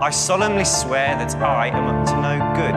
I 0.00 0.12
solemnly 0.12 0.64
swear 0.64 1.16
that 1.18 1.34
I 1.42 1.68
am 1.68 1.86
up 1.88 2.04
to 2.06 2.14
no 2.16 2.38
good. 2.54 2.74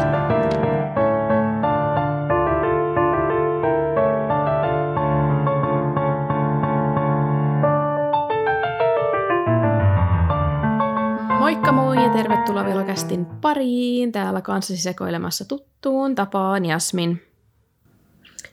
Moikka 11.40 11.72
moi 11.72 12.04
ja 12.04 12.10
tervetuloa 12.10 12.66
Vilokästin 12.66 13.26
pariin. 13.26 14.12
Täällä 14.12 14.42
kanssasi 14.42 14.82
sekoilemassa 14.82 15.46
tuttuun 15.46 16.16
tapaan 16.16 16.66
Jasmin. 16.66 17.31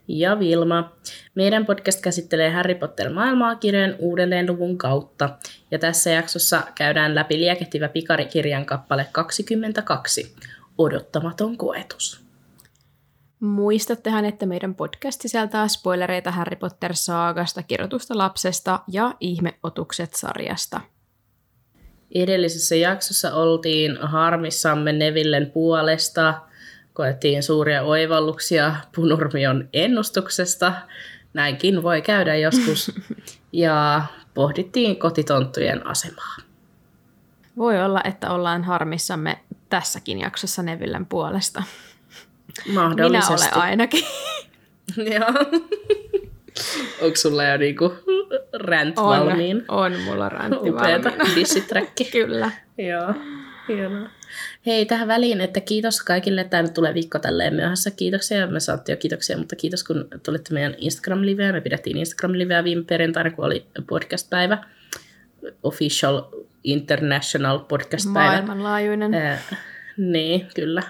Ja 0.08 0.38
Vilma. 0.38 0.92
Meidän 1.34 1.66
podcast 1.66 2.00
käsittelee 2.00 2.50
Harry 2.50 2.74
Potter-maailmaa 2.74 3.54
kirjojen 3.56 3.96
uudelleenluvun 3.98 4.78
kautta. 4.78 5.38
Ja 5.70 5.78
tässä 5.78 6.10
jaksossa 6.10 6.62
käydään 6.74 7.14
läpi 7.14 7.40
liekehtivä 7.40 7.88
pikarikirjan 7.88 8.66
kappale 8.66 9.06
22, 9.12 10.34
Odottamaton 10.78 11.56
koetus. 11.56 12.28
Muistattehan, 13.40 14.24
että 14.24 14.46
meidän 14.46 14.74
podcast 14.74 15.20
sisältää 15.20 15.68
spoilereita 15.68 16.30
Harry 16.30 16.56
Potter-saagasta, 16.56 17.62
kirjoitusta 17.62 18.18
lapsesta 18.18 18.80
ja 18.88 19.14
ihmeotukset-sarjasta. 19.20 20.80
Edellisessä 22.14 22.74
jaksossa 22.74 23.34
oltiin 23.34 23.96
harmissamme 24.00 24.92
Nevillen 24.92 25.50
puolesta, 25.50 26.47
koettiin 26.98 27.42
suuria 27.42 27.82
oivalluksia 27.82 28.74
Punurmion 28.94 29.68
ennustuksesta, 29.72 30.72
näinkin 31.34 31.82
voi 31.82 32.02
käydä 32.02 32.36
joskus, 32.36 32.92
ja 33.52 34.02
pohdittiin 34.34 34.96
kotitonttujen 34.96 35.86
asemaa. 35.86 36.36
Voi 37.56 37.82
olla, 37.82 38.00
että 38.04 38.30
ollaan 38.30 38.64
harmissamme 38.64 39.38
tässäkin 39.68 40.18
jaksossa 40.18 40.62
Nevillen 40.62 41.06
puolesta. 41.06 41.62
Minä 42.66 42.80
Mahdollisesti. 42.82 43.48
olen 43.54 43.62
ainakin. 43.64 44.04
Joo. 45.14 45.34
Onko 47.02 47.16
sulla 47.16 47.44
jo 47.44 47.56
niinku 47.56 47.92
rant 48.52 48.98
On, 48.98 49.04
valmiin? 49.04 49.64
on 49.68 50.00
mulla 50.00 50.30
valmiina. 50.30 51.34
dissiträkki. 51.34 52.04
Kyllä. 52.18 52.50
Joo, 52.78 53.14
hienoa. 53.68 54.08
Hei, 54.68 54.86
tähän 54.86 55.08
väliin, 55.08 55.40
että 55.40 55.60
kiitos 55.60 56.02
kaikille. 56.02 56.44
Tämä 56.44 56.62
nyt 56.62 56.74
tulee 56.74 56.94
viikko 56.94 57.18
tälleen 57.18 57.54
myöhässä. 57.54 57.90
Kiitoksia. 57.90 58.46
Me 58.46 58.60
saatte 58.60 58.92
jo 58.92 58.96
kiitoksia, 58.96 59.38
mutta 59.38 59.56
kiitos 59.56 59.84
kun 59.84 60.08
tulitte 60.22 60.54
meidän 60.54 60.74
Instagram-liveä. 60.78 61.52
Me 61.52 61.60
pidettiin 61.60 61.96
Instagram-liveä 61.96 62.64
viime 62.64 62.84
perjantaina, 62.84 63.30
kun 63.30 63.44
oli 63.44 63.66
podcast-päivä. 63.88 64.64
Official 65.62 66.22
International 66.64 67.58
podcast-päivä. 67.58 68.30
Maailmanlaajuinen. 68.30 69.14
Ää, 69.14 69.42
niin, 69.96 70.46
kyllä. 70.54 70.82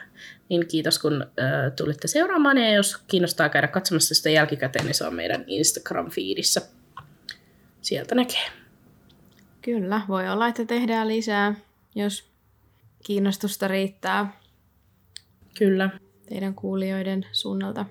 Niin 0.49 0.69
kiitos, 0.69 0.99
kun 0.99 1.27
ää, 1.37 1.71
tulitte 1.71 2.09
seuraamaan. 2.09 2.59
Ja 2.59 2.71
jos 2.71 2.97
kiinnostaa 2.97 3.49
käydä 3.49 3.69
katsomassa 3.69 4.15
sitä 4.15 4.31
jälkikäteen, 4.31 4.85
niin 4.85 4.95
se 4.95 5.07
on 5.07 5.15
meidän 5.15 5.45
Instagram-fiidissä. 5.47 6.63
Sieltä 7.81 8.15
näkee. 8.15 8.47
Kyllä, 9.63 10.01
voi 10.09 10.29
olla, 10.29 10.49
että 10.49 10.65
tehdään 10.65 11.09
lisää, 11.09 11.55
jos 11.95 12.29
kiinnostusta 13.05 13.69
riittää 13.69 14.41
Kyllä. 15.59 15.91
teidän 16.29 16.55
kuulijoiden 16.55 17.27
suunnalta. 17.33 17.85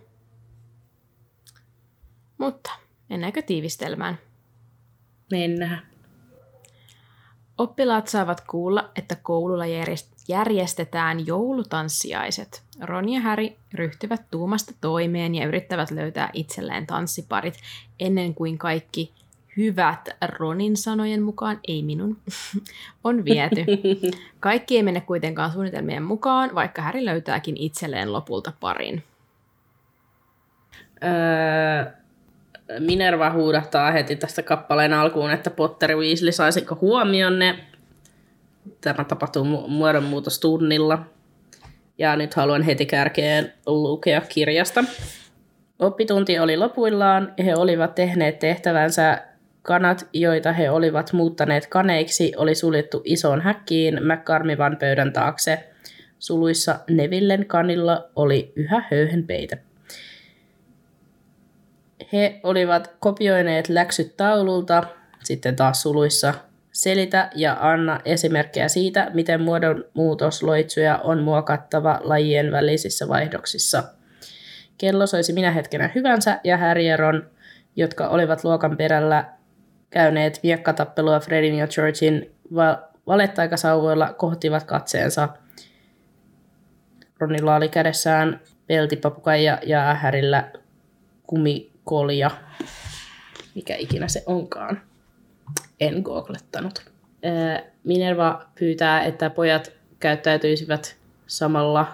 Mutta 2.37 2.71
mennäänkö 3.09 3.41
tiivistelmään? 3.41 4.17
Mennään. 5.31 5.87
Oppilaat 7.57 8.07
saavat 8.07 8.41
kuulla, 8.41 8.91
että 8.95 9.15
koululla 9.15 9.65
järjest- 9.65 10.23
järjestetään 10.27 11.25
joulutanssiaiset. 11.27 12.63
Ron 12.81 13.09
ja 13.09 13.21
Harry 13.21 13.49
ryhtyvät 13.73 14.21
tuumasta 14.31 14.73
toimeen 14.81 15.35
ja 15.35 15.47
yrittävät 15.47 15.91
löytää 15.91 16.29
itselleen 16.33 16.87
tanssiparit 16.87 17.55
ennen 17.99 18.35
kuin 18.35 18.57
kaikki 18.57 19.13
hyvät 19.57 20.09
Ronin 20.25 20.77
sanojen 20.77 21.21
mukaan, 21.23 21.59
ei 21.67 21.83
minun, 21.83 22.17
on 23.03 23.25
viety. 23.25 23.65
Kaikki 24.39 24.77
ei 24.77 24.83
mene 24.83 25.01
kuitenkaan 25.01 25.51
suunnitelmien 25.51 26.03
mukaan, 26.03 26.55
vaikka 26.55 26.81
Harry 26.81 27.05
löytääkin 27.05 27.57
itselleen 27.57 28.13
lopulta 28.13 28.53
parin. 28.59 29.03
Öö, 31.03 31.91
Minerva 32.79 33.31
huudahtaa 33.31 33.91
heti 33.91 34.15
tästä 34.15 34.43
kappaleen 34.43 34.93
alkuun, 34.93 35.31
että 35.31 35.49
Potter 35.49 35.95
Weasley 35.95 36.31
saisiko 36.31 36.77
huomionne. 36.81 37.59
Tämä 38.81 39.03
tapahtuu 39.03 39.43
mu- 39.43 39.67
muodonmuutostunnilla. 39.67 40.99
Ja 41.97 42.15
nyt 42.15 42.33
haluan 42.33 42.61
heti 42.61 42.85
kärkeen 42.85 43.53
lukea 43.65 44.21
kirjasta. 44.21 44.83
Oppitunti 45.79 46.39
oli 46.39 46.57
lopuillaan 46.57 47.33
ja 47.37 47.43
he 47.43 47.55
olivat 47.55 47.95
tehneet 47.95 48.39
tehtävänsä. 48.39 49.26
Kanat, 49.67 50.07
joita 50.13 50.51
he 50.51 50.69
olivat 50.69 51.13
muuttaneet 51.13 51.67
kaneiksi, 51.67 52.33
oli 52.37 52.55
suljettu 52.55 53.01
isoon 53.05 53.41
häkkiin 53.41 53.99
McCarmivan 54.03 54.77
pöydän 54.77 55.13
taakse. 55.13 55.69
Suluissa 56.19 56.79
Nevillen 56.89 57.45
kanilla 57.45 58.09
oli 58.15 58.53
yhä 58.55 58.83
höyhenpeite. 58.91 59.57
He 62.13 62.39
olivat 62.43 62.95
kopioineet 62.99 63.69
läksyt 63.69 64.17
taululta, 64.17 64.83
sitten 65.23 65.55
taas 65.55 65.81
suluissa 65.81 66.33
selitä 66.71 67.29
ja 67.35 67.57
anna 67.59 67.99
esimerkkejä 68.05 68.67
siitä, 68.67 69.11
miten 69.13 69.41
muodonmuutosloitsuja 69.41 70.97
on 70.97 71.23
muokattava 71.23 71.99
lajien 72.03 72.51
välisissä 72.51 73.07
vaihdoksissa. 73.07 73.83
Kello 74.77 75.07
soisi 75.07 75.33
minä 75.33 75.51
hetkenä 75.51 75.89
hyvänsä 75.95 76.39
ja 76.43 76.57
Harry 76.57 76.81
ja 76.81 76.97
Ron, 76.97 77.29
jotka 77.75 78.07
olivat 78.07 78.43
luokan 78.43 78.77
perällä 78.77 79.36
käyneet 79.89 80.39
miekkatappelua 80.43 81.19
Fredin 81.19 81.55
ja 81.55 81.67
Georgin 81.67 82.35
va- 82.55 82.87
valettaikasauvoilla, 83.07 84.13
kohtivat 84.13 84.63
katseensa. 84.63 85.29
Ronilla 87.19 87.55
oli 87.55 87.69
kädessään 87.69 88.39
peltipapukaija 88.67 89.59
ja 89.65 89.93
Härillä 89.93 90.51
kumikolja, 91.23 92.31
mikä 93.55 93.75
ikinä 93.75 94.07
se 94.07 94.23
onkaan. 94.25 94.81
En 95.79 96.01
googlettanut. 96.01 96.91
Minerva 97.83 98.45
pyytää, 98.59 99.03
että 99.03 99.29
pojat 99.29 99.71
käyttäytyisivät 99.99 100.97
samalla, 101.27 101.93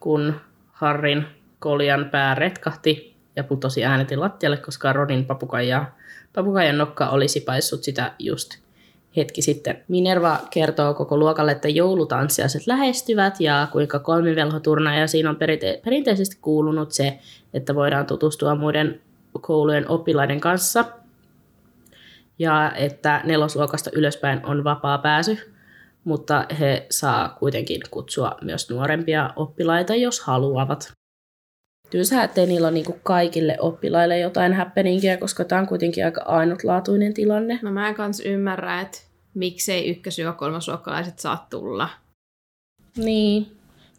kun 0.00 0.40
Harrin 0.72 1.26
koljan 1.58 2.08
pää 2.10 2.34
retkahti 2.34 3.16
ja 3.36 3.44
putosi 3.44 3.84
äänetin 3.84 4.20
lattialle, 4.20 4.56
koska 4.56 4.92
Ronin 4.92 5.24
papukaija, 5.24 5.84
papukaijan 6.32 6.78
nokka 6.78 7.08
olisi 7.08 7.40
paissut 7.40 7.82
sitä 7.84 8.12
just 8.18 8.62
hetki 9.16 9.42
sitten. 9.42 9.84
Minerva 9.88 10.38
kertoo 10.50 10.94
koko 10.94 11.16
luokalle, 11.16 11.52
että 11.52 11.68
joulutanssiaiset 11.68 12.66
lähestyvät 12.66 13.40
ja 13.40 13.68
kuinka 13.72 13.98
kolmivelhoturna 13.98 15.06
siinä 15.06 15.30
on 15.30 15.36
perinte- 15.36 15.80
perinteisesti 15.84 16.36
kuulunut 16.40 16.92
se, 16.92 17.18
että 17.54 17.74
voidaan 17.74 18.06
tutustua 18.06 18.54
muiden 18.54 19.00
koulujen 19.40 19.88
oppilaiden 19.88 20.40
kanssa 20.40 20.84
ja 22.38 22.72
että 22.74 23.20
nelosluokasta 23.24 23.90
ylöspäin 23.94 24.46
on 24.46 24.64
vapaa 24.64 24.98
pääsy, 24.98 25.38
mutta 26.04 26.46
he 26.60 26.86
saa 26.90 27.28
kuitenkin 27.28 27.80
kutsua 27.90 28.36
myös 28.42 28.70
nuorempia 28.70 29.30
oppilaita, 29.36 29.94
jos 29.94 30.20
haluavat. 30.20 30.92
Tylsää, 31.92 32.24
ettei 32.24 32.46
niillä 32.46 32.66
ole 32.66 32.74
niinku 32.74 32.98
kaikille 33.02 33.56
oppilaille 33.60 34.18
jotain 34.18 34.54
happeningia, 34.54 35.18
koska 35.18 35.44
tämä 35.44 35.60
on 35.60 35.66
kuitenkin 35.66 36.04
aika 36.04 36.22
ainutlaatuinen 36.22 37.14
tilanne. 37.14 37.58
No 37.62 37.72
mä 37.72 37.88
en 37.88 37.94
kans 37.94 38.20
ymmärrä, 38.20 38.80
että 38.80 38.98
miksei 39.34 39.90
ykkös- 39.90 40.18
ja 40.18 40.32
kolmasluokkalaiset 40.32 41.18
saa 41.18 41.46
tulla. 41.50 41.88
Niin. 42.96 43.46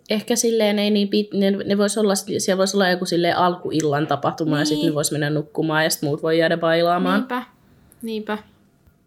Ehkä 0.09 0.35
silleen 0.35 0.79
ei 0.79 0.91
niin 0.91 1.07
pit, 1.07 1.33
ne, 1.33 1.51
ne 1.51 1.77
vois 1.77 1.97
olla, 1.97 2.15
siellä 2.15 2.57
voisi 2.57 2.77
olla 2.77 2.89
joku 2.89 3.05
silleen 3.05 3.37
alkuillan 3.37 4.07
tapahtuma 4.07 4.51
niin. 4.51 4.59
ja 4.59 4.65
sitten 4.65 4.89
ne 4.89 4.95
vois 4.95 5.11
mennä 5.11 5.29
nukkumaan 5.29 5.83
ja 5.83 5.89
sitten 5.89 6.09
muut 6.09 6.23
voi 6.23 6.39
jäädä 6.39 6.57
bailaamaan. 6.57 7.19
Niinpä, 7.19 7.43
niinpä. 8.01 8.37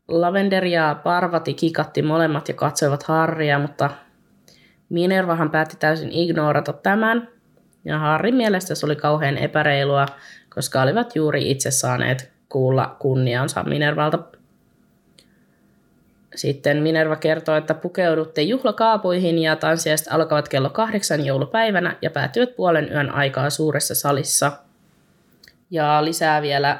Lavender 0.08 0.64
ja 0.64 1.00
Parvati 1.04 1.54
kikatti 1.54 2.02
molemmat 2.02 2.48
ja 2.48 2.54
katsoivat 2.54 3.02
Harria, 3.02 3.58
mutta 3.58 3.90
Minervahan 4.88 5.50
päätti 5.50 5.76
täysin 5.76 6.12
ignorata 6.12 6.72
tämän. 6.72 7.35
Ja 7.86 7.98
Harrin 7.98 8.34
mielestä 8.34 8.74
se 8.74 8.86
oli 8.86 8.96
kauhean 8.96 9.38
epäreilua, 9.38 10.06
koska 10.54 10.82
olivat 10.82 11.16
juuri 11.16 11.50
itse 11.50 11.70
saaneet 11.70 12.32
kuulla 12.48 12.96
kunniansa 12.98 13.62
Minervalta. 13.62 14.18
Sitten 16.34 16.82
Minerva 16.82 17.16
kertoo, 17.16 17.56
että 17.56 17.74
pukeudutte 17.74 18.42
juhlakaapuihin 18.42 19.38
ja 19.38 19.56
tanssiaiset 19.56 20.06
alkavat 20.10 20.48
kello 20.48 20.70
kahdeksan 20.70 21.26
joulupäivänä 21.26 21.96
ja 22.02 22.10
päättyvät 22.10 22.56
puolen 22.56 22.92
yön 22.92 23.10
aikaa 23.10 23.50
suuressa 23.50 23.94
salissa. 23.94 24.52
Ja 25.70 26.04
lisää 26.04 26.42
vielä, 26.42 26.78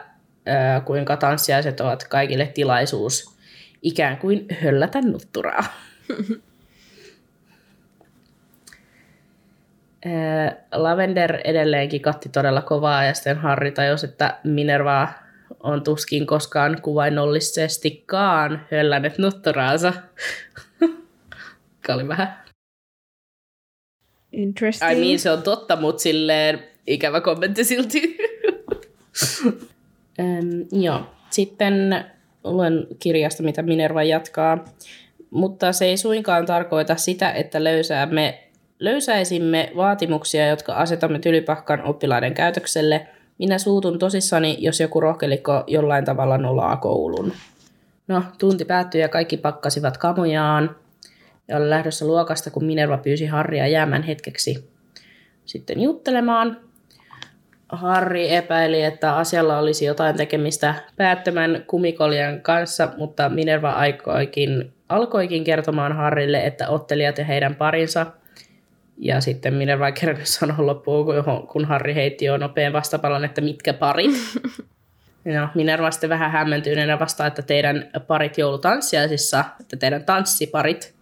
kuinka 0.84 1.16
tanssiaiset 1.16 1.80
ovat 1.80 2.04
kaikille 2.04 2.46
tilaisuus 2.46 3.36
ikään 3.82 4.18
kuin 4.18 4.46
höllätä 4.62 5.00
nutturaa. 5.02 5.64
Lavender 10.72 11.40
edelleenkin 11.44 12.02
katti 12.02 12.28
todella 12.28 12.62
kovaa 12.62 13.04
ja 13.04 13.14
sitten 13.14 13.36
Harri 13.36 13.72
tajusi, 13.72 14.06
että 14.06 14.38
Minerva 14.44 15.08
on 15.62 15.84
tuskin 15.84 16.26
koskaan 16.26 16.82
kuvainnollisestikaan 16.82 18.66
höllännyt 18.70 19.18
nuttoraansa. 19.18 19.92
Joka 20.80 21.94
oli 21.94 22.08
vähän... 22.08 22.42
Interesting. 24.32 24.92
I 24.92 24.94
mean, 25.00 25.18
se 25.18 25.30
on 25.30 25.42
totta, 25.42 25.76
mutta 25.76 26.02
silleen 26.02 26.64
ikävä 26.86 27.20
kommentti 27.20 27.64
silti. 27.64 28.16
ähm, 30.20 30.82
joo. 30.82 31.06
Sitten 31.30 32.04
luen 32.44 32.86
kirjasta, 32.98 33.42
mitä 33.42 33.62
Minerva 33.62 34.02
jatkaa. 34.02 34.64
Mutta 35.30 35.72
se 35.72 35.84
ei 35.84 35.96
suinkaan 35.96 36.46
tarkoita 36.46 36.96
sitä, 36.96 37.32
että 37.32 37.64
löysäämme, 37.64 38.45
löysäisimme 38.80 39.72
vaatimuksia, 39.76 40.48
jotka 40.48 40.74
asetamme 40.74 41.18
tylypahkan 41.18 41.82
oppilaiden 41.82 42.34
käytökselle. 42.34 43.06
Minä 43.38 43.58
suutun 43.58 43.98
tosissani, 43.98 44.56
jos 44.60 44.80
joku 44.80 45.00
rohkelikko 45.00 45.64
jollain 45.66 46.04
tavalla 46.04 46.38
nolaa 46.38 46.76
koulun. 46.76 47.32
No, 48.08 48.22
tunti 48.38 48.64
päättyi 48.64 49.00
ja 49.00 49.08
kaikki 49.08 49.36
pakkasivat 49.36 49.96
kamojaan 49.96 50.76
ja 51.48 51.56
oli 51.56 51.70
lähdössä 51.70 52.06
luokasta, 52.06 52.50
kun 52.50 52.64
Minerva 52.64 52.98
pyysi 52.98 53.26
Harria 53.26 53.66
jäämään 53.66 54.02
hetkeksi 54.02 54.70
sitten 55.44 55.80
juttelemaan. 55.80 56.60
Harri 57.68 58.34
epäili, 58.34 58.82
että 58.82 59.16
asialla 59.16 59.58
olisi 59.58 59.84
jotain 59.84 60.16
tekemistä 60.16 60.74
päättömän 60.96 61.64
kumikoljan 61.66 62.40
kanssa, 62.40 62.88
mutta 62.96 63.28
Minerva 63.28 63.70
aikoikin, 63.70 64.72
alkoikin 64.88 65.44
kertomaan 65.44 65.96
Harrille, 65.96 66.46
että 66.46 66.68
ottelijat 66.68 67.18
ja 67.18 67.24
heidän 67.24 67.54
parinsa. 67.54 68.06
Ja 68.98 69.20
sitten 69.20 69.54
Minerva 69.54 69.86
ei 69.86 69.92
kerännyt 69.92 70.26
sanoa 70.26 70.66
loppuun, 70.66 71.06
kun 71.48 71.64
Harri 71.64 71.94
heitti 71.94 72.24
jo 72.24 72.36
nopean 72.36 72.72
vastapalon, 72.72 73.24
että 73.24 73.40
mitkä 73.40 73.72
parit. 73.72 74.10
No, 75.34 75.48
Minerva 75.54 75.90
sitten 75.90 76.10
vähän 76.10 76.30
hämmentyneenä 76.30 76.98
vastaa, 76.98 77.26
että 77.26 77.42
teidän 77.42 77.90
parit 78.06 78.38
joulutanssiaisissa, 78.38 79.44
että 79.60 79.76
teidän 79.76 80.04
tanssiparit. 80.04 80.94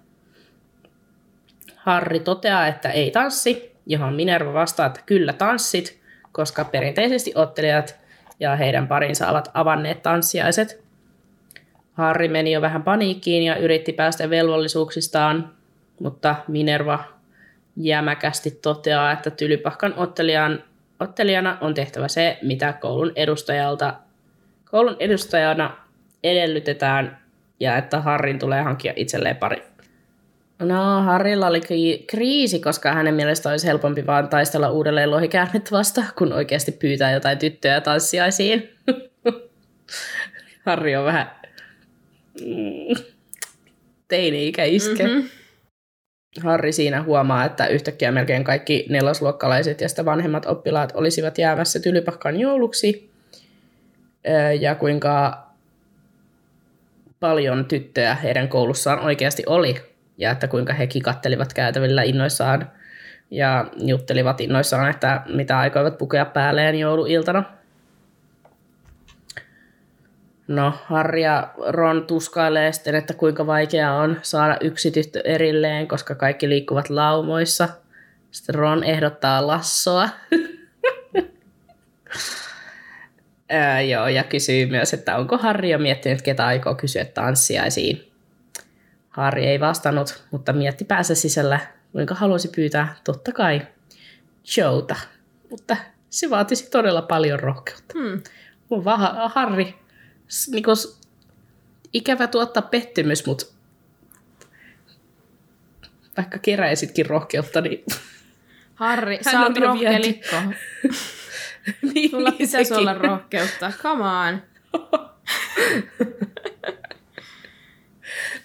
Harri 1.76 2.20
toteaa, 2.20 2.66
että 2.66 2.90
ei 2.90 3.10
tanssi, 3.10 3.72
johon 3.86 4.14
Minerva 4.14 4.52
vastaa, 4.52 4.86
että 4.86 5.00
kyllä 5.06 5.32
tanssit, 5.32 6.00
koska 6.32 6.64
perinteisesti 6.64 7.32
ottelijat 7.34 8.00
ja 8.40 8.56
heidän 8.56 8.88
parinsa 8.88 9.30
ovat 9.30 9.50
avanneet 9.54 10.02
tanssiaiset. 10.02 10.84
Harri 11.92 12.28
meni 12.28 12.52
jo 12.52 12.60
vähän 12.60 12.82
paniikkiin 12.82 13.42
ja 13.42 13.56
yritti 13.56 13.92
päästä 13.92 14.30
velvollisuuksistaan, 14.30 15.54
mutta 16.00 16.36
Minerva 16.48 17.13
jämäkästi 17.76 18.50
toteaa, 18.50 19.12
että 19.12 19.30
Tylypahkan 19.30 19.94
ottelijan, 19.96 20.64
ottelijana 21.00 21.58
on 21.60 21.74
tehtävä 21.74 22.08
se, 22.08 22.38
mitä 22.42 22.72
koulun 22.72 23.12
edustajalta 23.16 23.94
koulun 24.74 24.96
edustajana 24.98 25.76
edellytetään 26.24 27.18
ja 27.60 27.76
että 27.76 28.00
Harrin 28.00 28.38
tulee 28.38 28.62
hankkia 28.62 28.92
itselleen 28.96 29.36
pari. 29.36 29.62
No, 30.58 31.02
Harrilla 31.02 31.46
oli 31.46 31.60
kriisi, 32.06 32.60
koska 32.60 32.92
hänen 32.92 33.14
mielestä 33.14 33.50
olisi 33.50 33.66
helpompi 33.66 34.06
vaan 34.06 34.28
taistella 34.28 34.70
uudelleen 34.70 35.10
lohikäännettä 35.10 35.70
vasta, 35.70 36.04
kun 36.18 36.32
oikeasti 36.32 36.72
pyytää 36.72 37.12
jotain 37.12 37.38
tyttöjä 37.38 37.80
tanssiaisiin. 37.80 38.70
Harri 40.66 40.96
on 40.96 41.04
vähän 41.04 41.30
mm, 42.40 43.04
teini-ikä 44.08 44.64
iske. 44.64 45.06
Mm-hmm. 45.06 45.28
Harri 46.42 46.72
siinä 46.72 47.02
huomaa, 47.02 47.44
että 47.44 47.66
yhtäkkiä 47.66 48.12
melkein 48.12 48.44
kaikki 48.44 48.86
nelosluokkalaiset 48.90 49.80
ja 49.80 49.88
sitä 49.88 50.04
vanhemmat 50.04 50.46
oppilaat 50.46 50.92
olisivat 50.94 51.38
jäämässä 51.38 51.80
tylypahkan 51.80 52.40
jouluksi. 52.40 53.10
Ja 54.60 54.74
kuinka 54.74 55.44
paljon 57.20 57.64
tyttöjä 57.64 58.14
heidän 58.14 58.48
koulussaan 58.48 58.98
oikeasti 58.98 59.42
oli 59.46 59.76
ja 60.18 60.30
että 60.30 60.48
kuinka 60.48 60.72
he 60.72 60.86
kikattelivat 60.86 61.52
käytävillä 61.52 62.02
innoissaan 62.02 62.70
ja 63.30 63.66
juttelivat 63.76 64.40
innoissaan, 64.40 64.90
että 64.90 65.22
mitä 65.34 65.58
aikoivat 65.58 65.98
pukea 65.98 66.24
päälleen 66.24 66.78
jouluiltana. 66.78 67.44
No, 70.48 70.74
Harri 70.84 71.22
ja 71.22 71.54
Ron 71.68 72.06
tuskailee 72.06 72.72
sitten, 72.72 72.94
että 72.94 73.14
kuinka 73.14 73.46
vaikeaa 73.46 73.96
on 73.96 74.20
saada 74.22 74.56
yksi 74.60 74.90
tyttö 74.90 75.20
erilleen, 75.24 75.88
koska 75.88 76.14
kaikki 76.14 76.48
liikkuvat 76.48 76.90
laumoissa. 76.90 77.68
Sitten 78.30 78.54
Ron 78.54 78.84
ehdottaa 78.84 79.46
lassoa. 79.46 80.08
Ää, 83.50 83.80
joo, 83.80 84.08
ja 84.08 84.24
kysyy 84.24 84.66
myös, 84.66 84.94
että 84.94 85.16
onko 85.16 85.38
Harri 85.38 85.70
jo 85.70 85.78
miettinyt, 85.78 86.22
ketä 86.22 86.46
aikoo 86.46 86.74
kysyä 86.74 87.04
tanssiaisiin. 87.04 88.12
Harri 89.08 89.46
ei 89.46 89.60
vastannut, 89.60 90.24
mutta 90.30 90.52
mietti 90.52 90.84
päässä 90.84 91.14
sisällä, 91.14 91.60
kuinka 91.92 92.14
haluaisi 92.14 92.48
pyytää 92.48 92.94
totta 93.04 93.32
kai 93.32 93.62
Joota. 94.56 94.96
Mutta 95.50 95.76
se 96.10 96.30
vaatisi 96.30 96.70
todella 96.70 97.02
paljon 97.02 97.40
rohkeutta. 97.40 97.94
Hmm. 97.98 98.22
Mun 98.68 98.84
vaan 98.84 99.30
Harri, 99.30 99.74
niin 100.50 100.64
kun, 100.64 100.76
ikävä 101.92 102.26
tuottaa 102.26 102.62
pettymys, 102.62 103.26
mutta 103.26 103.46
vaikka 106.16 106.38
keräisitkin 106.38 107.06
rohkeutta, 107.06 107.60
niin... 107.60 107.84
Harri, 108.74 109.18
sä 109.30 109.40
oot 109.40 109.56
rohkelikko. 109.56 110.36
niin, 111.94 112.10
Sulla 112.10 112.28
niin 112.28 112.38
pitäisi 112.38 112.68
sekin. 112.68 112.76
olla 112.76 112.94
rohkeutta. 112.94 113.72
Come 113.82 114.04
on. 114.04 114.42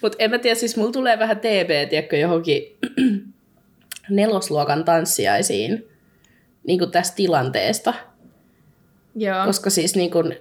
Mutta 0.02 0.16
en 0.20 0.30
mä 0.30 0.38
tiedä, 0.38 0.54
siis 0.54 0.76
mulla 0.76 0.92
tulee 0.92 1.18
vähän 1.18 1.36
TB, 1.38 1.88
tiedätkö, 1.90 2.16
johonkin 2.16 2.62
nelosluokan 4.10 4.84
tanssiaisiin 4.84 5.88
niin 6.66 6.78
kuin 6.78 6.90
tästä 6.90 7.16
tilanteesta. 7.16 7.94
Joo. 9.14 9.46
Koska 9.46 9.70
siis 9.70 9.96
niin 9.96 10.10
kuin, 10.10 10.36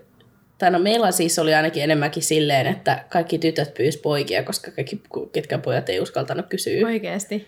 tai 0.60 0.72
no 0.72 0.80
meillä 0.80 1.12
siis 1.12 1.40
oli 1.40 1.54
ainakin 1.54 1.84
enemmänkin 1.84 2.24
silleen, 2.24 2.68
että 2.68 3.04
kaikki 3.10 3.40
tytöt 3.40 3.74
pyys 3.74 3.98
poikia, 3.98 4.44
koska 4.44 4.72
kaikki 4.72 5.02
ketkä 5.32 5.58
pojat 5.58 5.90
ei 5.90 6.00
uskaltanut 6.00 6.46
kysyä. 6.50 6.88
Oikeesti? 6.88 7.48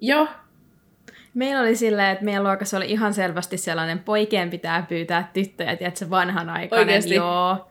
Joo. 0.00 0.28
Meillä 1.34 1.60
oli 1.60 1.76
silleen, 1.76 2.10
että 2.10 2.24
meidän 2.24 2.44
luokassa 2.44 2.76
oli 2.76 2.90
ihan 2.90 3.14
selvästi 3.14 3.56
sellainen, 3.56 3.98
poikien 3.98 4.50
pitää 4.50 4.86
pyytää 4.88 5.30
tyttöjä, 5.32 5.76
tiedätkö, 5.76 6.10
vanhanaikainen. 6.10 6.86
Oikeesti? 6.86 7.14
Joo. 7.14 7.70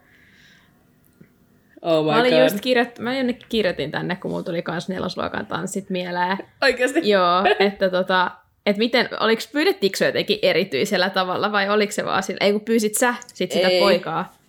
Oh 1.82 2.04
my 2.04 2.10
mä, 2.10 2.20
olin 2.20 2.32
God. 2.32 2.42
just 2.42 2.60
kirjoit, 2.60 2.98
mä 2.98 3.16
jonnekin 3.16 3.46
kirjoitin 3.48 3.90
tänne, 3.90 4.16
kun 4.16 4.30
mulla 4.30 4.42
tuli 4.42 4.62
kans 4.62 4.88
nelosluokan 4.88 5.46
tanssit 5.46 5.90
mieleen. 5.90 6.38
Oikeasti? 6.62 7.10
Joo, 7.10 7.44
että 7.58 7.90
tota, 7.90 8.30
että 8.66 8.78
miten, 8.78 9.08
oliko, 9.20 9.42
pyydettiinkö 9.52 9.98
se 9.98 10.06
jotenkin 10.06 10.38
erityisellä 10.42 11.10
tavalla 11.10 11.52
vai 11.52 11.68
oliko 11.68 11.92
se 11.92 12.04
vaan 12.04 12.22
sillä, 12.22 12.38
ei 12.40 12.52
kun 12.52 12.60
pyysit 12.60 12.94
sä 12.94 13.14
sit 13.34 13.52
sitä 13.52 13.68
Ei. 13.68 13.80
poikaa? 13.80 14.43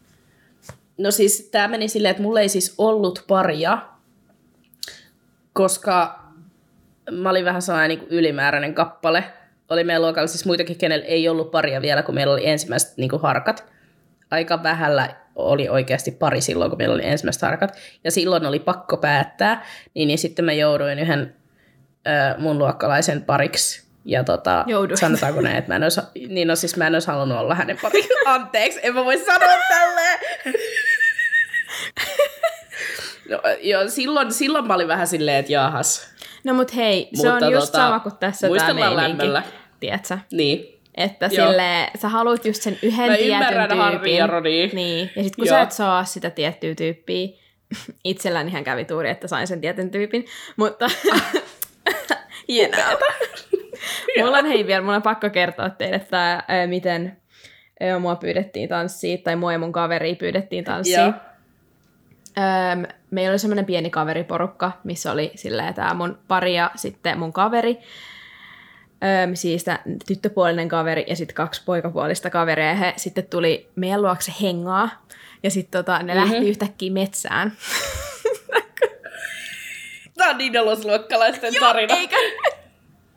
No 0.98 1.12
siis 1.12 1.50
tämä 1.52 1.68
meni 1.68 1.88
silleen, 1.88 2.12
että 2.12 2.24
mulla 2.24 2.40
ei 2.40 2.50
siis 2.50 2.74
ollut 2.78 3.24
paria, 3.28 3.78
koska 5.54 6.26
mä 7.12 7.30
olin 7.30 7.46
vähän 7.46 7.62
sellainen 7.62 7.98
niin 7.98 8.10
ylimääräinen 8.10 8.74
kappale. 8.74 9.24
Oli 9.70 9.84
meidän 9.84 10.02
luokalla 10.02 10.28
siis 10.28 10.46
muitakin, 10.46 10.78
kenellä 10.78 11.06
ei 11.06 11.30
ollut 11.30 11.52
paria 11.52 11.82
vielä, 11.82 12.04
kun 12.04 12.16
meillä 12.16 12.34
oli 12.34 12.48
ensimmäiset 12.48 12.98
niin 12.98 13.12
harkat. 13.22 13.66
Aika 14.32 14.64
vähällä 14.64 15.16
oli 15.36 15.70
oikeasti 15.70 16.12
pari 16.12 16.42
silloin, 16.42 16.72
kun 16.72 16.78
meillä 16.78 16.96
oli 16.96 17.06
ensimmäiset 17.06 17.42
harkat. 17.42 17.78
Ja 18.04 18.12
silloin 18.12 18.46
oli 18.46 18.60
pakko 18.60 18.98
päättää, 18.98 19.66
niin, 19.94 20.08
niin 20.08 20.18
sitten 20.18 20.46
mä 20.46 20.54
jouduin 20.54 21.00
yhden 21.00 21.36
ö, 22.08 22.40
mun 22.40 22.58
luokkalaisen 22.58 23.24
pariksi. 23.24 23.86
Ja 24.06 24.24
tota, 24.24 24.64
Jouduin. 24.68 24.98
sanotaanko 24.98 25.42
näin, 25.42 25.58
että 25.58 25.72
mä 25.72 25.76
en 25.76 25.84
olisi, 25.84 26.02
niin 26.30 26.48
no 26.48 26.56
siis 26.56 26.78
mä 26.78 26.88
en 26.88 26.96
olisi 26.96 27.08
halunnut 27.08 27.38
olla 27.38 27.56
hänen 27.56 27.78
pariksi. 27.82 28.10
Anteeksi, 28.26 28.80
en 28.84 28.94
mä 28.94 29.06
voi 29.06 29.18
sanoa 29.18 29.58
tälleen. 29.70 30.20
No, 33.30 33.42
joo, 33.62 33.88
silloin, 33.88 34.34
silloin 34.34 34.68
mä 34.68 34.76
olin 34.76 34.88
vähän 34.88 35.08
silleen, 35.08 35.38
että 35.38 35.52
jaahas. 35.52 36.16
No 36.44 36.54
mut 36.54 36.76
hei, 36.76 37.10
se 37.14 37.32
Mutta 37.32 37.46
on 37.46 37.54
just 37.54 37.66
tota, 37.66 37.78
sama 37.78 38.00
kuin 38.00 38.16
tässä 38.20 38.48
tämä 38.68 38.96
lämmöllä. 38.96 39.44
Tiedätkö? 39.80 40.18
Niin. 40.32 40.76
Että 40.98 41.30
Joo. 41.32 41.48
sille, 41.48 41.88
sä 42.02 42.10
haluat 42.10 42.46
just 42.46 42.62
sen 42.62 42.78
yhden 42.84 43.12
Mä 43.12 43.18
tietyn 43.18 43.92
tyypin. 43.92 44.22
Harri. 44.22 44.72
Niin, 44.74 45.12
ja 45.16 45.24
sitten 45.24 45.36
kun 45.36 45.48
Joo. 45.48 45.56
sä 45.56 45.62
et 45.62 45.72
saa 45.72 46.06
sitä 46.06 46.30
tiettyä 46.30 46.76
tyyppiä, 46.76 47.28
itselläni 48.04 48.52
ihan 48.52 48.64
kävi 48.64 48.86
tuuri, 48.86 49.10
että 49.10 49.28
sain 49.28 49.48
sen 49.48 49.62
tietyn 49.62 49.92
tyypin, 49.92 50.26
mutta 50.56 50.90
hienoa. 52.48 53.00
mulla 54.20 54.38
on 54.38 54.46
hei 54.46 54.68
vielä, 54.68 54.82
mulla 54.82 54.96
on 54.96 55.02
pakko 55.02 55.30
kertoa 55.30 55.70
teille, 55.70 55.96
että 55.96 56.44
ää, 56.48 56.68
miten 56.68 57.18
ää, 57.80 58.00
mua 58.00 58.16
pyydettiin 58.16 58.70
tanssiin, 58.70 59.24
tai 59.24 59.36
mua 59.36 59.52
ja 59.52 59.60
mun 59.60 59.72
kaveri 59.72 60.16
pyydettiin 60.16 60.64
tanssiin. 60.64 61.14
Joo. 62.38 62.46
Öm, 62.72 62.86
meillä 63.12 63.32
oli 63.32 63.40
semmoinen 63.40 63.66
pieni 63.66 63.90
kaveriporukka, 63.90 64.72
missä 64.84 65.12
oli 65.12 65.32
silleen 65.36 65.74
tämä 65.74 65.94
mun 65.94 66.18
pari 66.28 66.56
ja 66.56 66.72
sitten 66.76 67.20
mun 67.20 67.34
kaveri. 67.34 67.78
Öm, 69.24 69.36
siis 69.36 69.66
tyttöpuolinen 70.08 70.70
kaveri 70.70 71.06
ja 71.08 71.16
sitten 71.16 71.36
kaksi 71.36 71.62
poikapuolista 71.66 72.30
kaveria. 72.30 72.70
Ja 72.70 72.76
he 72.76 72.94
sitten 72.98 73.28
tuli 73.28 73.70
meidän 73.76 74.02
luokse 74.02 74.34
hengaa. 74.42 74.90
Ja 75.44 75.52
sitten 75.52 75.84
tota, 75.84 76.00
ne 76.04 76.14
mm-hmm. 76.14 76.32
lähti 76.32 76.50
yhtäkkiä 76.50 76.92
metsään. 76.92 77.54
Tämä 80.18 80.30
on 80.30 80.38
niin 80.38 80.54
nelosluokkalaisten 80.54 81.54
tarina. 81.60 81.96
Eikä? 81.96 82.18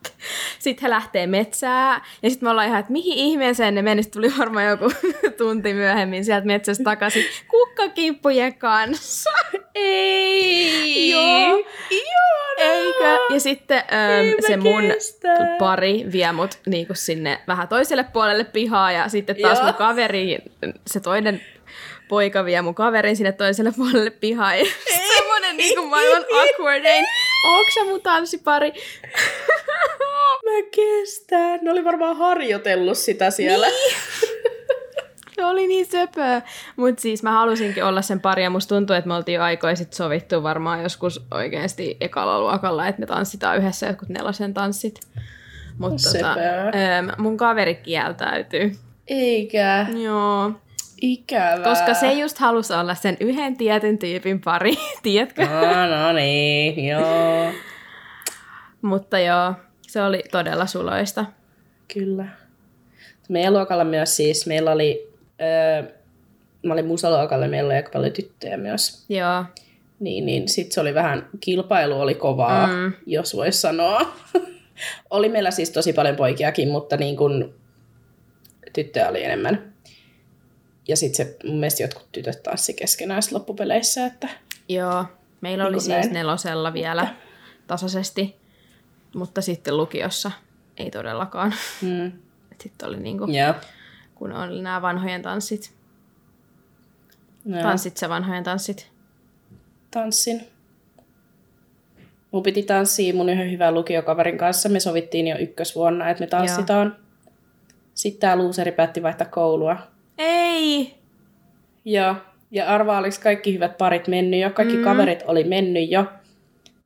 Sitten 0.59 0.83
he 0.83 0.90
lähtee 0.90 1.26
metsään, 1.26 2.02
ja 2.23 2.31
sitten 2.31 2.47
me 2.47 2.50
ollaan 2.50 2.67
ihan, 2.67 2.81
että 2.81 2.93
mihin 2.93 3.19
ihmeeseen 3.19 3.75
ne 3.75 3.83
meni. 3.83 4.02
Sitten 4.02 4.23
tuli 4.23 4.38
varmaan 4.38 4.67
joku 4.67 4.93
tunti 5.38 5.75
myöhemmin 5.75 6.25
sieltä 6.25 6.47
metsästä 6.47 6.85
takaisin 6.85 7.25
kukkakimppujen 7.49 8.55
kanssa. 8.55 9.31
Ei! 9.75 11.11
Joo. 11.11 11.64
Ihanaa! 11.90 12.38
Eikö? 12.59 13.35
Ja 13.35 13.40
sitten 13.40 13.78
äm, 13.78 14.35
se 14.47 14.57
mun 14.57 14.83
kestä. 14.83 15.28
pari 15.59 16.05
vie 16.12 16.33
mut 16.33 16.59
niinku 16.67 16.95
sinne 16.95 17.38
vähän 17.49 17.69
toiselle 17.69 18.05
puolelle 18.12 18.45
pihaa 18.45 18.93
ja 18.93 19.09
sitten 19.09 19.37
taas 19.37 19.59
Joo. 19.59 19.67
mun 19.67 19.75
kaveri, 19.75 20.38
se 20.87 21.00
toinen 21.00 21.40
poika 22.09 22.45
vie 22.45 22.62
mun 22.62 22.75
kaverin 22.75 23.17
sinne 23.17 23.33
toiselle 23.33 23.73
puolelle 23.76 24.11
pihaa. 24.11 24.55
Ja 24.55 24.64
semmonen 25.17 25.57
niinku 25.57 25.87
maailman 25.87 26.25
awkwardein. 26.40 27.05
Onks 27.45 27.75
sä 27.75 27.85
mun 27.85 28.02
tanssipari? 28.02 28.73
Mä 30.45 30.62
kestän. 30.71 31.61
Ne 31.62 31.73
oli 31.73 31.85
varmaan 31.85 32.16
harjoitellut 32.16 32.99
sitä 32.99 33.30
siellä. 33.30 33.66
Niin. 33.66 33.97
Se 35.38 35.45
oli 35.45 35.66
niin 35.66 35.87
söpöä. 35.87 36.42
Mutta 36.76 37.02
siis 37.02 37.23
mä 37.23 37.30
halusinkin 37.33 37.85
olla 37.85 38.02
sen 38.02 38.21
pari 38.21 38.42
ja 38.42 38.50
musta 38.50 38.75
tuntuu, 38.75 38.97
että 38.97 39.09
me 39.09 39.14
oltiin 39.14 39.37
jo 39.37 39.42
aikoja 39.42 39.76
sit 39.76 39.92
sovittu 39.92 40.42
varmaan 40.42 40.83
joskus 40.83 41.26
oikeasti 41.30 41.97
ekalla 42.00 42.40
luokalla, 42.40 42.88
että 42.88 43.00
me 43.00 43.07
tanssitaan 43.07 43.59
yhdessä 43.59 43.87
jotkut 43.87 44.09
nelosen 44.09 44.54
tanssit. 44.54 45.00
Mutta 45.78 46.12
tota, 46.12 46.35
mun 47.18 47.37
kaveri 47.37 47.75
kieltäytyy. 47.75 48.73
Eikä. 49.07 49.87
Joo. 50.02 50.52
Ikävää. 51.00 51.64
Koska 51.64 51.95
se 51.95 52.12
just 52.12 52.38
halusi 52.38 52.73
olla 52.75 52.95
sen 52.95 53.17
yhden 53.21 53.57
tietyn 53.57 53.99
tyypin 53.99 54.40
pari, 54.40 54.75
tiedätkö? 55.02 55.47
No, 55.47 55.97
no 55.97 56.12
niin, 56.12 56.87
joo. 56.88 57.52
Mutta 58.83 59.19
joo, 59.19 59.55
se 59.83 60.02
oli 60.02 60.23
todella 60.31 60.67
suloista. 60.67 61.25
Kyllä. 61.95 62.26
Meidän 63.28 63.52
luokalla 63.52 63.85
myös 63.85 64.17
siis, 64.17 64.47
meillä 64.47 64.71
oli, 64.71 65.09
öö, 65.40 65.83
mä 66.67 66.73
olin 66.73 66.87
musaluokalla, 66.87 67.49
meillä 67.49 67.67
oli 67.69 67.76
aika 67.76 67.90
paljon 67.93 68.12
tyttöjä 68.12 68.57
myös. 68.57 69.05
Joo, 69.09 69.45
Niin, 70.00 70.26
niin 70.26 70.49
sit 70.49 70.73
se 70.73 70.81
oli 70.81 70.95
vähän, 70.95 71.28
kilpailu 71.40 72.00
oli 72.00 72.14
kovaa, 72.14 72.67
Mm. 72.67 72.93
jos 73.07 73.37
voisi 73.37 73.61
sanoa. 73.61 74.00
oli 75.11 75.28
meillä 75.28 75.50
siis 75.50 75.71
tosi 75.71 75.93
paljon 75.93 76.17
poikiakin, 76.17 76.69
mutta 76.69 76.97
niin 76.97 77.17
kun 77.17 77.55
tyttöjä 78.73 79.09
oli 79.09 79.25
enemmän. 79.25 79.73
Ja 80.88 80.97
sitten 80.97 81.26
se, 81.26 81.37
mun 81.45 81.57
mielestä 81.61 81.83
jotkut 81.83 82.07
tytöt 82.12 82.42
tanssi 82.42 82.75
keskenään 82.75 83.23
loppupeleissä, 83.30 84.07
että 84.07 84.28
joo. 84.68 85.04
Meillä 85.40 85.64
Niin 85.64 85.68
oli 85.68 85.75
kuin 85.75 85.83
siis 85.85 85.97
näin. 85.99 86.12
nelosella 86.12 86.73
vielä 86.73 87.14
tasaisesti, 87.66 88.37
mutta 89.14 89.40
sitten 89.42 89.76
lukiossa 89.76 90.30
ei 90.76 90.90
todellakaan. 90.90 91.54
mm, 91.83 92.12
Sitten 92.62 92.88
oli 92.88 93.00
niinku, 93.00 93.25
joo. 93.30 93.54
kun 94.14 94.33
oli 94.33 94.62
nämä 94.62 94.83
vanhojen 94.83 95.23
tanssit. 95.23 95.75
joo. 97.47 97.62
Tanssit 97.62 97.97
se 97.97 98.09
vanhojen 98.09 98.45
tanssit. 98.45 98.90
tanssin. 99.90 100.40
Mun 102.30 102.42
piti 102.42 102.62
tanssia 102.62 103.14
mun 103.14 103.28
yhden 103.28 103.50
hyvän 103.50 103.75
lukiokaverin 103.75 104.38
kanssa. 104.38 104.68
Me 104.68 104.80
sovittiin 104.80 105.26
jo 105.26 105.37
ykkösvuonna, 105.38 106.11
että 106.11 106.21
me 106.23 106.26
tanssitaan. 106.26 106.97
Sitten 107.95 108.21
tää 108.21 108.37
luuseri 108.37 108.73
päätti 108.73 109.02
vaihtaa 109.02 109.26
koulua. 109.26 109.76
Ei! 110.19 110.95
Ja, 111.85 112.15
ja 112.51 112.67
arvaa, 112.75 112.99
oliko 112.99 113.17
kaikki 113.23 113.55
hyvät 113.55 113.79
parit 113.79 114.09
mennyt 114.09 114.41
jo. 114.41 114.51
Kaikki 114.51 114.77
Mm. 114.77 114.85
kaverit 114.85 115.23
oli 115.27 115.45
mennyt 115.45 115.91
jo. 115.91 116.05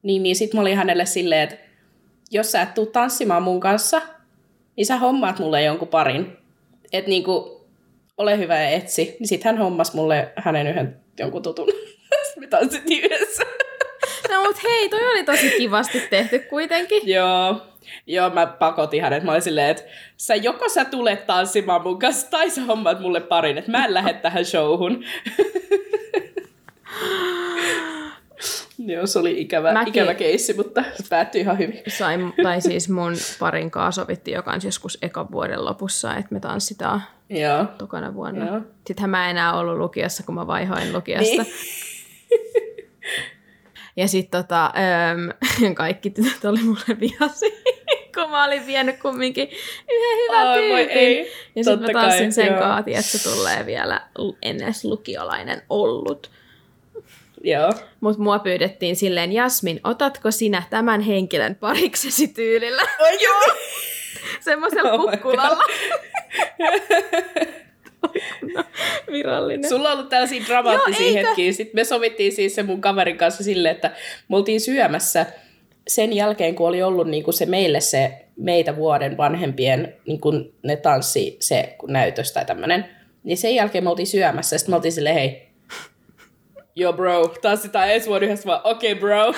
Niin, 0.03 0.23
niin 0.23 0.37
sit 0.37 0.55
mä 0.55 0.61
olin 0.61 0.77
hänelle 0.77 1.07
silleen, 1.07 1.43
että 1.43 1.57
jos 2.31 2.53
sä 2.53 2.63
et 2.63 2.75
tuu 2.75 2.87
tanssimaan 2.87 3.43
mun 3.43 3.61
kanssa, 3.61 4.03
niin 4.77 4.87
sä 4.87 4.97
hommaat 4.97 5.39
mulle 5.39 5.63
jonkun 5.63 5.89
parin. 5.89 6.37
Että 6.93 7.09
niinku, 7.11 7.67
ole 8.19 8.39
hyvä 8.39 8.61
ja 8.61 8.69
etsi. 8.71 9.17
Niin 9.19 9.29
sit 9.29 9.45
hän 9.45 9.59
hommas 9.59 9.95
mulle 9.95 10.33
hänen 10.37 10.67
yhden 10.67 10.97
jonkun 11.19 11.43
tutun. 11.43 11.69
me 12.41 12.47
tanssittiin 12.47 13.05
yhdessä. 13.05 13.43
No 14.31 14.43
mut 14.43 14.63
hei, 14.63 14.89
toi 14.89 15.07
oli 15.07 15.25
tosi 15.25 15.51
kivasti 15.51 16.01
tehty 16.11 16.39
kuitenkin. 16.39 17.03
Joo. 17.09 17.57
Joo, 18.07 18.31
mä 18.31 18.47
pakotin 18.47 19.03
hänet. 19.03 19.23
Mä 19.25 19.31
olin 19.31 19.43
silleen, 19.43 19.69
että 19.71 19.83
sä 20.17 20.35
joko 20.35 20.69
sä 20.69 20.85
tulet 20.85 21.27
tanssimaan 21.27 21.83
mun 21.83 21.99
kanssa, 21.99 22.31
tai 22.31 22.51
sä 22.51 22.63
hommaat 22.63 23.01
mulle 23.01 23.21
parin, 23.21 23.59
että 23.59 23.71
mä 23.71 23.85
en 23.85 23.95
lähde 23.95 24.13
tähän 24.13 24.45
showhun. 24.45 25.05
Joo, 28.79 29.07
se 29.07 29.19
oli 29.19 29.41
ikävä, 29.41 29.73
Mäkin- 29.73 29.89
ikävä 29.89 30.15
keissi, 30.15 30.55
mutta 30.55 30.83
se 30.95 31.05
päättyi 31.11 31.41
ihan 31.41 31.59
hyvin. 31.59 31.83
Sain, 31.89 32.33
tai 32.43 32.61
siis 32.61 32.89
mun 32.89 33.13
parin 33.41 33.71
kanssa 33.71 34.03
sovittiin 34.03 34.35
jo 34.35 34.43
kans 34.43 34.65
joskus 34.65 34.99
ekan 35.03 35.31
vuoden 35.33 35.65
lopussa, 35.65 36.17
että 36.17 36.35
me 36.35 36.41
tanssitaan 36.41 37.03
Joo. 37.31 37.65
tokana 37.79 38.15
vuonna. 38.15 38.47
Joo. 38.47 38.61
Sittenhän 38.87 39.11
mä 39.11 39.25
en 39.25 39.31
enää 39.31 39.55
ollut 39.59 39.79
lukiossa, 39.79 40.23
kun 40.23 40.35
mä 40.35 40.47
vaihoin 40.47 40.93
lukiosta. 40.93 41.43
Niin. 41.43 41.53
Ja 43.97 44.09
sitten 44.09 44.43
tota, 44.43 44.73
äm, 45.11 45.75
kaikki 45.75 46.11
tytöt 46.11 46.45
oli 46.45 46.63
mulle 46.63 47.01
vihasi, 47.01 47.63
kun 48.15 48.31
mä 48.31 48.45
olin 48.45 48.67
vienyt 48.67 48.99
kumminkin 48.99 49.49
yhden 49.91 50.19
hyvän 50.19 50.47
voi 50.71 50.85
tyypin. 50.87 51.27
Ja 51.57 51.65
sitten 51.65 51.81
mä 51.81 52.01
tanssin 52.01 52.25
kai, 52.25 52.33
sen 52.33 52.55
kaati, 52.55 52.95
että 52.95 53.19
se 53.19 53.31
tulee 53.31 53.67
vielä 53.67 54.01
ennen 54.43 54.75
lukiolainen 54.85 55.63
ollut. 55.71 56.31
Joo. 57.45 57.73
Mutta 58.01 58.23
mua 58.23 58.39
pyydettiin 58.39 58.97
silleen, 58.97 59.33
Jasmin, 59.33 59.81
otatko 59.85 60.31
sinä 60.31 60.63
tämän 60.71 61.01
henkilön 61.01 61.55
pariksesi 61.55 62.29
tyylillä? 62.29 62.83
Oi, 62.83 63.23
joo. 63.23 63.43
Semmoisella 64.41 64.93
Oh 64.93 65.11
kukkulalla. 65.11 65.65
virallinen. 69.13 69.69
Sulla 69.69 69.89
on 69.89 69.95
ollut 69.95 70.09
tällaisia 70.09 70.43
dramaattisia 70.47 71.07
Joo, 71.07 71.15
hetkiä. 71.15 71.53
Sitten 71.53 71.81
me 71.81 71.85
sovittiin 71.85 72.33
siis 72.33 72.55
sen 72.55 72.67
mun 72.67 72.81
kaverin 72.81 73.19
kanssa 73.19 73.45
silleen, 73.45 73.75
että 73.75 73.93
me 74.29 74.37
oltiin 74.37 74.61
syömässä 74.61 75.27
sen 75.89 76.13
jälkeen, 76.13 76.55
kun 76.55 76.69
oli 76.69 76.83
ollut 76.83 77.09
niin 77.09 77.25
kuin 77.25 77.35
se 77.35 77.47
meille 77.47 77.81
se 77.81 78.25
meitä 78.37 78.77
vuoden 78.77 79.17
vanhempien 79.17 79.95
niin 80.07 80.21
kuin 80.21 80.55
ne 80.63 80.77
tanssi 80.77 81.37
se 81.41 81.77
näytös 81.89 82.33
tai 82.33 82.45
tämmöinen. 82.45 82.85
Niin 83.25 83.39
sen 83.39 83.55
jälkeen 83.55 83.85
me 83.85 83.91
oltiin 83.91 84.07
syömässä 84.07 84.55
ja 84.55 84.59
sitten 84.59 84.73
me 84.73 84.77
oltiin 84.77 84.93
silleen, 84.93 85.15
hei, 85.15 85.52
Joo 86.77 86.93
bro, 86.93 87.29
tanssitaan 87.43 87.89
ensi 87.91 88.09
vuonna 88.09 88.27
yhdessä 88.27 88.47
vaan, 88.47 88.61
okei 88.65 88.93
okay, 88.93 89.01
bro. 89.01 89.35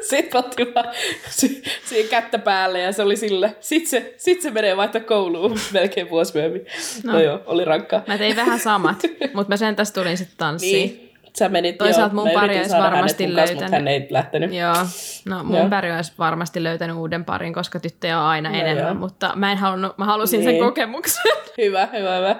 Sitten 0.00 0.38
otti 0.38 0.74
vaan 0.74 0.88
si- 1.30 1.62
siihen 1.84 2.08
kättä 2.10 2.38
päälle 2.38 2.80
ja 2.80 2.92
se 2.92 3.02
oli 3.02 3.16
sille. 3.16 3.56
Sitten 3.60 3.90
se, 3.90 4.14
sit 4.16 4.42
se 4.42 4.50
menee 4.50 4.76
vaihtaa 4.76 5.00
kouluun 5.00 5.58
melkein 5.72 6.10
vuosi 6.10 6.34
myöhemmin. 6.34 6.66
No, 7.04 7.12
No. 7.12 7.20
joo, 7.20 7.40
oli 7.46 7.64
rankkaa. 7.64 8.02
Mä 8.06 8.18
tein 8.18 8.36
vähän 8.36 8.58
samat, 8.60 8.96
mutta 9.34 9.52
mä 9.52 9.56
sen 9.56 9.76
tästä 9.76 10.00
tulin 10.00 10.16
sitten 10.18 10.36
tanssiin. 10.38 10.88
Niin, 10.88 11.12
sä 11.38 11.48
menit, 11.48 11.78
Toisaalta 11.78 12.14
joo, 12.14 12.24
mun 12.24 12.34
pari 12.34 12.56
olisi 12.58 12.70
hänet 12.72 12.84
varmasti 12.92 13.24
kanssa, 13.24 13.40
löytänyt. 13.40 13.70
Hän 13.72 13.88
ei 13.88 14.06
lähtenyt. 14.10 14.54
Joo, 14.54 14.74
no 15.28 15.44
mun 15.44 15.56
Joo. 15.56 15.68
pari 15.68 15.92
olisi 15.92 16.12
varmasti 16.18 16.62
löytänyt 16.62 16.96
uuden 16.96 17.24
parin, 17.24 17.52
koska 17.54 17.80
tyttöjä 17.80 18.20
on 18.20 18.26
aina 18.26 18.50
No 18.50 18.56
enemmän, 18.58 18.84
joo. 18.84 18.94
mutta 18.94 19.32
mä 19.36 19.52
en 19.52 19.58
halunnut, 19.58 19.98
mä 19.98 20.04
halusin 20.04 20.42
sen 20.44 20.52
Niin. 20.52 20.64
kokemuksen. 20.64 21.22
Hyvä, 21.58 21.88
hyvä, 21.98 22.16
hyvä. 22.16 22.36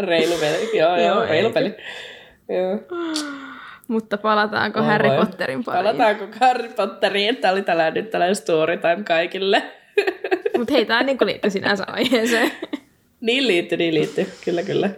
Reilu 0.00 0.34
peli. 0.40 0.78
Joo, 0.78 0.96
Joo, 0.96 1.06
joo, 1.06 1.22
reilu 1.26 1.50
peli. 1.50 1.74
Joo. 2.48 2.78
mutta 3.88 4.18
palataanko 4.18 4.80
Voi 4.80 4.88
Harry. 4.88 5.10
Potterin 5.16 5.64
pariin? 5.64 5.84
Palataanko 5.84 6.26
Harry 6.40 6.68
Potteriin? 6.68 7.36
Tämä 7.36 7.52
oli 7.52 7.62
tällainen, 7.62 7.94
nyt 7.94 8.10
tällainen 8.10 8.36
story 8.36 8.76
time 8.76 9.04
kaikille. 9.04 9.62
Mutta 10.58 10.74
hei, 10.74 10.84
tää 10.84 11.02
niin 11.02 11.18
liittyy 11.24 11.50
sinänsä 11.50 11.84
aiheeseen. 11.86 12.52
Niin 13.20 13.46
liittyy, 13.46 13.78
niin 13.78 13.94
liittyy. 13.94 14.32
Kyllä, 14.44 14.62
kyllä. 14.62 14.90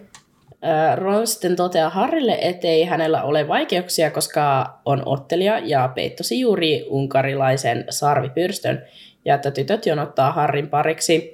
Ää, 0.63 0.97
Ron 0.97 1.27
sitten 1.27 1.57
toteaa 1.57 1.91
Harrille, 1.91 2.39
ettei 2.41 2.85
hänellä 2.85 3.23
ole 3.23 3.49
vaikeuksia, 3.49 4.11
koska 4.11 4.75
on 4.85 5.03
ottelija 5.07 5.59
ja 5.59 5.93
peittosi 5.95 6.41
juuri 6.41 6.87
unkarilaisen 6.89 7.85
sarvipyrstön, 7.91 8.83
ja 9.25 9.35
että 9.35 9.51
tytöt 9.51 9.87
jonottaa 9.87 10.33
Harrin 10.33 10.69
pariksi. 10.69 11.34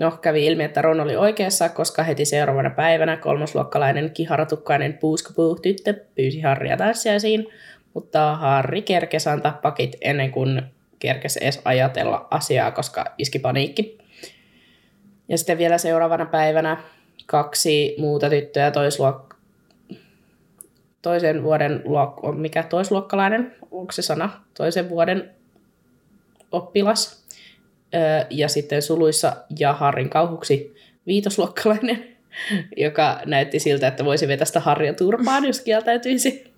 No, 0.00 0.10
kävi 0.10 0.46
ilmi, 0.46 0.64
että 0.64 0.82
Ron 0.82 1.00
oli 1.00 1.16
oikeassa, 1.16 1.68
koska 1.68 2.02
heti 2.02 2.24
seuraavana 2.24 2.70
päivänä 2.70 3.16
kolmosluokkalainen 3.16 4.10
kiharatukkainen 4.10 4.98
puuskapuuh 4.98 5.60
tyttö 5.60 5.94
pyysi 6.14 6.40
Harria 6.40 6.76
tanssiaisiin, 6.76 7.46
mutta 7.94 8.36
Harri 8.36 8.82
kerkesi 8.82 9.28
antaa 9.28 9.58
pakit 9.62 9.96
ennen 10.00 10.32
kuin 10.32 10.62
kerkesi 10.98 11.38
edes 11.42 11.60
ajatella 11.64 12.28
asiaa, 12.30 12.70
koska 12.70 13.04
iski 13.18 13.38
paniikki. 13.38 13.98
Ja 15.28 15.38
sitten 15.38 15.58
vielä 15.58 15.78
seuraavana 15.78 16.26
päivänä 16.26 16.82
kaksi 17.26 17.96
muuta 17.98 18.30
tyttöä 18.30 18.70
toisluok... 18.70 19.34
toisen 21.02 21.42
vuoden 21.42 21.82
luok... 21.84 22.20
mikä 22.36 22.62
toisluokkalainen, 22.62 23.56
onko 23.70 23.92
se 23.92 24.02
sana? 24.02 24.30
Toisen 24.54 24.88
vuoden 24.88 25.30
oppilas. 26.52 27.19
Ja 28.30 28.48
sitten 28.48 28.82
suluissa 28.82 29.36
ja 29.58 29.72
Harrin 29.72 30.10
kauhuksi 30.10 30.74
viitosluokkalainen, 31.06 32.16
joka 32.76 33.20
näytti 33.26 33.58
siltä, 33.58 33.88
että 33.88 34.04
voisi 34.04 34.28
vetästä 34.28 34.60
Harria 34.60 34.94
turpaan, 34.94 35.44
jos 35.44 35.60
kieltäytyisi. 35.60 36.50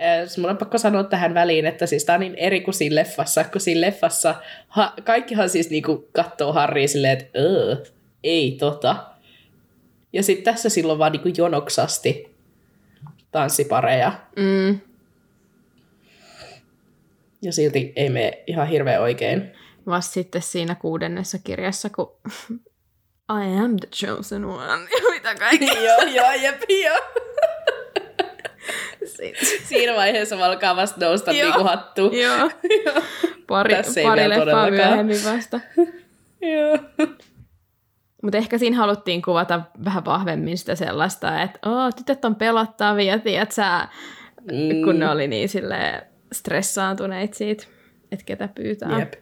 Öö, 0.00 0.26
Mulla 0.36 0.50
on 0.50 0.56
pakko 0.56 0.78
sanoa 0.78 1.04
tähän 1.04 1.34
väliin, 1.34 1.66
että 1.66 1.86
siis 1.86 2.04
tää 2.04 2.14
on 2.14 2.20
niin 2.20 2.34
eri 2.34 2.60
kuin 2.60 2.74
siinä 2.74 2.94
leffassa, 2.94 3.44
kun 3.44 3.60
siinä 3.60 3.80
leffassa 3.80 4.34
ha, 4.68 4.94
kaikkihan 5.04 5.50
siis 5.50 5.70
niinku 5.70 6.08
katsoo 6.12 6.52
Harria 6.52 6.88
silleen, 6.88 7.18
että 7.18 7.38
öö, 7.38 7.76
ei 8.24 8.56
tota. 8.60 8.96
Ja 10.12 10.22
sitten 10.22 10.44
tässä 10.44 10.68
silloin 10.68 10.98
vaan 10.98 11.12
niinku 11.12 11.28
jonoksasti 11.36 12.36
tanssipareja. 13.32 14.12
Mm. 14.36 14.80
Ja 17.42 17.52
silti 17.52 17.92
ei 17.96 18.10
mene 18.10 18.42
ihan 18.46 18.68
hirveän 18.68 19.02
oikein. 19.02 19.52
Vasta 19.86 20.12
sitten 20.12 20.42
siinä 20.42 20.74
kuudennessa 20.74 21.38
kirjassa, 21.44 21.90
kun 21.90 22.16
I 23.42 23.58
am 23.64 23.76
the 23.76 23.88
chosen 23.94 24.44
one. 24.44 24.82
Ja 24.82 25.10
mitä 25.14 25.34
kaikkea. 25.34 25.82
joo, 25.82 26.02
joo, 26.02 26.32
jep, 26.32 26.62
joo. 26.84 26.98
Siinä 29.64 29.94
vaiheessa 29.94 30.46
alkaa 30.46 30.76
vasta 30.76 31.06
nousta 31.06 31.32
Joo. 31.32 31.48
niinku 31.48 31.64
hattu. 31.64 32.00
Joo. 32.12 32.50
Pari, 33.46 33.74
pari 34.04 34.28
leffaa 34.28 34.70
myöhemmin 34.70 35.24
vasta. 35.24 35.60
Joo. 36.40 36.78
Mutta 38.22 38.38
ehkä 38.38 38.58
siinä 38.58 38.76
haluttiin 38.76 39.22
kuvata 39.22 39.60
vähän 39.84 40.04
vahvemmin 40.04 40.58
sitä 40.58 40.74
sellaista, 40.74 41.42
että 41.42 41.58
Oo, 41.70 41.92
tytöt 41.92 42.24
on 42.24 42.34
pelottavia, 42.34 43.18
tiedät 43.18 43.52
sä, 43.52 43.88
Mm. 44.52 44.84
kun 44.84 44.98
ne 44.98 45.10
oli 45.10 45.28
niin 45.28 45.48
sille 45.48 46.06
stressaantuneita 46.32 47.36
siitä, 47.36 47.64
että 48.12 48.24
ketä 48.24 48.48
pyytää. 48.48 48.98
Jep. 48.98 49.12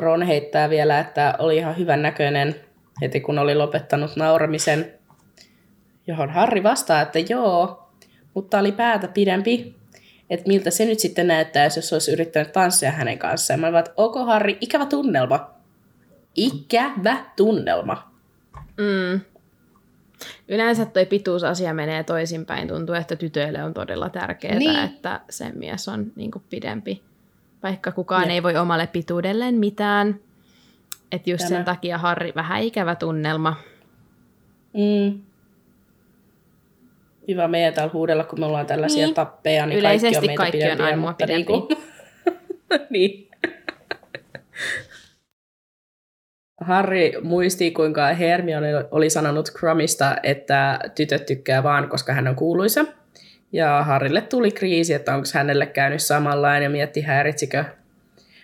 Ron 0.00 0.22
heittää 0.22 0.70
vielä, 0.70 0.98
että 1.00 1.34
oli 1.38 1.56
ihan 1.56 1.78
hyvän 1.78 2.02
näköinen 2.02 2.54
heti 3.00 3.20
kun 3.20 3.38
oli 3.38 3.54
lopettanut 3.54 4.16
nauramisen. 4.16 4.92
Johon 6.06 6.30
Harri 6.30 6.62
vastaa, 6.62 7.00
että 7.00 7.18
joo, 7.18 7.88
mutta 8.34 8.58
oli 8.58 8.72
päätä 8.72 9.08
pidempi. 9.08 9.78
Että 10.30 10.48
miltä 10.48 10.70
se 10.70 10.84
nyt 10.84 10.98
sitten 10.98 11.26
näyttäisi, 11.26 11.78
jos 11.78 11.92
olisi 11.92 12.12
yrittänyt 12.12 12.52
tanssia 12.52 12.90
hänen 12.90 13.18
kanssaan. 13.18 13.60
Mä 13.60 13.66
olin 13.66 13.78
että 13.78 13.92
ok 13.96 14.14
Harri, 14.26 14.58
ikävä 14.60 14.86
tunnelma. 14.86 15.50
Ikävä 16.34 17.16
tunnelma. 17.36 18.10
Mm. 18.76 19.20
Yleensä 20.48 20.84
toi 20.84 21.06
pituusasia 21.06 21.74
menee 21.74 22.04
toisinpäin. 22.04 22.68
Tuntuu, 22.68 22.94
että 22.94 23.16
tytöille 23.16 23.62
on 23.62 23.74
todella 23.74 24.08
tärkeää, 24.08 24.58
Niin. 24.58 24.84
että 24.84 25.20
se 25.30 25.52
mies 25.52 25.88
on 25.88 26.12
niin 26.16 26.30
pidempi. 26.50 27.02
Vaikka 27.62 27.92
kukaan 27.92 28.22
Jep. 28.22 28.30
ei 28.30 28.42
voi 28.42 28.56
omalle 28.56 28.86
pituudelleen 28.86 29.54
mitään. 29.54 30.20
Että 31.12 31.30
just 31.30 31.44
Tämä. 31.44 31.48
sen 31.48 31.64
takia 31.64 31.98
Harri, 31.98 32.32
vähän 32.34 32.62
ikävä 32.62 32.94
tunnelma. 32.94 33.56
Mm. 34.72 35.20
Hyvä 37.28 37.48
meidän 37.48 37.74
täällä 37.74 37.92
huudella, 37.92 38.24
kun 38.24 38.40
me 38.40 38.46
ollaan 38.46 38.66
tällaisia 38.66 39.04
Niin. 39.04 39.14
tappeja, 39.14 39.66
niin 39.66 39.78
Yleisesti 39.78 40.14
kaikki 40.14 40.18
on 40.18 40.26
meitä 40.26 40.42
kaikki 40.42 40.56
on 40.56 40.62
pidempiä, 40.62 40.86
aina 40.86 40.96
mua 40.98 41.10
mutta 41.10 41.26
pidempiä. 41.26 41.56
Niinku... 41.56 41.74
niin. 42.90 43.28
Harry 46.60 47.12
muisti, 47.22 47.70
kuinka 47.70 48.06
Hermione 48.06 48.72
oli 48.90 49.10
sanonut 49.10 49.50
Crumista, 49.52 50.16
että 50.22 50.78
tytöt 50.94 51.26
tykkää 51.26 51.62
vaan, 51.62 51.88
koska 51.88 52.12
hän 52.12 52.28
on 52.28 52.36
kuuluisa. 52.36 52.84
Ja 53.52 53.82
Harrille 53.84 54.20
tuli 54.20 54.50
kriisi, 54.50 54.94
että 54.94 55.14
onko 55.14 55.26
hänelle 55.34 55.66
käynyt 55.66 56.02
samanlainen 56.02 56.62
ja 56.62 56.70
mietti, 56.70 57.00
häiritsikö, 57.00 57.64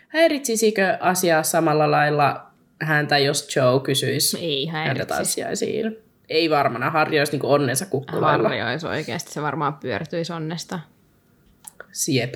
häiritsisikö 0.08 0.96
asiaa 1.00 1.42
samalla 1.42 1.90
lailla 1.90 2.46
häntä, 2.82 3.18
jos 3.18 3.57
Joe 3.57 3.81
kysyisi 3.81 4.38
Ei 4.38 4.66
häiritsisi. 4.66 5.09
tanssiaisiin. 5.09 5.96
Ei 6.28 6.50
varmana, 6.50 6.90
Harri 6.90 7.18
olisi 7.18 7.33
niinku 7.33 7.52
onnensa 7.52 7.87
kukkulailla. 7.87 8.48
Harri 8.48 8.62
olisi 8.62 8.87
oikeasti, 8.87 9.33
se 9.33 9.42
varmaan 9.42 9.74
pyörtyisi 9.74 10.33
onnesta. 10.33 10.81
Siep. 11.92 12.35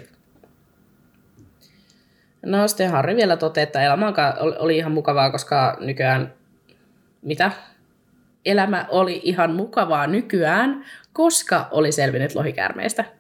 No 2.43 2.69
sitten 2.69 2.91
Harri 2.91 3.17
vielä 3.17 3.37
toteaa, 3.37 3.63
että 3.63 3.83
elämä 3.83 4.13
oli 4.59 4.77
ihan 4.77 4.93
mukavaa, 4.93 5.31
koska 5.31 5.77
nykyään, 5.81 6.33
mitä? 7.23 7.53
Elämä 8.45 8.87
oli 8.89 9.21
ihan 9.25 9.53
mukavaa 9.53 10.07
nykyään, 10.07 10.85
koska 11.19 11.69
oli 11.71 11.93
selvinnyt 11.93 12.35
lohikärmeistä. 12.35 13.05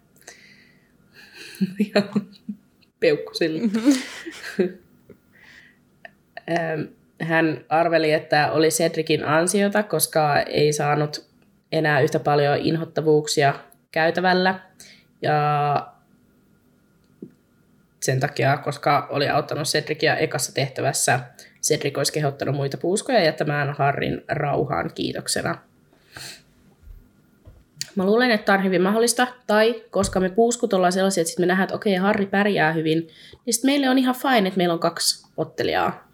Ja 1.94 2.02
Peukku 3.00 3.34
sille. 3.34 3.60
Ähm, 6.50 6.80
Hän 7.20 7.64
arveli, 7.68 8.12
että 8.12 8.52
oli 8.52 8.68
Cedricin 8.68 9.24
ansiota, 9.24 9.82
koska 9.82 10.40
ei 10.40 10.72
saanut 10.72 11.28
enää 11.72 12.00
yhtä 12.00 12.20
paljon 12.20 12.56
inhottavuuksia 12.56 13.54
käytävällä. 13.92 14.60
Ja 15.22 15.92
sen 18.02 18.20
takia, 18.20 18.56
koska 18.56 19.06
oli 19.10 19.28
auttanut 19.28 19.68
Cedricia 19.68 20.16
ekassa 20.16 20.54
tehtävässä, 20.54 21.20
Cedric 21.62 21.98
olisi 21.98 22.12
kehottanut 22.12 22.56
muita 22.56 22.76
puuskoja 22.76 23.24
jättämään 23.24 23.74
Harrin 23.78 24.24
rauhaan 24.28 24.90
kiitoksena. 24.94 25.67
Mä 27.96 28.06
luulen, 28.06 28.30
että 28.30 28.44
tämä 28.44 28.58
on 28.58 28.64
hyvin 28.64 28.82
mahdollista, 28.82 29.26
tai 29.46 29.82
koska 29.90 30.20
me 30.20 30.28
puuskut 30.28 30.72
ollaan 30.72 30.92
sellaisia, 30.92 31.20
että 31.20 31.30
sit 31.30 31.38
me 31.38 31.46
nähdään, 31.46 31.64
että 31.64 31.76
okei, 31.76 31.94
Harri 31.94 32.26
pärjää 32.26 32.72
hyvin, 32.72 33.08
niin 33.46 33.54
sitten 33.54 33.68
meille 33.68 33.90
on 33.90 33.98
ihan 33.98 34.14
fine, 34.14 34.48
että 34.48 34.58
meillä 34.58 34.72
on 34.74 34.80
kaksi 34.80 35.26
ottelijaa. 35.36 36.08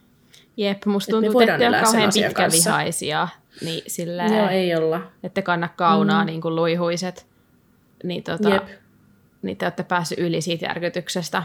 Jep, 0.57 0.87
musta 0.87 1.11
tuntuu, 1.11 1.41
että 1.41 1.57
elää 1.57 1.85
sen 1.85 1.93
kauhean 1.93 2.13
pitkävihaisia. 2.15 3.29
Niin 3.61 3.83
silleen, 3.87 4.37
Joo, 4.37 4.49
ei 4.49 4.77
olla. 4.77 5.01
ette 5.23 5.43
kanna 5.43 5.69
kaunaa 5.69 6.25
mm. 6.25 6.27
niin 6.27 6.41
kuin 6.41 6.57
luihuiset. 6.57 7.27
Niin, 8.03 8.23
tota, 8.23 8.49
Jep, 8.49 8.69
niin 9.43 9.57
te 9.57 9.67
olette 9.67 9.83
päässyt 9.83 10.19
yli 10.19 10.41
siitä 10.41 10.67
järkytyksestä. 10.67 11.43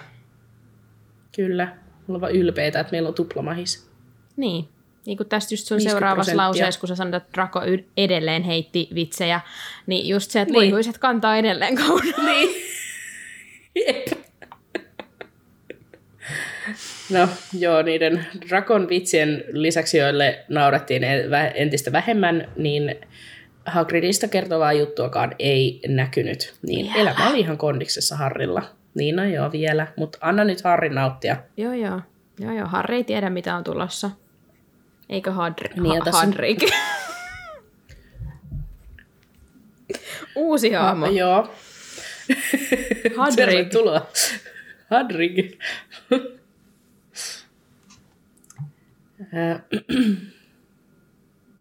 kyllä. 1.35 1.77
Ollaan 2.07 2.21
vaan 2.21 2.31
ylpeitä, 2.31 2.79
että 2.79 2.91
meillä 2.91 3.09
on 3.09 3.15
tuplamahis. 3.15 3.89
Niin. 4.37 4.69
Niin 5.09 5.17
kuin 5.17 5.29
tästä 5.29 5.53
just 5.53 5.67
sun 5.67 5.75
50 5.77 5.91
seuraavassa 5.99 6.37
lauseessa, 6.37 6.79
kun 6.79 6.87
sä 6.87 6.95
sanoit, 6.95 7.15
että 7.15 7.29
Draco 7.33 7.63
y- 7.65 7.83
edelleen 7.97 8.43
heitti 8.43 8.87
vitsejä, 8.95 9.41
niin 9.87 10.07
just 10.07 10.31
se, 10.31 10.41
että 10.41 10.51
Niin. 10.51 10.59
luihuiset 10.61 10.97
kantaa 10.97 11.37
edelleen 11.37 11.75
kaunaa. 11.75 12.25
Niin. 12.25 12.49
Jep. 13.75 14.07
No 17.09 17.27
joo, 17.59 17.81
niiden 17.81 18.25
Drakon 18.49 18.89
vitsien 18.89 19.43
lisäksi, 19.51 19.97
joille 19.97 20.45
naurettiin 20.49 21.03
e- 21.03 21.51
entistä 21.55 21.91
vähemmän, 21.91 22.51
niin 22.55 22.95
Hagridista 23.65 24.27
kertovaa 24.27 24.73
juttuakaan 24.73 25.35
ei 25.39 25.79
näkynyt. 25.87 26.53
Niin 26.67 26.85
Vielä. 26.93 27.11
elämä 27.11 27.29
oli 27.29 27.39
ihan 27.39 27.57
kondiksessa 27.57 28.15
Harrilla. 28.15 28.61
Niin 28.95 29.15
no 29.15 29.23
joo 29.25 29.51
vielä, 29.51 29.87
mutta 29.97 30.17
anna 30.21 30.43
nyt 30.43 30.61
Harri 30.61 30.89
nauttia. 30.89 31.37
Joo, 31.57 31.73
joo. 31.73 32.01
Joo, 32.39 32.53
joo. 32.53 32.67
Harri 32.67 32.95
ei 32.95 33.03
tiedä, 33.03 33.29
mitä 33.29 33.55
on 33.55 33.63
tulossa. 33.63 34.11
Eikö 35.09 35.31
Hadri? 35.31 35.69
Niin, 35.81 36.01
ha- 36.05 36.11
Hadrik? 36.11 36.59
Uusi 40.35 40.71
hahmo. 40.71 41.05
Ah, 41.05 41.13
joo. 41.13 41.53
Hadrig. 43.17 43.35
Tervetuloa. 43.49 44.07
Hadrig. 44.89 45.59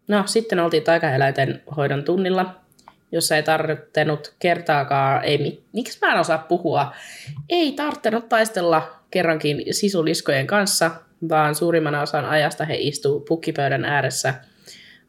No, 0.07 0.23
sitten 0.25 0.59
oltiin 0.59 0.83
taikaeläinten 0.83 1.63
hoidon 1.77 2.03
tunnilla, 2.03 2.55
jossa 3.11 3.35
ei 3.35 3.43
tarvittanut 3.43 4.33
kertaakaan, 4.39 5.23
ei, 5.23 5.37
mi- 5.37 5.63
miksi 5.73 5.97
mä 6.01 6.13
en 6.13 6.19
osaa 6.19 6.37
puhua, 6.37 6.93
ei 7.49 7.71
tarvittanut 7.71 8.29
taistella 8.29 8.99
kerrankin 9.11 9.73
sisuliskojen 9.73 10.47
kanssa, 10.47 10.91
vaan 11.29 11.55
suurimman 11.55 11.95
osan 11.95 12.25
ajasta 12.25 12.65
he 12.65 12.75
istuu 12.79 13.19
pukkipöydän 13.19 13.85
ääressä 13.85 14.33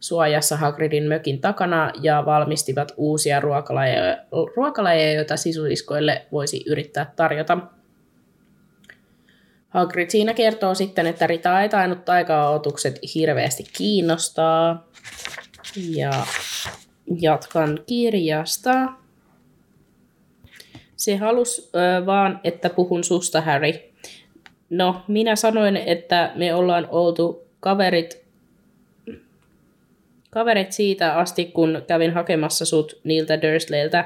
suojassa 0.01 0.57
Hagridin 0.57 1.05
mökin 1.05 1.41
takana 1.41 1.93
ja 2.03 2.23
valmistivat 2.27 2.93
uusia 2.97 3.41
ruokalajeja, 3.41 4.17
ruokalajeja 4.57 5.13
joita 5.13 5.37
sisuliskoille 5.37 6.27
voisi 6.33 6.65
yrittää 6.67 7.13
tarjota. 7.17 7.59
Hagrid 9.69 10.11
siinä 10.11 10.35
kertoo 10.35 10.75
sitten, 10.75 11.07
että 11.07 11.27
Rita 11.27 11.63
ei 11.63 11.69
tainnut 11.69 12.05
taikaotukset 12.05 12.99
hirveästi 13.15 13.65
kiinnostaa. 13.77 14.87
Ja 15.89 16.11
jatkan 17.21 17.79
kirjasta. 17.87 18.71
Se 20.97 21.17
halusi 21.17 21.71
ö, 21.75 22.07
vaan, 22.07 22.41
että 22.45 22.71
puhun 22.71 23.05
susta, 23.05 23.41
Harry. 23.41 23.90
No, 24.71 25.03
minä 25.09 25.37
sanoin, 25.37 25.77
että 25.77 26.33
me 26.35 26.55
ollaan 26.55 26.89
oltu 26.91 27.47
kaverit 27.61 28.21
kaverit 30.31 30.73
siitä 30.73 31.15
asti, 31.15 31.45
kun 31.45 31.83
kävin 31.87 32.13
hakemassa 32.13 32.65
sut 32.65 33.01
niiltä 33.05 33.43
Dursleyltä. 33.43 34.05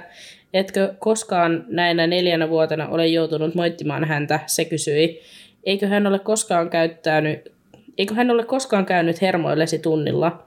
Etkö 0.55 0.95
koskaan 0.99 1.65
näinä 1.69 2.07
neljänä 2.07 2.49
vuotena 2.49 2.89
ole 2.89 3.07
joutunut 3.07 3.55
moittimaan 3.55 4.05
häntä, 4.05 4.41
se 4.47 4.65
kysyi. 4.65 5.21
Eikö 5.65 5.87
hän 5.87 6.07
ole 6.07 6.19
koskaan 6.19 6.71
käyttänyt, 6.71 7.53
eikö 7.99 8.15
hän 8.15 8.31
ole 8.31 8.45
koskaan 8.45 8.87
käynyt 8.87 9.23
hermoillesi 9.23 9.79
tunnilla? 9.79 10.47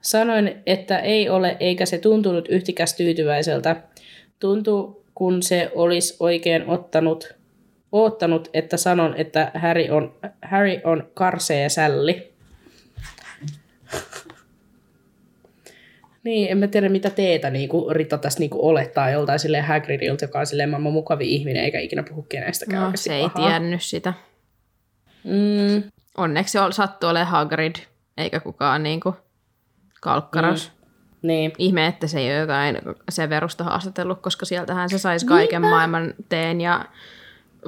Sanoin, 0.00 0.56
että 0.66 0.98
ei 0.98 1.28
ole, 1.28 1.56
eikä 1.60 1.86
se 1.86 1.98
tuntunut 1.98 2.48
yhtikäs 2.48 2.94
tyytyväiseltä. 2.94 3.76
Tuntuu, 4.40 5.04
kun 5.14 5.42
se 5.42 5.70
olisi 5.74 6.16
oikein 6.20 6.68
ottanut, 6.68 7.34
oottanut, 7.94 8.48
että 8.54 8.76
sanon, 8.76 9.14
että 9.16 9.50
Harry 9.54 9.86
on, 9.90 10.14
Harry 10.42 10.80
on 10.84 11.10
karsee 11.14 11.68
sälli. 11.68 12.32
Niin, 16.24 16.50
en 16.50 16.58
mä 16.58 16.66
tiedä 16.66 16.88
mitä 16.88 17.10
teetä 17.10 17.50
niin 17.50 17.68
kuin 17.68 17.96
Rita 17.96 18.18
tässä 18.18 18.38
niin 18.40 18.50
kuin 18.50 18.62
olettaa 18.62 19.10
joltain 19.10 19.38
silleen 19.38 19.64
Hagridilta, 19.64 20.24
joka 20.24 20.38
on 20.38 20.46
silleen 20.46 20.70
maailman 20.70 20.92
mukavi 20.92 21.34
ihminen 21.34 21.64
eikä 21.64 21.80
ikinä 21.80 22.02
puhu 22.02 22.22
kenestäkään 22.22 22.82
No, 22.82 22.92
se 22.94 23.14
ei 23.14 23.22
pahaa. 23.28 23.48
tiennyt 23.48 23.82
sitä. 23.82 24.12
Mm, 25.24 25.82
Onneksi 26.16 26.52
se 26.52 26.60
ol- 26.60 26.70
sattui 26.70 27.10
olemaan 27.10 27.28
Hagrid, 27.30 27.76
eikä 28.16 28.40
kukaan 28.40 28.82
niinku 28.82 29.14
kalkkaras. 30.00 30.72
Mm. 30.72 31.28
niin. 31.28 31.52
Ihme, 31.58 31.86
että 31.86 32.06
se 32.06 32.18
ei 32.20 32.26
ole 32.30 32.38
jotain 32.38 32.78
Severusta 33.08 33.64
haastatellut, 33.64 34.20
koska 34.20 34.46
sieltähän 34.46 34.90
se 34.90 34.98
saisi 34.98 35.26
kaiken 35.26 35.62
maailman 35.62 36.14
teen 36.28 36.60
ja 36.60 36.84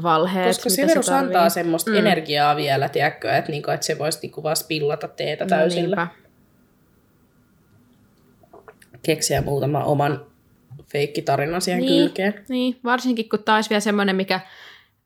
valheet, 0.03 0.47
Koska 0.47 0.71
Severus 0.71 1.07
se 1.07 1.13
tarvii. 1.13 1.27
antaa 1.27 1.49
semmoista 1.49 1.91
mm. 1.91 1.97
energiaa 1.97 2.57
vielä, 2.57 2.89
tiedätkö, 2.89 3.37
että, 3.37 3.51
niinku, 3.51 3.71
että 3.71 3.87
se 3.87 3.99
voisi 3.99 4.19
niinku 4.23 4.43
vaan 4.43 4.57
spillata 4.57 5.09
teetä 5.09 5.47
täysillä. 5.47 5.97
Niinpä. 5.97 6.09
Keksiä 9.03 9.43
muutama 9.43 9.85
oman 9.85 10.27
feikkitarinan 10.93 11.61
siihen 11.63 11.81
Niin. 11.83 12.03
kylkeen. 12.03 12.45
Niin, 12.49 12.81
varsinkin 12.85 13.29
kun 13.29 13.43
taas 13.43 13.71
vielä 13.71 13.81
semmoinen, 13.81 14.17
mikä 14.17 14.41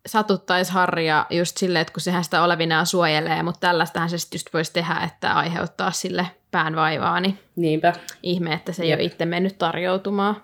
satuttaisi 0.06 0.72
Harria 0.72 1.26
just 1.30 1.56
silleen, 1.56 1.80
että 1.80 1.92
kun 1.92 2.00
sehän 2.00 2.24
sitä 2.24 2.42
olevinaan 2.42 2.86
suojelee, 2.86 3.42
mutta 3.42 3.60
tällaistähän 3.60 4.10
se 4.10 4.18
sitten 4.18 4.36
just 4.38 4.52
voisi 4.54 4.72
tehdä, 4.72 4.94
että 5.06 5.32
aiheuttaa 5.32 5.90
sille 5.90 6.26
päänvaivaa, 6.50 7.20
niin 7.20 7.38
Niinpä. 7.56 7.92
ihme, 8.22 8.52
että 8.52 8.72
se 8.72 8.82
ei 8.82 8.88
Jep. 8.90 8.98
ole 8.98 9.06
itse 9.06 9.24
mennyt 9.26 9.58
tarjoutumaan. 9.58 10.42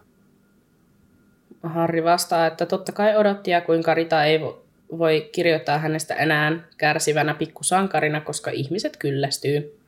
Harri 1.68 2.04
vastaa, 2.04 2.46
että 2.46 2.66
totta 2.66 2.92
kai 2.92 3.16
odotti 3.16 3.50
ja 3.50 3.60
kuinka 3.60 3.94
Rita 3.94 4.24
ei 4.24 4.38
vo- 4.38 4.66
voi 4.98 5.28
kirjoittaa 5.32 5.78
hänestä 5.78 6.14
enää 6.14 6.52
kärsivänä 6.78 7.34
pikkusankarina, 7.34 8.20
koska 8.20 8.50
ihmiset 8.50 8.96
kyllästyy. 8.96 9.78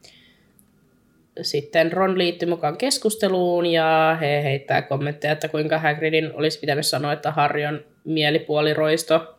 Sitten 1.43 1.93
Ron 1.93 2.19
liittyy 2.19 2.49
mukaan 2.49 2.77
keskusteluun 2.77 3.67
ja 3.67 4.19
he 4.21 4.43
heittää 4.43 4.83
kommentteja, 4.83 5.33
että 5.33 5.49
kuinka 5.49 5.79
Hagridin 5.79 6.33
olisi 6.35 6.61
pitänyt 6.61 6.87
sanoa, 6.87 7.13
että 7.13 7.31
Harry 7.31 7.65
on 7.65 7.85
mielipuoliroisto 8.05 9.35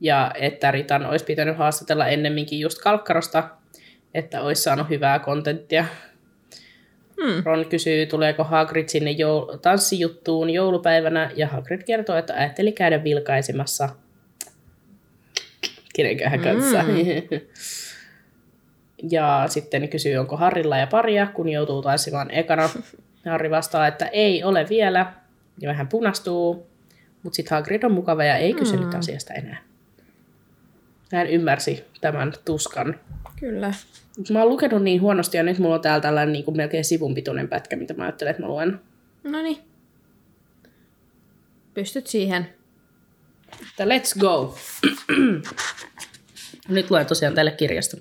ja 0.00 0.32
että 0.38 0.70
Ritan 0.70 1.06
olisi 1.06 1.24
pitänyt 1.24 1.56
haastatella 1.56 2.06
ennemminkin 2.06 2.60
just 2.60 2.78
Kalkkarosta, 2.78 3.48
että 4.14 4.40
olisi 4.40 4.62
saanut 4.62 4.88
hyvää 4.88 5.18
kontenttia. 5.18 5.84
Hmm. 7.22 7.42
Ron 7.44 7.66
kysyy, 7.66 8.06
tuleeko 8.06 8.44
Hagrid 8.44 8.88
sinne 8.88 9.10
joul- 9.10 9.58
tanssijuttuun 9.62 10.50
joulupäivänä, 10.50 11.30
ja 11.36 11.46
Hagrid 11.46 11.82
kertoo, 11.82 12.16
että 12.16 12.34
ajatteli 12.34 12.72
käydä 12.72 13.04
vilkaisemassa 13.04 13.88
kenenköhän 15.96 16.40
kanssa. 16.40 16.82
Mm. 16.82 17.40
ja 19.12 19.44
sitten 19.46 19.88
kysyy, 19.88 20.16
onko 20.16 20.36
Harrilla 20.36 20.76
ja 20.76 20.86
paria, 20.86 21.26
kun 21.26 21.48
joutuu 21.48 21.82
tanssimaan 21.82 22.30
ekana. 22.30 22.70
Harri 23.30 23.50
vastaa, 23.50 23.86
että 23.86 24.06
ei 24.06 24.44
ole 24.44 24.66
vielä, 24.68 25.12
ja 25.60 25.68
vähän 25.68 25.88
punastuu, 25.88 26.66
mutta 27.22 27.36
sitten 27.36 27.56
Hagrid 27.56 27.82
on 27.82 27.92
mukava 27.92 28.24
ja 28.24 28.36
ei 28.36 28.54
kysynyt 28.54 28.92
mm. 28.92 28.98
asiasta 28.98 29.34
enää. 29.34 29.62
Hän 31.12 31.26
ymmärsi 31.26 31.84
tämän 32.00 32.32
tuskan 32.44 33.00
Kyllä. 33.42 33.74
Mä 34.32 34.40
oon 34.40 34.48
lukenut 34.48 34.82
niin 34.82 35.00
huonosti 35.00 35.36
ja 35.36 35.42
nyt 35.42 35.58
mulla 35.58 35.74
on 35.74 35.80
täällä 35.80 36.00
tällainen 36.00 36.32
niin 36.32 36.44
kuin 36.44 36.56
melkein 36.56 36.84
sivun 36.84 37.14
pituinen 37.14 37.48
pätkä, 37.48 37.76
mitä 37.76 37.94
mä 37.94 38.02
ajattelen, 38.02 38.30
että 38.30 38.42
mä 38.42 38.48
luen. 38.48 38.80
No 39.24 39.42
niin. 39.42 39.58
Pystyt 41.74 42.06
siihen. 42.06 42.48
Että 43.52 43.84
let's 43.84 44.20
go! 44.20 44.54
nyt 46.68 46.90
luen 46.90 47.06
tosiaan 47.06 47.34
tälle 47.34 47.50
kirjasta. 47.50 47.96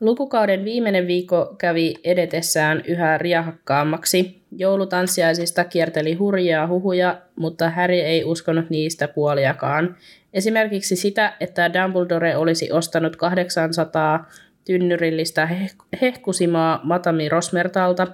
Lukukauden 0.00 0.64
viimeinen 0.64 1.06
viikko 1.06 1.54
kävi 1.58 1.94
edetessään 2.04 2.82
yhä 2.88 3.18
riahakkaammaksi. 3.18 4.42
Joulutanssiaisista 4.56 5.64
kierteli 5.64 6.14
hurjaa 6.14 6.66
huhuja, 6.66 7.20
mutta 7.36 7.70
Harry 7.70 7.98
ei 7.98 8.24
uskonut 8.24 8.70
niistä 8.70 9.08
puoliakaan. 9.08 9.96
Esimerkiksi 10.34 10.96
sitä, 10.96 11.36
että 11.40 11.70
Dumbledore 11.72 12.36
olisi 12.36 12.72
ostanut 12.72 13.16
800 13.16 14.30
tynnyrillistä 14.64 15.48
heh- 15.52 15.98
hehkusimaa 16.02 16.80
Matami 16.82 17.28
Rosmertalta. 17.28 18.06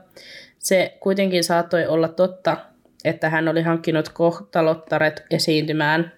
Se 0.58 0.96
kuitenkin 1.00 1.44
saattoi 1.44 1.86
olla 1.86 2.08
totta, 2.08 2.56
että 3.04 3.30
hän 3.30 3.48
oli 3.48 3.62
hankkinut 3.62 4.08
kohtalottaret 4.08 5.24
esiintymään. 5.30 6.12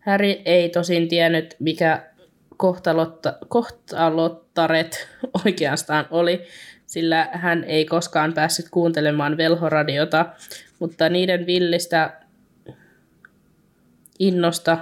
Harry 0.00 0.34
ei 0.44 0.68
tosin 0.68 1.08
tiennyt, 1.08 1.56
mikä 1.58 2.02
kohtalotta, 2.56 3.34
kohtalottaret 3.48 5.08
oikeastaan 5.44 6.06
oli, 6.10 6.42
sillä 6.86 7.28
hän 7.32 7.64
ei 7.64 7.84
koskaan 7.84 8.32
päässyt 8.32 8.66
kuuntelemaan 8.70 9.36
velhoradiota, 9.36 10.26
mutta 10.78 11.08
niiden 11.08 11.46
villistä 11.46 12.20
innosta, 14.18 14.78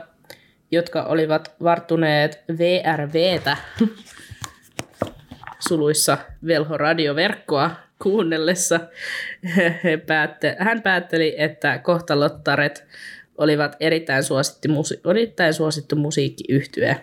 jotka 0.71 1.03
olivat 1.03 1.55
varttuneet 1.63 2.45
VRVtä 2.59 3.57
suluissa 5.69 6.19
velhoradioverkkoa 6.47 7.71
kuunnellessa, 8.03 8.81
päätte, 10.07 10.57
hän 10.59 10.83
päätteli, 10.83 11.35
että 11.39 11.79
kohtalottaret 11.79 12.87
olivat 13.39 13.77
erittäin 13.81 14.25
suosittu, 14.25 14.69
musi- 14.69 15.01
erittäin 15.11 15.55
suosittu 15.55 15.97
musiikkiyhtye. 15.97 17.01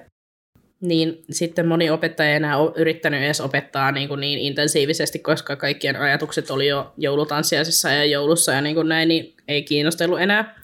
Niin 0.82 1.24
sitten 1.32 1.68
moni 1.68 1.90
opettaja 1.90 2.30
ei 2.30 2.36
enää 2.36 2.56
yrittänyt 2.76 3.24
edes 3.24 3.42
opettaa 3.42 3.92
niin, 3.92 4.08
kuin 4.08 4.20
niin 4.20 4.40
intensiivisesti, 4.40 5.20
koska 5.20 5.56
kaikkien 5.56 5.96
ajatukset 5.96 6.52
oli 6.52 6.68
jo 6.68 6.94
joulutanssiaisessa 6.98 7.92
ja 7.92 8.06
joulussa 8.06 8.52
ja 8.52 8.62
niin 8.62 8.76
kuin 8.76 8.90
näin, 8.90 9.08
niin 9.08 9.34
ei 9.48 9.64
kiinnostellut 9.64 10.22
enää. 10.22 10.56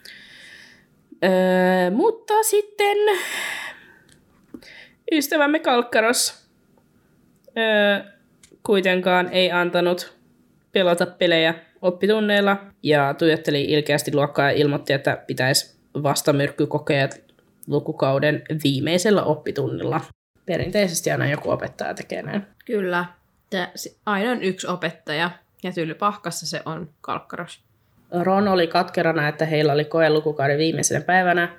Öö, 1.24 1.92
mutta 1.92 2.34
sitten 2.44 2.98
ystävämme 5.12 5.60
Kalkkaros 5.60 6.48
öö, 7.58 8.00
kuitenkaan 8.66 9.30
ei 9.32 9.52
antanut 9.52 10.20
pelata 10.72 11.06
pelejä 11.06 11.54
oppitunneilla 11.82 12.58
ja 12.84 13.14
tuijotteli 13.14 13.64
ilkeästi 13.64 14.16
luokkaa 14.16 14.52
ja 14.52 14.58
ilmoitti, 14.58 14.94
että 14.94 15.24
pitäisi 15.28 15.80
vastamyrkkykokeet 16.04 17.34
lukukauden 17.68 18.42
viimeisellä 18.64 19.24
oppitunnilla. 19.24 20.02
Perinteisesti 20.46 21.12
aina 21.12 21.30
joku 21.30 21.50
opettaja 21.50 21.94
tekee 21.94 22.22
näin. 22.22 22.48
Kyllä. 22.66 23.06
Aina 24.06 24.32
on 24.32 24.44
yksi 24.44 24.68
opettaja, 24.68 25.32
ja 25.64 25.72
tylypahkassa 25.72 26.48
se 26.48 26.62
on 26.66 26.90
kalkkaros. 27.02 27.64
Ron 28.12 28.48
oli 28.48 28.68
katkerana, 28.68 29.28
että 29.28 29.46
heillä 29.46 29.74
oli 29.74 29.86
koe 29.86 30.10
lukukauden 30.10 30.58
viimeisenä 30.58 31.02
päivänä. 31.02 31.50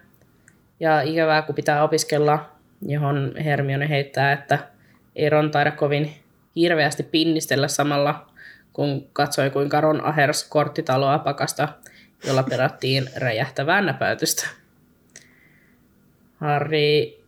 Ja 0.81 1.01
ikävää, 1.01 1.43
kun 1.43 1.55
pitää 1.55 1.85
opiskella, 1.85 2.51
johon 2.87 3.33
Hermione 3.45 3.89
heittää, 3.89 4.33
että 4.33 4.59
ei 5.17 5.31
Ron 5.31 5.51
taida 5.51 5.71
kovin 5.71 6.13
hirveästi 6.57 7.03
pinnistellä 7.03 7.69
samalla, 7.69 8.27
kun 8.73 9.09
katsoi 9.13 9.51
kuinka 9.51 9.81
Ron 9.81 10.05
ahers 10.05 10.49
korttitaloa 10.49 11.19
pakasta, 11.19 11.69
jolla 12.27 12.43
perattiin 12.43 13.11
räjähtävää 13.17 13.83
näpäytystä. 13.83 14.49
Harry 16.37 17.21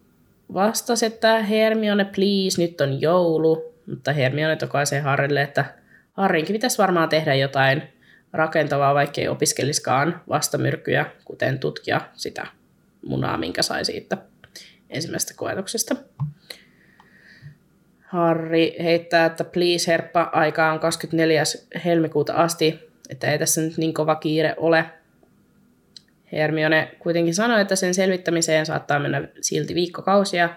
vastasi, 0.54 1.06
että 1.06 1.42
Hermione, 1.42 2.04
please, 2.04 2.62
nyt 2.62 2.80
on 2.80 3.00
joulu. 3.00 3.72
Mutta 3.86 4.12
Hermione 4.12 4.56
tokaisee 4.56 5.00
Harrylle, 5.00 5.42
että 5.42 5.64
Harrinkin 6.12 6.52
pitäisi 6.52 6.78
varmaan 6.78 7.08
tehdä 7.08 7.34
jotain 7.34 7.82
rakentavaa, 8.32 8.94
vaikkei 8.94 9.28
opiskeliskaan 9.28 10.20
vastamyrkkyjä, 10.28 11.06
kuten 11.24 11.58
tutkia 11.58 12.00
sitä 12.14 12.46
munaa, 13.06 13.38
minkä 13.38 13.62
sai 13.62 13.84
siitä 13.84 14.18
ensimmäisestä 14.90 15.34
koetuksesta. 15.36 15.96
Harri 18.00 18.76
heittää, 18.82 19.26
että 19.26 19.44
please 19.44 19.92
herppa, 19.92 20.30
aika 20.32 20.72
on 20.72 20.80
24. 20.80 21.42
helmikuuta 21.84 22.34
asti, 22.34 22.90
että 23.10 23.30
ei 23.32 23.38
tässä 23.38 23.60
nyt 23.60 23.76
niin 23.76 23.94
kova 23.94 24.14
kiire 24.14 24.54
ole. 24.56 24.84
Hermione 26.32 26.96
kuitenkin 26.98 27.34
sanoi, 27.34 27.60
että 27.60 27.76
sen 27.76 27.94
selvittämiseen 27.94 28.66
saattaa 28.66 28.98
mennä 28.98 29.28
silti 29.40 29.74
viikkokausia, 29.74 30.48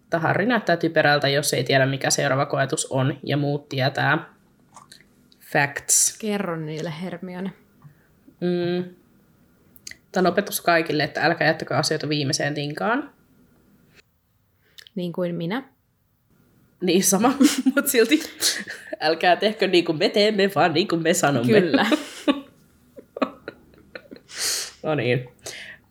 mutta 0.00 0.18
Harri 0.18 0.46
näyttää 0.46 0.76
typerältä, 0.76 1.28
jos 1.28 1.54
ei 1.54 1.64
tiedä 1.64 1.86
mikä 1.86 2.10
seuraava 2.10 2.46
koetus 2.46 2.86
on, 2.86 3.18
ja 3.22 3.36
muut 3.36 3.68
tietää. 3.68 4.35
Facts. 5.56 6.18
Kerro 6.18 6.56
niille 6.56 6.92
Hermione. 7.02 7.52
Mm. 8.40 8.94
Tämä 10.12 10.28
on 10.28 10.32
opetus 10.32 10.60
kaikille, 10.60 11.04
että 11.04 11.20
älkää 11.22 11.46
jättäkö 11.46 11.76
asioita 11.76 12.08
viimeiseen 12.08 12.54
tinkaan. 12.54 13.10
Niin 14.94 15.12
kuin 15.12 15.34
minä. 15.34 15.62
Niin 16.80 17.04
sama, 17.04 17.34
mutta 17.74 17.90
silti 17.90 18.20
älkää 19.00 19.36
tehkö 19.36 19.66
niin 19.66 19.84
kuin 19.84 19.98
me 19.98 20.08
teemme, 20.08 20.50
vaan 20.54 20.74
niin 20.74 20.88
kuin 20.88 21.02
me 21.02 21.14
sanomme. 21.14 21.60
Kyllä. 21.60 21.86
no 24.82 24.94
niin. 24.94 25.28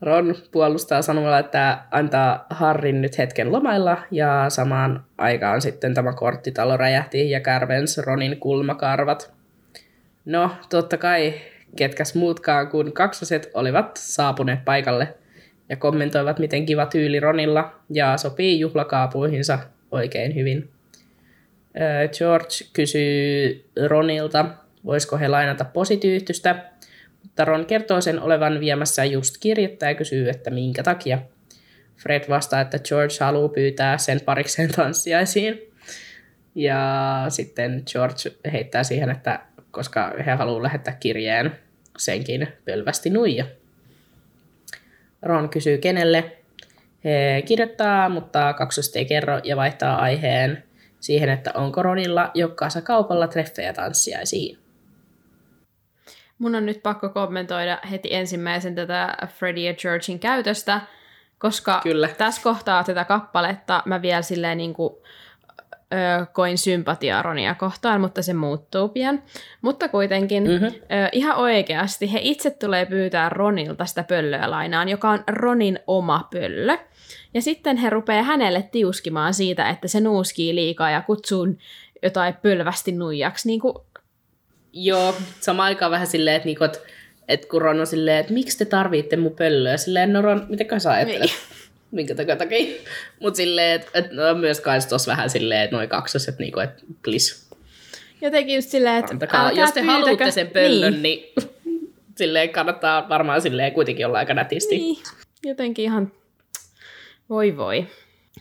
Ron 0.02 0.36
puolustaa 0.52 1.02
sanomalla, 1.02 1.40
että 1.40 1.80
antaa 1.92 2.46
Harrin 2.50 3.02
nyt 3.02 3.18
hetken 3.18 3.52
lomailla 3.52 3.98
ja 4.12 4.46
samaan 4.50 5.06
aikaan 5.18 5.62
sitten 5.62 5.94
tämä 5.94 6.14
korttitalo 6.14 6.78
räjähti 6.78 7.30
ja 7.30 7.40
kärvens 7.40 7.98
Ronin 7.98 8.40
kulmakarvat. 8.40 9.35
No, 10.26 10.52
totta 10.70 10.98
kai 10.98 11.34
ketkäs 11.76 12.16
muutkaan 12.16 12.68
kuin 12.68 12.94
kaksoset 12.94 13.52
olivat 13.54 13.98
saapuneet 13.98 14.66
paikalle 14.66 15.16
ja 15.70 15.78
kommentoivat, 15.78 16.40
miten 16.40 16.66
kiva 16.66 16.86
tyyli 16.86 17.20
Ronilla 17.20 17.80
ja 17.90 18.18
sopii 18.18 18.60
juhlakaapuihinsa 18.60 19.60
oikein 19.92 20.36
hyvin. 20.36 20.70
George 22.18 22.56
kysyy 22.74 23.66
Ronilta, 23.88 24.46
voisiko 24.86 25.18
he 25.18 25.28
lainata 25.28 25.66
posityyhtystä, 25.66 26.66
mutta 27.24 27.46
Ron 27.46 27.66
kertoo 27.66 28.02
sen 28.02 28.22
olevan 28.22 28.60
viemässä 28.60 29.06
just 29.06 29.36
kirjettä 29.40 29.86
ja 29.90 29.96
kysyy, 29.96 30.30
että 30.30 30.50
minkä 30.50 30.84
takia. 30.84 31.20
Fred 31.98 32.30
vastaa, 32.30 32.62
että 32.62 32.80
George 32.80 33.14
haluaa 33.20 33.50
pyytää 33.50 33.98
sen 33.98 34.22
parikseen 34.22 34.72
tanssiaisiin. 34.72 35.62
Ja 36.56 37.26
sitten 37.30 37.84
George 37.92 38.52
heittää 38.52 38.84
siihen, 38.84 39.10
että 39.10 39.40
koska 39.76 40.12
he 40.26 40.32
haluavat 40.32 40.64
lähettää 40.64 40.98
kirjeen 41.00 41.60
senkin 41.98 42.48
pölvästi 42.66 43.10
nuija. 43.10 43.46
Ron 45.22 45.50
kysyy 45.50 45.78
kenelle. 45.78 46.38
He 47.04 47.44
kirjoittaa, 47.46 48.10
mutta 48.10 48.54
kaksosta 48.54 49.00
ei 49.00 49.06
kerro 49.06 49.40
ja 49.44 49.56
vaihtaa 49.56 50.02
aiheen 50.02 50.64
siihen, 51.00 51.30
että 51.30 51.52
onko 51.54 51.84
Ronilla 51.84 52.32
jokkaansa 52.34 52.82
kaupalla 52.82 53.28
treffejä 53.28 53.74
tanssiaisiin. 53.74 54.58
Mun 56.38 56.56
on 56.56 56.66
nyt 56.66 56.84
pakko 56.84 57.10
kommentoida 57.10 57.80
heti 57.92 58.14
ensimmäisen 58.14 58.76
tätä 58.76 59.18
Freddie 59.28 59.70
ja 59.70 59.74
Georgein 59.74 60.20
käytöstä, 60.20 60.82
koska 61.38 61.80
Kyllä. 61.84 62.08
tässä 62.08 62.42
kohtaa 62.44 62.84
tätä 62.84 63.06
kappaletta 63.06 63.84
mä 63.86 64.02
vielä 64.02 64.22
silleen 64.22 64.58
niin 64.58 64.74
kuin, 64.74 64.94
ö, 66.22 66.26
koin 66.34 66.58
sympatiaa 66.58 67.22
Ronia 67.22 67.56
kohtaan, 67.56 68.02
mutta 68.02 68.22
se 68.22 68.34
muuttuu 68.34 68.90
pian. 68.90 69.24
Mutta 69.62 69.90
kuitenkin 69.90 70.44
Mhm. 70.44 70.64
ö, 70.66 70.72
ihan 71.12 71.38
oikeasti 71.38 72.14
he 72.14 72.20
itse 72.22 72.50
tulee 72.50 72.86
pyytää 72.86 73.30
Ronilta 73.30 73.86
sitä 73.86 74.04
pöllöä 74.04 74.52
lainaan, 74.52 74.90
joka 74.90 75.10
on 75.10 75.24
Ronin 75.28 75.80
oma 75.88 76.28
pöllö. 76.34 76.78
Ja 77.34 77.42
sitten 77.42 77.78
he 77.78 77.90
rupeaa 77.90 78.24
hänelle 78.24 78.70
tiuskimaan 78.72 79.34
siitä, 79.34 79.70
että 79.70 79.88
se 79.88 80.00
nuuskii 80.00 80.56
liikaa 80.56 80.90
ja 80.92 81.02
kutsuu 81.02 81.48
jotain 82.04 82.34
pölvästi 82.42 82.92
nuijaksi. 82.92 83.48
Niin 83.48 83.60
kuin, 83.60 83.76
Joo, 84.78 85.16
sama 85.40 85.64
aikaan 85.64 85.92
vähän 85.92 86.08
silleen, 86.08 86.36
että, 86.36 86.46
niinku, 86.46 86.64
että, 86.64 86.80
että 87.28 87.48
kun 87.48 87.62
Ron 87.62 87.80
on 87.80 87.88
silleen, 87.88 88.18
että 88.18 88.34
miksi 88.34 88.58
te 88.58 88.66
tarvitte 88.66 89.18
mun 89.18 89.36
pöllöä, 89.36 89.78
silleen, 89.78 90.14
no 90.14 90.22
Ron, 90.22 90.46
mitä 90.50 90.80
sä 90.80 90.92
ajattelet? 90.92 91.22
Niin. 91.22 91.32
Minkä 91.92 92.16
takia 92.16 92.36
takia? 92.36 92.82
Mutta 93.20 93.38
silleen, 93.38 93.82
että, 93.82 93.92
että 93.94 94.14
no, 94.16 94.34
myös 94.36 94.62
kai 94.62 94.80
tuossa 94.90 95.12
vähän 95.12 95.30
silleen, 95.30 95.62
että 95.62 95.76
noin 95.76 95.90
kaksoset, 95.90 96.40
niinku, 96.40 96.60
että 96.60 96.84
please, 97.04 97.46
jotenkin 98.22 98.56
just 98.56 98.70
silleen, 98.70 98.98
että 98.98 99.12
antakaa. 99.12 99.52
Jos 99.52 99.72
te 99.72 99.82
pyytäkö- 99.82 99.92
haluatte 99.92 100.32
sen 100.32 100.48
pöllön, 100.48 101.02
niin. 101.02 101.34
niin, 101.36 101.94
silleen 102.18 102.50
kannattaa 102.50 103.10
varmaan 103.10 103.42
silleen 103.42 103.72
kuitenkin 103.72 104.06
olla 104.06 104.18
aika 104.18 104.34
nätisti. 104.34 104.78
Niin, 104.78 105.04
jotenkin 105.46 105.86
ihan 105.86 106.12
voi 107.30 107.58
voi. 107.58 107.88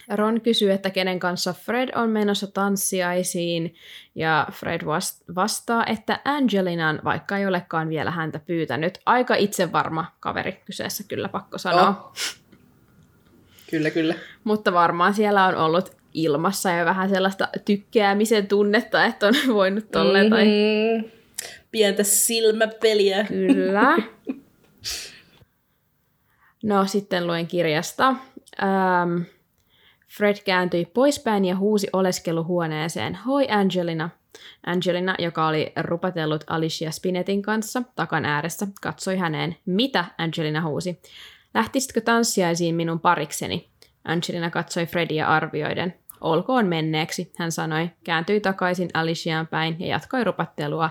Ron 0.08 0.40
kysyy, 0.40 0.72
että 0.72 0.90
kenen 0.90 1.18
kanssa 1.18 1.52
Fred 1.52 1.88
on 1.94 2.10
menossa 2.10 2.46
tanssiaisiin, 2.46 3.74
ja 4.14 4.46
Fred 4.52 4.80
vast- 4.84 5.34
vastaa, 5.34 5.86
että 5.86 6.20
Angelinan, 6.24 7.00
vaikka 7.04 7.38
ei 7.38 7.46
olekaan 7.46 7.88
vielä 7.88 8.10
häntä 8.10 8.38
pyytänyt. 8.38 8.98
Aika 9.06 9.34
itsevarma 9.34 10.06
kaveri 10.20 10.52
kyseessä 10.64 11.04
kyllä, 11.08 11.28
pakko 11.28 11.58
sanoa. 11.58 11.88
Oh. 11.88 12.12
Kyllä, 13.70 13.90
kyllä. 13.90 14.14
Mutta 14.44 14.72
varmaan 14.72 15.14
siellä 15.14 15.44
on 15.46 15.54
ollut 15.56 15.96
ilmassa 16.14 16.70
ja 16.70 16.84
vähän 16.84 17.08
sellaista 17.08 17.48
tykkäämisen 17.64 18.46
tunnetta, 18.46 19.04
että 19.04 19.26
on 19.26 19.34
voinut 19.54 19.90
tolleen 19.90 20.30
tai 20.30 20.44
Mhm. 20.44 21.08
Pientä 21.70 22.02
silmäpeliä. 22.02 23.24
Kyllä. 23.24 23.96
No 26.62 26.86
sitten 26.86 27.26
luen 27.26 27.46
kirjasta. 27.46 28.06
Ähm, 28.62 29.22
Fred 30.16 30.36
kääntyi 30.44 30.84
poispäin 30.84 31.44
ja 31.44 31.56
huusi 31.56 31.88
oleskeluhuoneeseen. 31.92 33.14
Hoi 33.14 33.46
Angelina. 33.50 34.10
Angelina, 34.66 35.14
joka 35.18 35.46
oli 35.46 35.72
rupatellut 35.80 36.44
Alicia 36.46 36.90
Spinetin 36.90 37.42
kanssa 37.42 37.82
takan 37.96 38.24
ääressä, 38.24 38.66
katsoi 38.80 39.16
häneen. 39.16 39.56
Mitä? 39.66 40.04
Angelina 40.18 40.62
huusi. 40.62 41.00
Lähtisitkö 41.54 42.00
tanssiaisiin 42.00 42.74
minun 42.74 43.00
parikseni? 43.00 43.68
Angelina 44.04 44.50
katsoi 44.50 44.86
Fredia 44.86 45.26
arvioiden. 45.26 45.94
Olkoon 46.20 46.66
menneeksi, 46.66 47.32
hän 47.38 47.52
sanoi, 47.52 47.90
kääntyi 48.04 48.40
takaisin 48.40 48.90
Aliciaan 48.94 49.46
päin 49.46 49.76
ja 49.78 49.86
jatkoi 49.86 50.24
rupattelua 50.24 50.90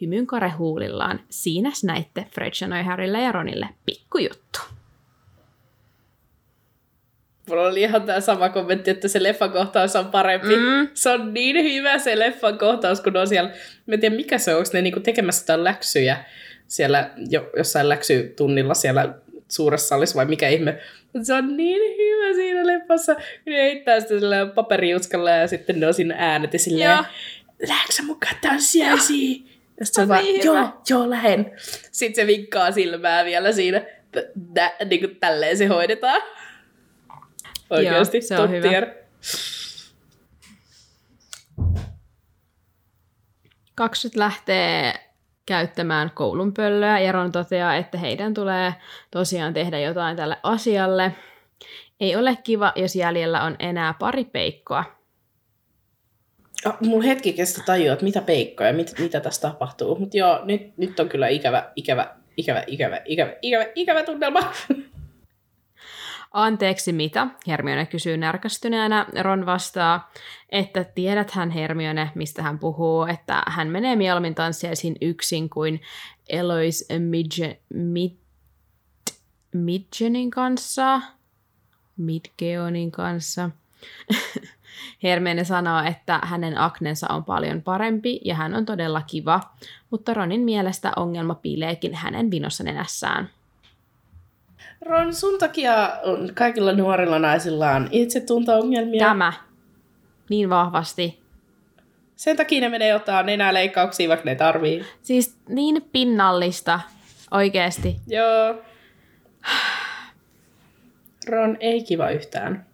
hymynkare 0.00 0.48
huulillaan. 0.48 1.20
Siinäs 1.30 1.84
näitte, 1.84 2.26
Fred 2.34 2.54
sanoi 2.54 2.82
Harrylle 2.82 3.22
ja 3.22 3.32
Ronille. 3.32 3.68
Pikkujuttu. 3.86 4.58
Mulla 7.48 7.62
oli 7.62 7.80
ihan 7.80 8.02
tämä 8.02 8.20
sama 8.20 8.48
kommentti, 8.48 8.90
että 8.90 9.08
se 9.08 9.22
leffan 9.22 9.52
kohtaus 9.52 9.96
on 9.96 10.06
parempi. 10.06 10.56
Mm. 10.56 10.88
Se 10.94 11.10
on 11.10 11.34
niin 11.34 11.56
hyvä 11.64 11.98
se 11.98 12.18
leffan 12.18 12.58
kohtaus, 12.58 13.00
kun 13.00 13.16
on 13.16 13.28
siellä, 13.28 13.50
mä 13.86 13.94
en 13.94 14.00
tiedä 14.00 14.16
mikä 14.16 14.38
se 14.38 14.54
on, 14.54 14.58
onko 14.58 14.70
ne 14.72 14.82
niinku 14.82 15.00
tekemässä 15.00 15.40
sitä 15.40 15.64
läksyjä 15.64 16.24
siellä 16.68 17.10
jo, 17.30 17.50
jossain 17.56 17.88
läksytunnilla 17.88 18.74
siellä 18.74 19.14
suuressa 19.48 19.88
salissa 19.88 20.16
vai 20.16 20.26
mikä 20.26 20.48
ihme. 20.48 20.78
Mutta 21.02 21.26
se 21.26 21.34
on 21.34 21.56
niin 21.56 21.96
hyvä 21.98 22.34
siinä 22.34 22.66
leffassa, 22.66 23.14
kun 23.14 23.24
ne 23.46 23.62
heittää 23.62 24.00
sitä 24.00 24.14
sillä 24.14 24.46
paperijuskalla 24.46 25.30
ja 25.30 25.48
sitten 25.48 25.80
ne 25.80 25.86
on 25.86 25.94
siinä 25.94 26.14
äänet 26.18 26.52
ja 26.52 26.58
silleen, 26.58 26.90
Joo. 26.90 27.04
lähdekö 27.68 27.92
sä 27.92 28.02
mukaan 28.02 28.36
tanssiaisiin? 28.42 29.48
Ja 29.80 29.86
sitten 29.86 29.94
se 29.94 30.02
on 30.02 30.08
vaan, 30.08 30.24
niin 30.24 30.44
joo, 30.44 30.82
joo, 30.88 31.10
lähen. 31.10 31.52
Sitten 31.92 32.24
se 32.24 32.26
vinkkaa 32.26 32.72
silmää 32.72 33.24
vielä 33.24 33.52
siinä, 33.52 33.80
t- 34.12 34.54
tä, 34.54 34.72
niin 34.84 35.00
kuin 35.00 35.16
tälleen 35.16 35.56
se 35.56 35.66
hoidetaan. 35.66 36.22
Oikeasti, 37.70 38.20
se 38.20 38.38
on 38.38 38.50
hyvä. 38.50 38.68
tier. 38.68 38.86
Lähtee 44.14 44.94
käyttämään 45.46 46.10
koulun 46.14 46.54
pöllöä 46.54 47.00
ja 47.00 47.12
Ron 47.12 47.32
toteaa, 47.32 47.76
että 47.76 47.98
heidän 47.98 48.34
tulee 48.34 48.74
tosiaan 49.10 49.54
tehdä 49.54 49.80
jotain 49.80 50.16
tälle 50.16 50.36
asialle. 50.42 51.12
Ei 52.00 52.16
ole 52.16 52.38
kiva, 52.44 52.72
jos 52.76 52.96
jäljellä 52.96 53.42
on 53.42 53.56
enää 53.58 53.94
pari 53.98 54.24
peikkoa. 54.24 54.84
Ah, 56.64 56.76
mulla 56.80 57.04
hetki 57.04 57.32
kestä 57.32 57.62
tajua, 57.66 57.92
että 57.92 58.04
mitä 58.04 58.20
peikkoja, 58.20 58.72
mit, 58.72 58.94
mitä 58.98 59.20
tässä 59.20 59.48
tapahtuu. 59.48 59.98
Mutta 59.98 60.16
joo, 60.16 60.40
nyt, 60.44 60.78
nyt 60.78 61.00
on 61.00 61.08
kyllä 61.08 61.28
ikävä, 61.28 61.70
ikävä, 61.76 62.14
ikävä, 62.36 62.64
ikävä, 62.66 63.00
ikävä, 63.04 63.32
ikävä, 63.42 63.66
ikävä 63.74 64.02
tunnelma. 64.02 64.40
Anteeksi 66.34 66.92
mitä? 66.92 67.26
Hermione 67.46 67.86
kysyy 67.86 68.16
närkästyneenä. 68.16 69.06
Ron 69.22 69.46
vastaa, 69.46 70.12
että 70.48 70.84
tiedäthän 70.84 71.50
Hermione, 71.50 72.10
mistä 72.14 72.42
hän 72.42 72.58
puhuu, 72.58 73.04
että 73.04 73.42
hän 73.46 73.68
menee 73.68 73.96
mieluummin 73.96 74.34
tanssiaisiin 74.34 74.96
yksin 75.00 75.50
kuin 75.50 75.80
Elois 76.28 76.88
Midge, 76.98 77.60
Mid, 77.74 78.10
Midgenin 79.54 80.30
kanssa. 80.30 81.00
Midgeonin 81.96 82.90
kanssa. 82.90 83.50
Hermione 85.02 85.44
sanoo, 85.44 85.82
että 85.82 86.20
hänen 86.22 86.58
aknensa 86.58 87.06
on 87.10 87.24
paljon 87.24 87.62
parempi 87.62 88.20
ja 88.24 88.34
hän 88.34 88.54
on 88.54 88.66
todella 88.66 89.02
kiva, 89.02 89.40
mutta 89.90 90.14
Ronin 90.14 90.40
mielestä 90.40 90.92
ongelma 90.96 91.34
piileekin 91.34 91.94
hänen 91.94 92.30
vinossa 92.30 92.64
nenässään. 92.64 93.30
Ron, 94.86 95.14
sun 95.14 95.38
takia 95.38 95.92
on 96.02 96.30
kaikilla 96.34 96.72
nuorilla 96.72 97.18
naisilla 97.18 97.70
on 97.70 97.88
itsetunto-ongelmia. 97.90 98.98
Tämä 98.98 99.32
niin 100.30 100.50
vahvasti 100.50 101.24
Sen 102.16 102.36
takia 102.36 102.60
ne 102.60 102.68
menee 102.68 102.94
ottaa 102.94 103.22
nenäleikkauksia, 103.22 104.08
vaikka 104.08 104.24
ne 104.24 104.34
tarvii. 104.34 104.84
Siis 105.02 105.38
niin 105.48 105.88
pinnallista, 105.92 106.80
oikeesti. 107.30 107.96
Joo. 108.06 108.62
Ron 111.28 111.56
ei 111.60 111.84
kiva 111.84 112.10
yhtään. 112.10 112.66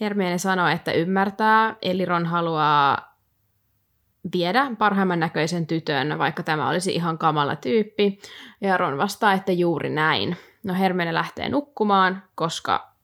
Hermione 0.00 0.38
sanoo, 0.38 0.68
että 0.68 0.92
ymmärtää, 0.92 1.76
eli 1.82 2.04
Ron 2.04 2.26
haluaa 2.26 3.14
viedä 4.32 4.70
parhaimman 4.78 5.20
näköisen 5.20 5.66
tytön, 5.66 6.18
vaikka 6.18 6.42
tämä 6.42 6.68
olisi 6.68 6.94
ihan 6.94 7.18
kamala 7.18 7.56
tyyppi. 7.56 8.18
Ja 8.60 8.76
Ron 8.76 8.98
vastaa, 8.98 9.32
että 9.32 9.52
juuri 9.52 9.90
näin. 9.90 10.36
No 10.64 10.74
Hermione 10.74 11.14
lähtee 11.14 11.48
nukkumaan, 11.48 12.22
koska 12.34 12.94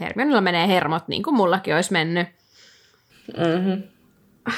Hermionilla 0.00 0.40
menee 0.40 0.68
hermot, 0.68 1.08
niin 1.08 1.22
kuin 1.22 1.34
mullakin 1.34 1.74
olisi 1.74 1.92
mennyt. 1.92 2.28
Mm-hmm. 3.36 3.82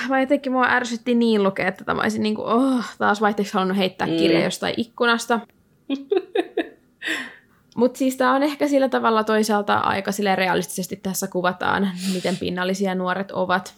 Vai 0.09 0.21
jotenkin 0.23 0.53
mua 0.53 0.67
ärsytti 0.69 1.15
niin 1.15 1.43
lukea, 1.43 1.69
että 1.69 1.95
mä 1.95 2.03
olisin 2.03 2.23
niin 2.23 2.35
kuin, 2.35 2.47
oh, 2.47 2.85
taas 2.99 3.21
vaihteeksi 3.21 3.55
halunnut 3.55 3.77
heittää 3.77 4.07
mm. 4.07 4.17
kirja 4.17 4.45
jostain 4.45 4.75
ikkunasta. 4.77 5.41
Mutta 7.77 7.99
siis 7.99 8.17
tämä 8.17 8.35
on 8.35 8.43
ehkä 8.43 8.69
sillä 8.69 8.89
tavalla 8.89 9.25
toisaalta 9.25 9.75
aika 9.75 10.13
sille 10.13 10.37
realistisesti 10.37 10.97
tässä 10.97 11.27
kuvataan, 11.27 11.91
miten 12.15 12.37
pinnallisia 12.37 12.95
nuoret 12.95 13.31
ovat, 13.31 13.75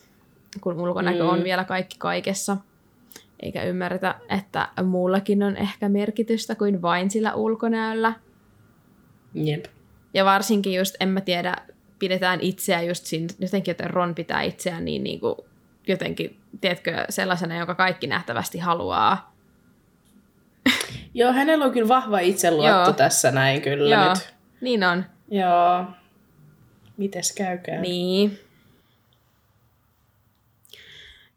kun 0.61 0.81
ulkonäkö 0.81 1.23
mm. 1.23 1.29
on 1.29 1.45
vielä 1.45 1.65
kaikki 1.65 1.97
kaikessa. 1.99 2.57
Eikä 3.41 3.63
ymmärretä, 3.63 4.15
että 4.29 4.69
muullakin 4.85 5.43
on 5.43 5.57
ehkä 5.57 5.89
merkitystä 5.89 6.55
kuin 6.55 6.83
vain 6.83 7.11
sillä 7.11 7.35
ulkonäöllä. 7.35 8.13
Jep. 9.35 9.65
Ja 10.15 10.25
varsinkin 10.25 10.75
just, 10.75 10.95
en 11.01 11.09
mä 11.09 11.21
tiedä, 11.21 11.57
pidetään 11.99 12.41
itseä 12.41 12.83
just 12.83 13.07
siinä, 13.07 13.27
jotenkin, 13.39 13.73
että 13.73 13.89
Ron 13.89 14.15
pitää 14.15 14.43
itseään 14.43 14.85
niin, 14.85 15.05
niin 15.05 15.21
kuin, 15.21 15.35
jotenkin, 15.87 16.37
tiedätkö, 16.61 17.05
sellaisena, 17.09 17.59
joka 17.59 17.75
kaikki 17.75 18.07
nähtävästi 18.07 18.59
haluaa. 18.59 19.35
Joo, 21.15 21.33
hänellä 21.33 21.65
on 21.65 21.73
kyllä 21.73 21.89
vahva 21.89 22.19
itseluotto 22.19 22.71
Joo. 22.71 22.93
tässä 22.93 23.31
näin 23.31 23.63
kyllä 23.63 23.95
Joo, 23.95 24.09
nyt. 24.09 24.35
niin 24.61 24.85
on. 24.85 25.05
Joo. 25.31 25.85
Mites 26.97 27.33
käykää? 27.33 27.81
Niin. 27.81 28.39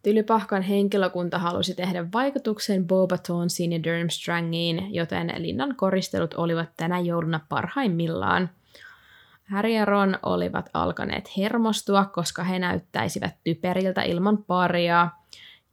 Tylypahkan 0.08 0.62
henkilökunta 0.62 1.40
halusi 1.40 1.76
tehdä 1.76 2.06
vaikutuksen 2.14 2.88
Bobatonsiin 2.88 3.74
ja 3.74 3.84
Durmstrangiin, 3.84 4.96
joten 4.96 5.34
linnan 5.38 5.76
koristelut 5.76 6.34
olivat 6.34 6.70
tänä 6.78 7.00
jouluna 7.00 7.40
parhaimmillaan. 7.50 8.50
Harry 9.44 9.70
ja 9.70 9.86
Ron 9.86 10.20
olivat 10.24 10.70
alkaneet 10.74 11.38
hermostua, 11.38 12.06
koska 12.06 12.44
he 12.44 12.60
näyttäisivät 12.60 13.36
typeriltä 13.44 14.02
ilman 14.02 14.44
paria, 14.44 15.10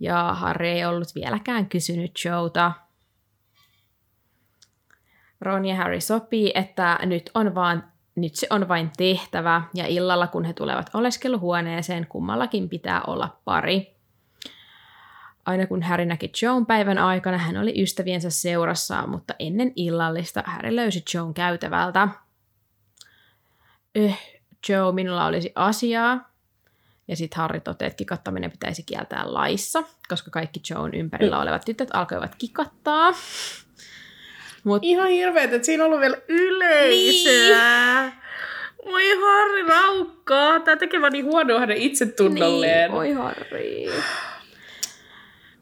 ja 0.01 0.35
Harry 0.35 0.67
ei 0.67 0.85
ollut 0.85 1.15
vieläkään 1.15 1.69
kysynyt 1.69 2.13
Joota. 2.25 2.73
Ron 5.41 5.65
ja 5.65 5.77
Harry 5.77 6.01
sopii, 6.01 6.53
että 6.55 6.99
nyt, 7.03 7.31
on 7.35 7.55
vaan, 7.55 7.85
nyt 8.15 8.35
se 8.35 8.47
on 8.51 8.69
vain 8.69 8.91
tehtävä, 8.97 9.63
ja 9.75 9.87
illalla 9.87 10.27
kun 10.27 10.45
he 10.45 10.53
tulevat 10.53 10.91
oleskeluhuoneeseen, 10.95 12.07
kummallakin 12.07 12.69
pitää 12.69 13.03
olla 13.07 13.37
pari. 13.45 13.94
Aina 15.47 15.67
kun 15.67 15.83
Harry 15.83 16.05
näki 16.05 16.33
Joan 16.43 16.67
päivän 16.67 16.99
aikana, 16.99 17.39
hän 17.39 17.57
oli 17.57 17.83
ystäviensä 17.83 18.31
seurassa, 18.31 19.07
mutta 19.07 19.35
ennen 19.39 19.73
illallista 19.77 20.43
Harry 20.47 20.77
löysi 20.77 21.05
Joan 21.15 21.35
käytävältä. 21.35 22.09
Eh, 23.95 24.41
Joe, 24.69 24.93
minulla 24.93 25.27
olisi 25.27 25.53
asiaa. 25.55 26.31
Ja 27.09 27.17
sitten 27.17 27.37
Harry 27.37 27.61
toteaa, 27.61 27.87
että 27.87 27.97
kikattaminen 27.97 28.51
pitäisi 28.51 28.83
kieltää 28.83 29.23
laissa, 29.27 29.83
koska 30.09 30.31
kaikki 30.31 30.61
Joan 30.71 30.95
ympärillä 30.95 31.41
olevat 31.41 31.65
tytöt 31.65 31.89
alkoivat 31.93 32.35
kikattaa. 32.39 33.13
Mut, 34.65 34.85
Ihan 34.85 35.09
hirveet, 35.09 35.53
että 35.53 35.67
siinä 35.67 35.85
on 35.85 35.87
ollut 35.87 36.01
vielä 36.01 36.17
yleisöä. 36.29 38.03
Niin. 38.03 38.13
Voi 38.85 39.21
Harri 39.21 39.63
raukkaa. 39.63 40.61
Tää 40.61 40.77
tekee 40.77 41.01
vaan 41.01 41.13
niin 41.13 41.25
huonoa 41.25 41.61
hänen 41.61 41.77
itsetunnolleen. 41.77 42.91
Niin, 42.91 42.99
oi 42.99 43.13
Harry. 43.13 43.93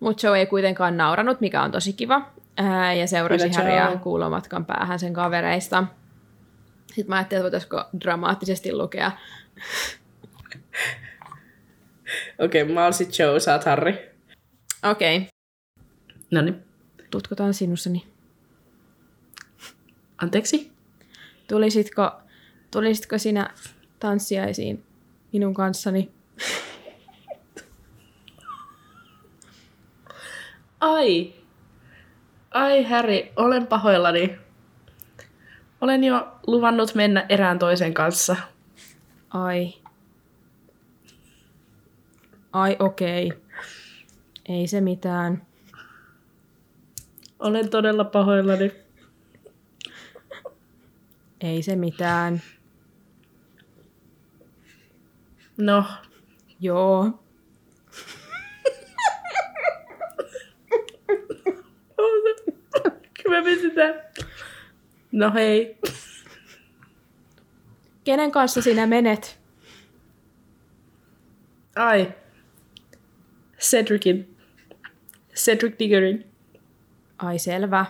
Mutta 0.03 0.27
Joe 0.27 0.39
ei 0.39 0.47
kuitenkaan 0.47 0.97
nauranut, 0.97 1.41
mikä 1.41 1.63
on 1.63 1.71
tosi 1.71 1.93
kiva. 1.93 2.33
Ää, 2.57 2.95
ja 2.95 3.07
seurasi 3.07 3.49
Kyllä, 3.49 3.57
Harrya 3.57 3.99
kuulomatkan 3.99 4.67
päähän 4.67 4.99
sen 4.99 5.13
kavereista. 5.13 5.85
Sitten 6.87 7.09
mä 7.09 7.17
ajattelin, 7.17 7.41
että 7.41 7.43
voitaisiko 7.43 7.85
dramaattisesti 8.01 8.73
lukea. 8.73 9.13
Okei, 12.39 12.63
okay, 12.63 12.75
mä 12.75 12.85
oon 12.85 12.93
sit 12.93 13.19
Joe, 13.19 13.41
sä 13.41 13.53
oot 13.53 13.65
Harri. 13.65 14.11
Okei, 14.91 15.17
okay. 15.17 15.29
Noniin. 16.31 16.63
tutkotaan 17.11 17.55
sinussani. 17.55 18.07
Anteeksi? 20.23 20.73
Tulisitko, 21.49 22.13
tulisitko 22.71 23.19
sinä 23.19 23.51
tanssiaisiin 23.99 24.85
minun 25.33 25.55
kanssani? 25.55 26.11
Ai. 30.83 31.35
Ai 32.51 32.85
Häri, 32.85 33.33
olen 33.37 33.67
pahoillani. 33.67 34.39
Olen 35.81 36.05
jo 36.05 36.39
luvannut 36.47 36.95
mennä 36.95 37.27
erään 37.29 37.59
toisen 37.59 37.95
kanssa. 37.95 38.37
Ai. 39.31 39.75
Ai 42.53 42.77
okei. 42.79 43.27
Okay. 43.27 43.41
Ei 44.49 44.67
se 44.67 44.81
mitään. 44.81 45.47
Olen 47.39 47.71
todella 47.71 48.05
pahoillani. 48.05 48.73
Ei 51.41 51.63
se 51.63 51.77
mitään. 51.77 52.43
No, 55.57 55.85
Joo. 56.63 57.23
Kyllä 63.23 63.43
me 63.43 63.57
sitä. 63.73 64.05
No 65.13 65.33
hei. 65.35 65.77
Kenen 68.05 68.31
kanssa 68.33 68.63
sinä 68.63 68.87
menet? 68.87 69.39
Ai. 71.77 72.13
Cedricin. 73.61 74.37
Cedric 75.35 75.79
Diggerin. 75.79 76.27
Ai 77.19 77.39
selvä. 77.39 77.87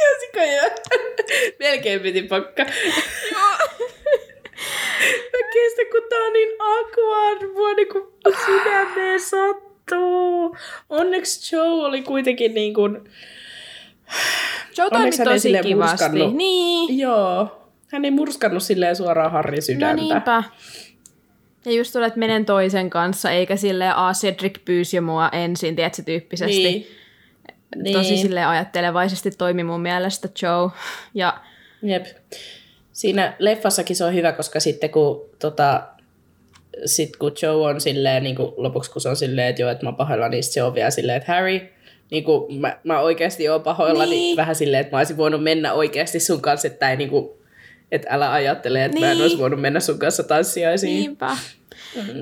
Jäsikö 0.00 0.44
jo? 0.44 0.70
Melkein 1.58 2.00
piti 2.00 2.22
pakka. 2.22 2.64
Mä 5.32 5.38
kestä, 5.52 5.82
kun 5.92 6.02
tää 6.08 6.18
on 6.18 6.32
niin 6.32 6.56
awkward. 6.58 7.52
Mua 7.52 7.74
niinku 7.74 8.12
sydämeen 8.46 9.20
sattuu. 9.20 9.69
Onneksi 10.88 11.56
Joe 11.56 11.68
oli 11.86 12.02
kuitenkin 12.02 12.54
niin 12.54 12.74
kuin... 12.74 12.98
Joe 14.78 14.90
toimi 14.90 15.10
tosi 15.24 15.48
kivasti. 15.62 15.74
murskannut. 15.74 16.36
Niin. 16.36 16.98
Joo. 16.98 17.66
Hän 17.92 18.04
ei 18.04 18.10
murskannut 18.10 18.62
silleen 18.62 18.96
suoraan 18.96 19.32
Harrin 19.32 19.56
No 19.56 19.62
sydäntä. 19.62 20.02
niinpä. 20.02 20.42
Ja 21.64 21.72
just 21.72 21.96
että 21.96 22.18
menen 22.18 22.44
toisen 22.44 22.90
kanssa, 22.90 23.30
eikä 23.30 23.56
silleen, 23.56 23.96
a 23.96 24.12
Cedric 24.12 24.64
pyysi 24.64 24.96
jo 24.96 25.02
mua 25.02 25.28
ensin, 25.28 25.76
tiedätkö, 25.76 26.02
tyyppisesti. 26.02 26.62
Niin. 26.62 26.86
Niin. 27.76 27.96
Tosi 27.96 28.16
silleen 28.16 28.46
ajattelevaisesti 28.48 29.30
toimi 29.30 29.64
mun 29.64 29.80
mielestä 29.80 30.28
Joe. 30.42 30.70
Ja 31.14 31.40
Jep. 31.82 32.06
Siinä 32.92 33.36
leffassakin 33.38 33.96
se 33.96 34.04
on 34.04 34.14
hyvä, 34.14 34.32
koska 34.32 34.60
sitten 34.60 34.90
kun, 34.90 35.30
tota, 35.38 35.82
sit 36.84 37.16
kun 37.16 37.32
Joe 37.42 37.54
on 37.70 37.80
silleen, 37.80 38.22
niin 38.22 38.36
kuin 38.36 38.52
lopuksi 38.56 38.90
kun 38.90 39.02
se 39.02 39.08
on 39.08 39.16
silleen, 39.16 39.48
että 39.48 39.62
joo, 39.62 39.70
että 39.70 39.84
mä 39.86 39.88
oon 39.90 39.96
pahoillani, 39.96 40.30
niin 40.30 40.44
se 40.44 40.62
on 40.62 40.74
vielä 40.74 40.90
silleen, 40.90 41.16
että 41.16 41.32
Harry, 41.32 41.60
niin 42.10 42.24
kuin 42.24 42.60
mä, 42.60 42.78
mä 42.84 43.00
oikeasti 43.00 43.48
oon 43.48 43.62
pahoillani 43.62 44.10
Niin. 44.10 44.20
niin. 44.20 44.36
vähän 44.36 44.54
silleen, 44.54 44.80
että 44.80 44.90
mä 44.96 44.98
olisin 44.98 45.16
voinut 45.16 45.42
mennä 45.42 45.72
oikeasti 45.72 46.20
sun 46.20 46.40
kanssa, 46.42 46.68
että 46.68 46.90
ei 46.90 46.96
niin 46.96 47.10
kuin, 47.10 47.28
että 47.92 48.08
älä 48.10 48.32
ajattele, 48.32 48.84
että 48.84 48.94
niin. 48.94 49.04
mä 49.06 49.10
en 49.10 49.16
Niin. 49.16 49.22
olisi 49.22 49.38
voinut 49.38 49.60
mennä 49.60 49.80
sun 49.80 49.98
kanssa 49.98 50.22
tanssiaisiin. 50.22 50.96
niinpä. 50.96 51.36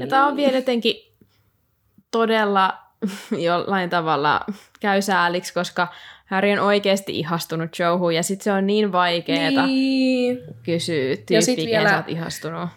Ja 0.00 0.06
tää 0.06 0.26
on 0.26 0.36
vielä 0.36 0.56
jotenkin 0.56 0.94
todella 2.10 2.74
jollain 3.48 3.90
tavalla 3.90 4.40
käy 4.80 5.02
sääliksi, 5.02 5.54
koska 5.54 5.88
Harry 6.26 6.52
on 6.52 6.58
oikeasti 6.58 7.18
ihastunut 7.18 7.78
Joehuun 7.78 8.14
ja 8.14 8.22
sit 8.22 8.42
se 8.42 8.52
on 8.52 8.66
niin 8.66 8.92
vaikeeta 8.92 9.66
Niin. 9.66 10.38
kysyä 10.62 11.16
tyyppiä, 11.16 11.66
vielä- 11.66 11.88
sä 11.90 11.96
oot 11.96 12.08
ihastunut. 12.08 12.68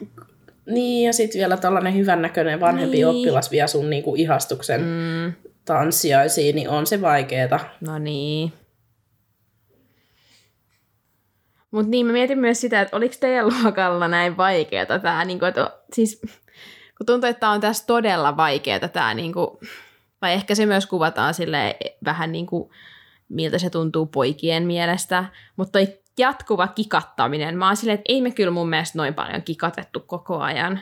Niin, 0.73 1.05
ja 1.05 1.13
sitten 1.13 1.39
vielä 1.39 1.57
tällainen 1.57 1.95
hyvännäköinen 1.95 2.59
vanhempi 2.59 2.97
Niin. 2.97 3.07
oppilas 3.07 3.51
vie 3.51 3.67
sun 3.67 3.89
niinku 3.89 4.15
ihastuksen 4.15 4.81
mm. 4.81 5.33
Tanssiaisiin, 5.65 6.55
niin 6.55 6.69
on 6.69 6.87
se 6.87 7.01
vaikeeta. 7.01 7.59
no 7.81 7.99
niin. 7.99 8.53
Mutta 11.71 11.89
niin, 11.91 12.05
mä 12.05 12.11
mietin 12.11 12.39
myös 12.39 12.61
sitä, 12.61 12.81
että 12.81 12.97
oliko 12.97 13.15
teidän 13.19 13.45
luokalla 13.47 14.07
näin 14.07 14.37
vaikeeta 14.37 14.99
tämä, 14.99 15.25
niin 15.25 15.45
että, 15.45 15.71
siis 15.93 16.21
kun 16.97 17.05
tuntuu, 17.05 17.29
että 17.29 17.49
on 17.49 17.61
tässä 17.61 17.85
todella 17.87 18.37
vaikeeta 18.37 18.87
tämä, 18.87 19.13
niin 19.13 19.33
kuin, 19.33 19.47
vai 20.21 20.33
ehkä 20.33 20.55
se 20.55 20.65
myös 20.65 20.85
kuvataan 20.85 21.33
sille 21.33 21.75
vähän 22.05 22.31
niin 22.31 22.45
kuin, 22.45 22.69
miltä 23.29 23.57
se 23.57 23.69
tuntuu 23.69 24.05
poikien 24.05 24.63
mielestä, 24.67 25.25
mutta 25.55 25.71
toi 25.71 26.00
jatkuva 26.17 26.67
kikattaminen, 26.67 27.57
mä 27.57 27.67
oon 27.67 27.77
silleen, 27.77 27.99
että 27.99 28.13
ei 28.13 28.21
me 28.21 28.31
kyllä 28.31 28.51
mun 28.51 28.69
mielestä 28.69 28.97
noin 28.97 29.13
paljon 29.13 29.41
kikatettu 29.41 29.99
koko 29.99 30.39
ajan. 30.39 30.79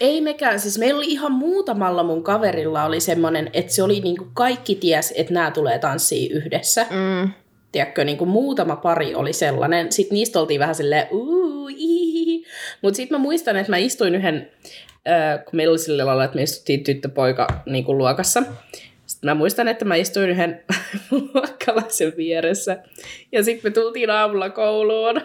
Ei 0.00 0.20
mekään, 0.20 0.60
siis 0.60 0.78
meillä 0.78 0.98
oli 0.98 1.06
ihan 1.06 1.32
muutamalla 1.32 2.02
mun 2.02 2.22
kaverilla 2.22 2.84
oli 2.84 3.00
semmoinen, 3.00 3.50
että 3.52 3.72
se 3.72 3.82
oli 3.82 4.00
niinku 4.00 4.26
kaikki 4.34 4.74
ties, 4.74 5.12
että 5.16 5.34
nämä 5.34 5.50
tulee 5.50 5.78
tanssiin 5.78 6.32
yhdessä. 6.32 6.86
Mm, 6.90 7.30
tiedätkö, 7.72 8.04
niin 8.04 8.18
kuin 8.18 8.30
muutama 8.30 8.76
pari 8.76 9.14
oli 9.14 9.32
sellainen. 9.32 9.92
Sitten 9.92 10.16
niistä 10.16 10.40
oltiin 10.40 10.60
vähän 10.60 10.74
silleen, 10.74 11.08
uu, 11.10 11.68
Mutta 12.82 12.96
sitten 12.96 13.18
mä 13.18 13.22
muistan, 13.22 13.56
että 13.56 13.72
mä 13.72 13.76
istuin 13.76 14.14
yhden, 14.14 14.50
äh, 15.08 15.44
kun 15.44 15.56
meillä 15.56 15.72
oli 15.72 15.78
sillä 15.78 16.06
lailla, 16.06 16.24
että 16.24 16.36
me 16.36 16.42
istuttiin 16.42 16.84
tyttöpoika 16.84 17.46
niin 17.66 17.84
kuin 17.84 17.98
luokassa. 17.98 18.42
Mä 19.22 19.34
muistan, 19.34 19.68
että 19.68 19.84
mä 19.84 19.94
istuin 19.94 20.30
yhden 20.30 20.64
luokkalaisen 21.10 22.12
vieressä. 22.16 22.78
Ja 23.32 23.42
sitten 23.44 23.70
me 23.70 23.74
tultiin 23.74 24.10
aamulla 24.10 24.50
kouluun. 24.50 25.20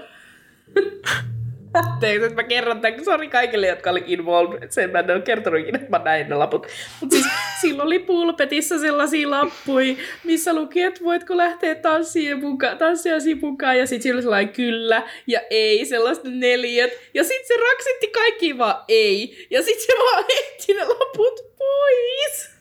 Tein, 1.99 2.23
että 2.23 2.35
mä 2.35 2.43
kerron 2.43 2.81
tämän, 2.81 3.05
sori 3.05 3.29
kaikille, 3.29 3.67
jotka 3.67 3.89
oli 3.89 4.03
involved, 4.07 4.67
sen 4.69 4.89
mä 4.89 4.99
en 4.99 5.11
ole 5.11 5.21
kertonut 5.21 5.59
ikinä, 5.59 5.77
että 5.77 5.89
mä 5.89 6.03
näin 6.05 6.29
ne 6.29 6.35
laput. 6.35 6.67
Mutta 7.01 7.15
siis 7.15 7.27
silloin 7.61 7.87
oli 7.87 7.99
pulpetissa 7.99 8.79
sellaisia 8.79 9.29
lappuja, 9.29 9.95
missä 10.23 10.53
luki, 10.53 10.81
että 10.81 11.03
voitko 11.03 11.37
lähteä 11.37 11.75
tanssien 11.75 12.39
mukaan, 12.39 12.77
tanssiasi 12.77 13.35
mukaan, 13.35 13.79
ja 13.79 13.87
sitten 13.87 14.03
sillä 14.03 14.17
oli 14.17 14.21
sellainen 14.23 14.53
kyllä 14.53 15.03
ja 15.27 15.41
ei, 15.49 15.85
sellaiset 15.85 16.23
neljät. 16.23 16.91
Ja 17.13 17.23
sitten 17.23 17.47
se 17.47 17.53
raksitti 17.71 18.07
kaikki 18.07 18.57
vaan 18.57 18.83
ei, 18.87 19.47
ja 19.49 19.61
sitten 19.63 19.85
se 19.85 19.93
vaan 19.93 20.25
heitti 20.33 20.73
ne 20.73 20.85
laput 20.85 21.57
pois. 21.57 22.54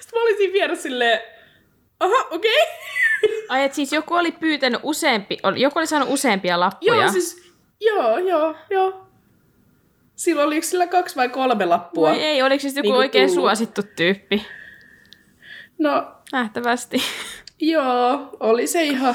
Sitten 0.00 0.20
mä 0.20 0.22
olisin 0.22 0.52
vieressä 0.52 0.82
silleen, 0.82 1.20
aha, 2.00 2.26
okei. 2.30 2.62
Okay. 2.62 3.36
Ai, 3.48 3.64
et 3.64 3.74
siis 3.74 3.92
joku 3.92 4.14
oli 4.14 4.32
pyytänyt 4.32 4.80
useampi, 4.82 5.38
joku 5.56 5.78
oli 5.78 5.86
saanut 5.86 6.08
useampia 6.10 6.60
lappuja. 6.60 6.94
Joo, 6.94 7.12
siis 7.12 7.46
Joo, 7.80 8.18
joo, 8.18 8.56
joo. 8.70 9.06
Silloin 10.16 10.46
oliko 10.46 10.66
sillä 10.66 10.86
kaksi 10.86 11.16
vai 11.16 11.28
kolme 11.28 11.66
lappua? 11.66 12.08
Voi 12.08 12.22
ei, 12.22 12.42
oliko 12.42 12.60
siis 12.62 12.76
joku 12.76 12.88
niin 12.88 12.96
oikein 12.96 13.28
tullut? 13.28 13.42
suosittu 13.42 13.82
tyyppi? 13.96 14.46
No. 15.78 16.12
Nähtävästi. 16.32 17.02
Joo, 17.60 18.36
oli 18.40 18.66
se 18.66 18.84
ihan, 18.84 19.14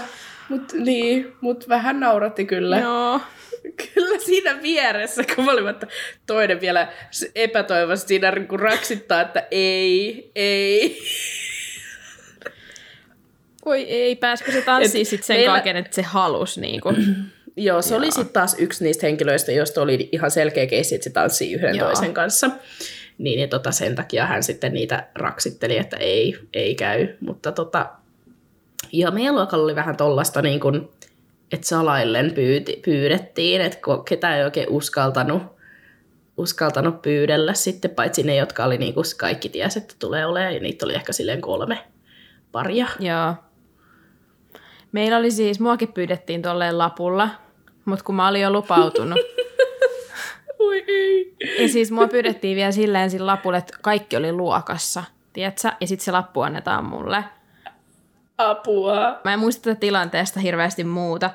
mut, 0.49 0.74
niin, 0.74 1.34
mut 1.41 1.70
vähän 1.70 1.99
nauratti 1.99 2.45
kyllä. 2.45 2.80
Joo. 2.80 3.20
Kyllä 3.93 4.20
siinä 4.20 4.62
vieressä, 4.62 5.24
kun 5.36 5.45
mä 5.45 5.51
olin, 5.51 5.68
että 5.68 5.88
toinen 6.26 6.62
vielä 6.62 6.93
epätoivoisesti 7.36 8.07
siinä 8.07 8.32
kun 8.49 8.59
raksittaa, 8.59 9.22
että 9.22 9.47
ei, 9.51 10.32
ei. 10.36 10.99
Voi 13.66 13.82
ei, 13.82 14.16
pääskö 14.16 14.51
se 14.51 14.62
tanssiin 14.62 15.05
sitten 15.05 15.28
sen 15.28 15.38
meillä... 15.38 15.51
kaiken, 15.51 15.78
että 15.78 15.95
se 15.95 16.01
halus 16.01 16.57
niin 16.57 16.82
kuin. 16.82 16.95
Joo, 17.57 17.82
se 17.82 17.89
Joo. 17.89 17.97
oli 17.97 18.12
sitten 18.12 18.34
taas 18.34 18.55
yksi 18.59 18.84
niistä 18.84 19.07
henkilöistä, 19.07 19.51
josta 19.51 19.82
oli 19.82 20.09
ihan 20.12 20.32
selkeä 20.32 20.68
keissi, 20.68 20.95
että 20.95 21.03
se 21.03 21.09
tanssii 21.09 21.53
yhden 21.53 21.76
Joo. 21.76 21.88
toisen 21.88 22.14
kanssa. 22.14 22.49
Niin 23.18 23.39
ja 23.39 23.47
tota, 23.47 23.72
sen 23.72 23.95
takia 23.95 24.26
hän 24.26 24.43
sitten 24.43 24.74
niitä 24.74 25.07
raksitteli, 25.16 25.78
että 25.78 25.97
ei, 25.97 26.39
ei 26.53 26.76
käy. 26.76 27.07
Mutta 27.20 27.51
tota, 27.51 27.89
ja 28.91 29.12
meidän 29.12 29.36
luokalla 29.36 29.64
oli 29.64 29.76
vähän 29.76 29.97
tollasta, 29.97 30.41
niin 30.41 30.59
kuin, 30.59 30.89
että 31.51 31.67
salaillen 31.67 32.31
pyyti, 32.33 32.81
pyydettiin, 32.85 33.61
että 33.61 33.77
ketä 34.09 34.37
ei 34.37 34.43
oikein 34.43 34.69
uskaltanut, 34.69 35.43
uskaltanut 36.37 37.01
pyydellä 37.01 37.53
sitten, 37.53 37.91
paitsi 37.91 38.23
ne, 38.23 38.35
jotka 38.35 38.63
oli 38.63 38.77
niin 38.77 38.93
kuin 38.93 39.05
kaikki 39.17 39.49
ties, 39.49 39.77
että 39.77 39.95
tulee 39.99 40.25
olemaan, 40.25 40.53
ja 40.53 40.59
niitä 40.59 40.85
oli 40.85 40.93
ehkä 40.93 41.13
silleen 41.13 41.41
kolme 41.41 41.77
paria. 42.51 42.87
Joo. 42.99 43.33
Meillä 44.91 45.17
oli 45.17 45.31
siis, 45.31 45.59
muakin 45.59 45.93
pyydettiin 45.93 46.41
tolleen 46.41 46.77
lapulla, 46.77 47.29
mutta 47.85 48.05
kun 48.05 48.15
mä 48.15 48.27
olin 48.27 48.41
jo 48.41 48.51
lupautunut. 48.51 49.19
Oi 50.59 50.83
ei. 50.87 51.35
Ja 51.61 51.69
siis 51.69 51.91
mua 51.91 52.07
pyydettiin 52.07 52.55
vielä 52.55 52.71
silleen 52.71 53.11
sillä 53.11 53.31
lapulla, 53.31 53.57
että 53.57 53.77
kaikki 53.81 54.17
oli 54.17 54.31
luokassa, 54.31 55.03
tiedätkö? 55.33 55.71
Ja 55.79 55.87
sitten 55.87 56.05
se 56.05 56.11
lappu 56.11 56.41
annetaan 56.41 56.85
mulle. 56.85 57.23
Apua. 58.49 59.19
Mä 59.23 59.33
en 59.33 59.39
muista 59.39 59.63
tätä 59.63 59.79
tilanteesta 59.79 60.39
hirveästi 60.39 60.83
muuta, 60.83 61.29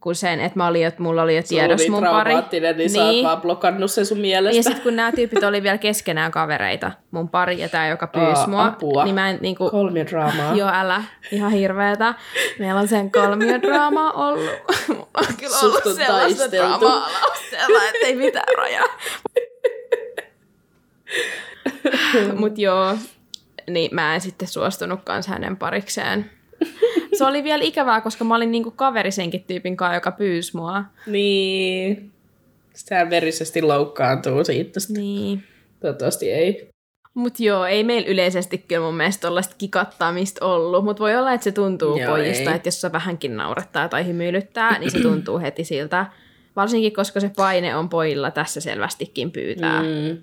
kuin 0.00 0.14
sen, 0.16 0.40
että 0.40 0.58
mä 0.58 0.66
olin, 0.66 0.86
että 0.86 1.02
mulla 1.02 1.22
oli 1.22 1.36
jo 1.36 1.42
tiedossa 1.42 1.90
mun 1.90 2.02
pari. 2.02 2.34
niin, 2.34 2.76
niin 2.76 2.90
sä 2.90 3.04
oot 3.04 3.12
niin. 3.12 3.24
vaan 3.24 3.40
blokannut 3.40 3.90
sen 3.90 4.06
sun 4.06 4.18
mielestä. 4.18 4.56
Ja 4.56 4.62
sitten 4.62 4.82
kun 4.82 4.96
nämä 4.96 5.12
tyypit 5.12 5.42
oli 5.42 5.62
vielä 5.62 5.78
keskenään 5.78 6.30
kavereita, 6.30 6.92
mun 7.10 7.28
pari 7.28 7.60
ja 7.60 7.68
tämä, 7.68 7.88
joka 7.88 8.06
pyysi 8.06 8.40
oh, 8.40 8.46
mua. 8.48 8.66
Apua. 8.66 9.04
Niin 9.04 9.14
mä 9.14 9.30
en, 9.30 9.38
niin 9.40 9.56
kuin, 9.56 9.70
kolmiodraamaa. 9.70 10.54
Joo, 10.54 10.70
älä. 10.72 11.04
Ihan 11.32 11.52
hirveetä. 11.52 12.14
Meillä 12.58 12.80
on 12.80 12.88
sen 12.88 13.12
kolmiodraamaa 13.12 14.12
ollut. 14.12 14.50
Mulla 14.88 15.08
on 15.16 15.34
kyllä 15.40 15.56
ollut 15.62 15.86
on 15.86 15.94
sellaista 15.94 16.52
draamaa 16.52 17.06
alaustella, 17.06 17.84
että 17.84 18.06
ei 18.06 18.16
mitään 18.16 18.54
rajaa. 18.58 18.86
Mut 22.40 22.58
joo, 22.58 22.96
niin 23.70 23.94
mä 23.94 24.14
en 24.14 24.20
sitten 24.20 24.48
suostunut 24.48 25.00
kanssa 25.04 25.32
hänen 25.32 25.56
parikseen 25.56 26.30
se 27.12 27.24
oli 27.24 27.44
vielä 27.44 27.64
ikävää, 27.64 28.00
koska 28.00 28.24
mä 28.24 28.36
olin 28.36 28.50
niinku 28.50 28.70
kaveri 28.70 29.10
senkin 29.10 29.44
tyypin 29.44 29.76
kanssa, 29.76 29.94
joka 29.94 30.12
pyysi 30.12 30.56
mua. 30.56 30.84
Niin. 31.06 32.12
Sitä 32.74 33.10
verisesti 33.10 33.62
loukkaantuu 33.62 34.44
siitä. 34.44 34.80
Niin. 34.88 35.42
Toivottavasti 35.80 36.30
ei. 36.30 36.68
Mut 37.14 37.40
joo, 37.40 37.64
ei 37.64 37.84
meillä 37.84 38.08
yleisesti 38.08 38.58
kyllä 38.58 38.82
mun 38.86 38.94
mielestä 38.94 39.20
tollaista 39.20 39.54
kikattamista 39.58 40.46
ollut, 40.46 40.84
mutta 40.84 41.02
voi 41.02 41.16
olla, 41.16 41.32
että 41.32 41.44
se 41.44 41.52
tuntuu 41.52 41.96
joo, 41.96 42.10
pojista, 42.10 42.50
ei. 42.50 42.56
että 42.56 42.66
jos 42.66 42.80
se 42.80 42.92
vähänkin 42.92 43.36
naurattaa 43.36 43.88
tai 43.88 44.06
hymyilyttää, 44.06 44.78
niin 44.78 44.90
se 44.90 45.00
tuntuu 45.00 45.38
heti 45.38 45.64
siltä. 45.64 46.06
Varsinkin, 46.56 46.92
koska 46.92 47.20
se 47.20 47.30
paine 47.36 47.76
on 47.76 47.88
pojilla 47.88 48.30
tässä 48.30 48.60
selvästikin 48.60 49.30
pyytää. 49.30 49.82
Mm. 49.82 50.18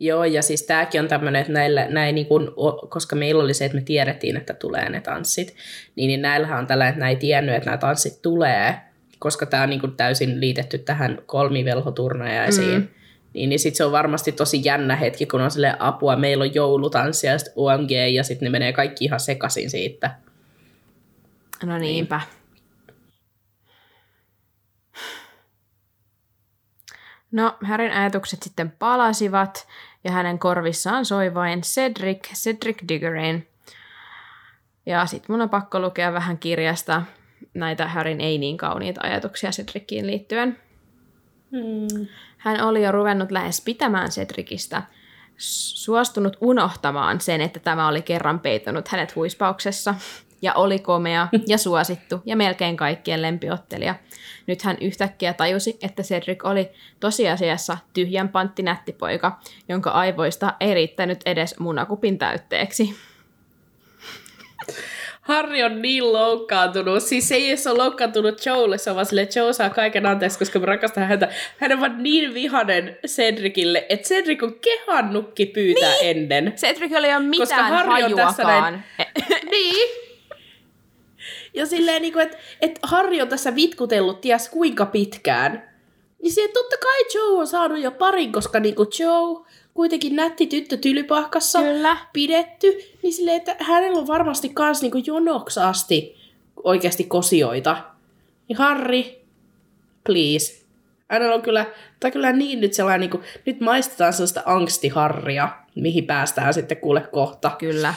Joo, 0.00 0.24
ja 0.24 0.42
siis 0.42 0.62
tämäkin 0.62 1.00
on 1.00 1.08
tämmöinen, 1.08 1.40
että 1.40 1.52
näillä, 1.52 1.86
näin 1.88 2.14
niin 2.14 2.26
kun, 2.26 2.54
koska 2.88 3.16
meillä 3.16 3.42
oli 3.42 3.54
se, 3.54 3.64
että 3.64 3.78
me 3.78 3.82
tiedettiin, 3.82 4.36
että 4.36 4.54
tulee 4.54 4.88
ne 4.88 5.00
tanssit, 5.00 5.56
niin, 5.96 6.08
niin 6.08 6.22
näillähän 6.22 6.58
on 6.58 6.66
tällä, 6.66 6.88
että 6.88 7.00
näin 7.00 7.18
tiennyt, 7.18 7.54
että 7.54 7.70
nämä 7.70 7.78
tanssit 7.78 8.22
tulee, 8.22 8.74
koska 9.18 9.46
tämä 9.46 9.62
on 9.62 9.70
niin 9.70 9.80
kuin 9.80 9.96
täysin 9.96 10.40
liitetty 10.40 10.78
tähän 10.78 11.18
kolmivelhoturnajaisiin. 11.26 12.80
Mm. 12.80 12.88
Niin, 13.34 13.48
niin 13.48 13.58
sitten 13.58 13.76
se 13.76 13.84
on 13.84 13.92
varmasti 13.92 14.32
tosi 14.32 14.60
jännä 14.64 14.96
hetki, 14.96 15.26
kun 15.26 15.40
on 15.40 15.50
silleen 15.50 15.82
apua, 15.82 16.16
meillä 16.16 16.42
on 16.44 16.54
joulutanssi 16.54 17.26
ja 17.26 17.38
sitten 17.38 17.54
UMG, 17.56 17.90
ja 18.12 18.24
sitten 18.24 18.46
ne 18.46 18.50
menee 18.50 18.72
kaikki 18.72 19.04
ihan 19.04 19.20
sekaisin 19.20 19.70
siitä. 19.70 20.10
No 21.64 21.78
niinpä. 21.78 22.16
Niin. 22.16 22.40
No, 27.32 27.56
Härin 27.62 27.92
ajatukset 27.92 28.42
sitten 28.42 28.70
palasivat, 28.70 29.66
ja 30.04 30.10
hänen 30.10 30.38
korvissaan 30.38 31.04
soi 31.04 31.34
vain 31.34 31.60
Cedric, 31.60 32.32
Cedric 32.34 32.88
Diggorin. 32.88 33.48
Ja 34.86 35.06
sitten 35.06 35.32
mun 35.32 35.40
on 35.40 35.50
pakko 35.50 35.80
lukea 35.80 36.12
vähän 36.12 36.38
kirjasta 36.38 37.02
näitä 37.54 37.86
Härin 37.86 38.20
ei 38.20 38.38
niin 38.38 38.56
kauniita 38.56 39.00
ajatuksia 39.04 39.50
Cedriciin 39.50 40.06
liittyen. 40.06 40.58
Hmm. 41.50 42.06
Hän 42.38 42.62
oli 42.62 42.84
jo 42.84 42.92
ruvennut 42.92 43.30
lähes 43.30 43.60
pitämään 43.60 44.10
Cedricistä, 44.10 44.82
suostunut 45.36 46.36
unohtamaan 46.40 47.20
sen, 47.20 47.40
että 47.40 47.60
tämä 47.60 47.88
oli 47.88 48.02
kerran 48.02 48.40
peitonut 48.40 48.88
hänet 48.88 49.16
huispauksessa 49.16 49.94
ja 50.42 50.54
oli 50.54 50.78
komea 50.78 51.28
ja 51.46 51.58
suosittu 51.58 52.22
ja 52.24 52.36
melkein 52.36 52.76
kaikkien 52.76 53.22
lempiottelija. 53.22 53.94
Nyt 54.46 54.62
hän 54.62 54.76
yhtäkkiä 54.80 55.32
tajusi, 55.32 55.78
että 55.82 56.02
Cedric 56.02 56.44
oli 56.44 56.70
tosiasiassa 57.00 57.78
tyhjän 57.92 58.28
pantti 58.28 58.62
nättipoika, 58.62 59.40
jonka 59.68 59.90
aivoista 59.90 60.54
ei 60.60 60.74
riittänyt 60.74 61.20
edes 61.26 61.58
munakupin 61.58 62.18
täytteeksi. 62.18 62.94
Harri 65.20 65.62
on 65.62 65.82
niin 65.82 66.12
loukkaantunut. 66.12 67.02
Siis 67.02 67.28
se 67.28 67.34
ei 67.34 67.48
edes 67.48 67.66
ole 67.66 67.78
loukkaantunut 67.78 68.46
Joelle, 68.46 68.78
se 68.78 68.90
on 68.90 68.96
vaan 68.96 69.06
silleen, 69.06 69.28
Joe 69.36 69.52
saa 69.52 69.70
kaiken 69.70 70.06
anteeksi, 70.06 70.38
koska 70.38 70.58
mä 70.58 70.66
rakastan 70.66 71.08
häntä. 71.08 71.28
Hän 71.58 71.72
on 71.72 71.80
vaan 71.80 72.02
niin 72.02 72.34
vihanen 72.34 72.98
Cedricille, 73.06 73.86
että 73.88 74.08
Cedric 74.08 74.42
on 74.42 74.54
kehannutkin 74.54 75.48
pyytää 75.48 75.92
niin. 75.92 76.16
ennen. 76.16 76.52
Cedric 76.56 76.92
oli 76.96 77.10
jo 77.10 77.20
mitään 77.20 77.48
koska 77.48 77.62
Harri 77.62 78.04
on 78.04 78.16
tässä 78.16 78.42
näin... 78.42 78.84
niin. 79.50 80.09
Ja 81.54 81.66
silleen, 81.66 82.02
niin 82.02 82.12
kuin, 82.12 82.22
että, 82.22 82.36
että 82.60 82.80
Harri 82.82 83.22
on 83.22 83.28
tässä 83.28 83.54
vitkutellut 83.54 84.20
ties 84.20 84.48
kuinka 84.48 84.86
pitkään. 84.86 85.70
Niin 86.22 86.32
se, 86.32 86.48
totta 86.54 86.76
kai 86.82 87.04
Joe 87.14 87.38
on 87.38 87.46
saanut 87.46 87.78
jo 87.78 87.90
parin, 87.90 88.32
koska 88.32 88.60
niin 88.60 88.74
kuin 88.74 88.88
Joe, 88.98 89.46
kuitenkin 89.74 90.16
nätti 90.16 90.46
tyttö 90.46 90.76
tylypahkassa 90.76 91.58
Kyllä. 91.58 91.96
pidetty, 92.12 92.78
niin 93.02 93.12
silleen, 93.12 93.36
että 93.36 93.56
hänellä 93.60 93.98
on 93.98 94.06
varmasti 94.06 94.48
kans 94.48 94.82
niin 94.82 94.92
kuin 94.92 95.06
jonoks 95.06 95.58
asti 95.58 96.16
oikeasti 96.64 97.04
kosioita. 97.04 97.76
Niin 98.48 98.56
Harri, 98.56 99.24
please. 100.04 100.60
Hänellä 101.08 101.34
on 101.34 101.42
kyllä, 101.42 101.66
tai 102.00 102.10
kyllä 102.10 102.32
niin 102.32 102.60
nyt 102.60 102.74
sellainen, 102.74 103.00
niin 103.00 103.10
kuin, 103.10 103.22
nyt 103.46 103.60
maistetaan 103.60 104.12
sellaista 104.12 104.42
angstiharria, 104.46 105.48
mihin 105.74 106.06
päästään 106.06 106.54
sitten 106.54 106.76
kuule 106.76 107.00
kohta. 107.12 107.50
Kyllä. 107.58 107.94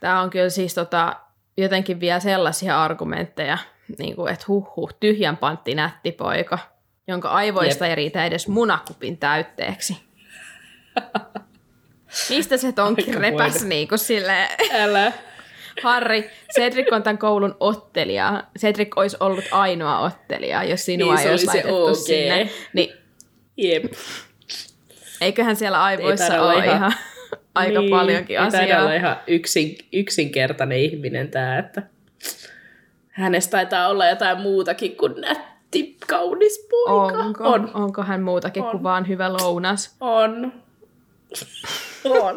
Tämä 0.00 0.20
on 0.20 0.30
kyllä 0.30 0.48
siis 0.48 0.74
tota, 0.74 1.16
jotenkin 1.56 2.00
vielä 2.00 2.20
sellaisia 2.20 2.82
argumentteja, 2.82 3.58
niin 3.98 4.16
kuin, 4.16 4.32
että 4.32 4.44
huh 4.48 4.76
huh, 4.76 4.94
tyhjän 5.00 5.36
pantti 5.36 5.74
nätti 5.74 6.12
poika, 6.12 6.58
jonka 7.08 7.28
aivoista 7.28 7.84
Jep. 7.84 7.90
ei 7.90 7.94
riitä 7.94 8.24
edes 8.26 8.48
munakupin 8.48 9.18
täytteeksi. 9.18 9.96
Mistä 12.30 12.56
se 12.56 12.72
tonkin 12.72 13.14
repäs 13.14 13.64
niin 13.64 13.88
kuin 13.88 13.98
silleen? 13.98 14.48
Älä. 14.72 15.12
Harry, 15.82 16.22
Cedric 16.54 16.92
on 16.92 17.02
tämän 17.02 17.18
koulun 17.18 17.56
ottelija. 17.60 18.44
Cedric 18.58 18.88
olisi 18.96 19.16
ollut 19.20 19.44
ainoa 19.50 19.98
ottelija, 19.98 20.64
jos 20.64 20.84
sinua 20.84 21.14
Niin, 21.14 21.26
ei 21.26 21.30
olisi 21.30 21.46
laitettu 21.46 21.84
OG. 21.86 21.94
sinne. 21.94 22.50
Niin 22.72 22.92
Jep. 23.56 23.84
eiköhän 25.20 25.56
siellä 25.56 25.82
aivoissa 25.82 26.40
olla 26.42 26.52
ole 26.52 26.64
ihan, 26.64 26.76
ihan- 26.76 26.92
aika 27.54 27.80
niin, 27.80 27.90
paljonkin 27.90 28.40
asiaa. 28.40 28.80
olla 28.82 28.94
ihan 28.94 29.16
yksin, 29.26 29.76
yksinkertainen 29.92 30.78
ihminen 30.78 31.28
tämä, 31.28 31.58
että 31.58 31.82
hänestä 33.10 33.50
taitaa 33.50 33.88
olla 33.88 34.06
jotain 34.06 34.40
muutakin 34.40 34.96
kuin 34.96 35.20
nätti, 35.20 35.96
kaunis 36.06 36.66
poika. 36.70 37.18
Onko, 37.18 37.44
On. 37.44 37.70
onko 37.74 38.02
hän 38.02 38.22
muutakin 38.22 38.62
On. 38.62 38.70
kuin 38.70 38.82
vaan 38.82 39.08
hyvä 39.08 39.32
lounas? 39.32 39.96
On. 40.00 40.52
On. 42.04 42.36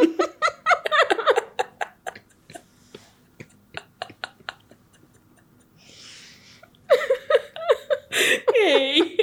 Ei. 8.55 9.17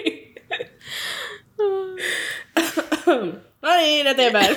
No 3.62 3.76
niin, 3.76 4.06
eteenpäin. 4.06 4.56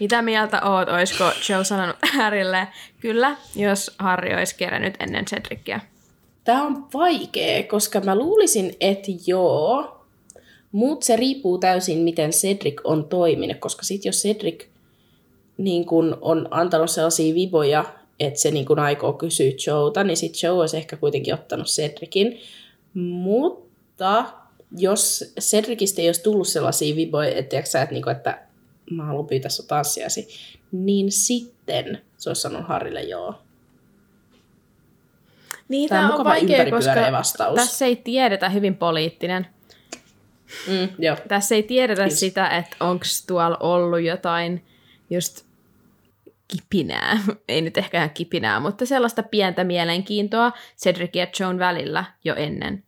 Mitä 0.00 0.22
mieltä 0.22 0.62
oot? 0.62 0.88
Olisiko 0.88 1.24
Joe 1.48 1.64
sanonut 1.64 1.96
Harrylle 2.16 2.68
kyllä, 3.00 3.36
jos 3.56 3.94
Harry 3.98 4.38
olisi 4.38 4.54
kerännyt 4.56 4.94
ennen 5.00 5.24
Cedricia? 5.24 5.80
Tämä 6.44 6.62
on 6.62 6.86
vaikea, 6.94 7.62
koska 7.62 8.00
mä 8.00 8.14
luulisin, 8.14 8.76
että 8.80 9.10
joo, 9.26 10.04
mutta 10.72 11.06
se 11.06 11.16
riippuu 11.16 11.58
täysin, 11.58 11.98
miten 11.98 12.30
Cedric 12.30 12.80
on 12.84 13.04
toiminut, 13.04 13.56
koska 13.56 13.82
sit 13.82 14.04
jos 14.04 14.22
Cedric 14.22 14.64
niin 15.58 15.86
kun 15.86 16.18
on 16.20 16.48
antanut 16.50 16.90
sellaisia 16.90 17.34
viboja, 17.34 17.84
että 18.20 18.40
se 18.40 18.50
niin 18.50 18.66
kun 18.66 18.78
aikoo 18.78 19.12
kysyä 19.12 19.52
Joeta, 19.66 20.04
niin 20.04 20.16
sit 20.16 20.42
Joe 20.42 20.60
olisi 20.60 20.76
ehkä 20.76 20.96
kuitenkin 20.96 21.34
ottanut 21.34 21.66
Cedricin. 21.66 22.40
Mutta 22.94 24.24
jos 24.76 25.32
Cedricistä 25.40 26.02
ei 26.02 26.08
olisi 26.08 26.22
tullut 26.22 26.48
sellaisia 26.48 26.96
viboja, 26.96 27.28
että, 27.28 27.48
tiedätkö 27.48 27.70
sä, 27.70 27.82
että, 27.82 27.94
niin 27.94 28.10
että 28.10 28.47
mä 28.90 29.04
haluan 29.04 29.26
pyytää 29.26 29.48
sun 29.50 29.66
tanssiasi, 29.66 30.28
niin 30.72 31.12
sitten 31.12 32.02
se 32.16 32.30
olisi 32.30 32.42
sanonut 32.42 32.68
Harrille 32.68 33.02
joo. 33.02 33.34
Niin, 35.68 35.88
Tämä 35.88 36.04
on 36.04 36.10
mukava 36.10 36.36
ympäripyöreä 36.36 37.12
vastaus. 37.12 37.54
tässä 37.54 37.86
ei 37.86 37.96
tiedetä 37.96 38.48
hyvin 38.48 38.76
poliittinen. 38.76 39.46
Mm, 40.66 40.88
joo. 40.98 41.16
Tässä 41.28 41.54
ei 41.54 41.62
tiedetä 41.62 42.02
Kiitos. 42.02 42.20
sitä, 42.20 42.48
että 42.48 42.76
onko 42.80 43.04
tuolla 43.26 43.56
ollut 43.60 44.00
jotain 44.00 44.64
just 45.10 45.44
kipinää, 46.48 47.18
ei 47.48 47.60
nyt 47.62 47.78
ehkä 47.78 47.98
ihan 47.98 48.10
kipinää, 48.10 48.60
mutta 48.60 48.86
sellaista 48.86 49.22
pientä 49.22 49.64
mielenkiintoa 49.64 50.52
Cedric 50.78 51.16
ja 51.16 51.26
Joan 51.40 51.58
välillä 51.58 52.04
jo 52.24 52.34
ennen. 52.34 52.84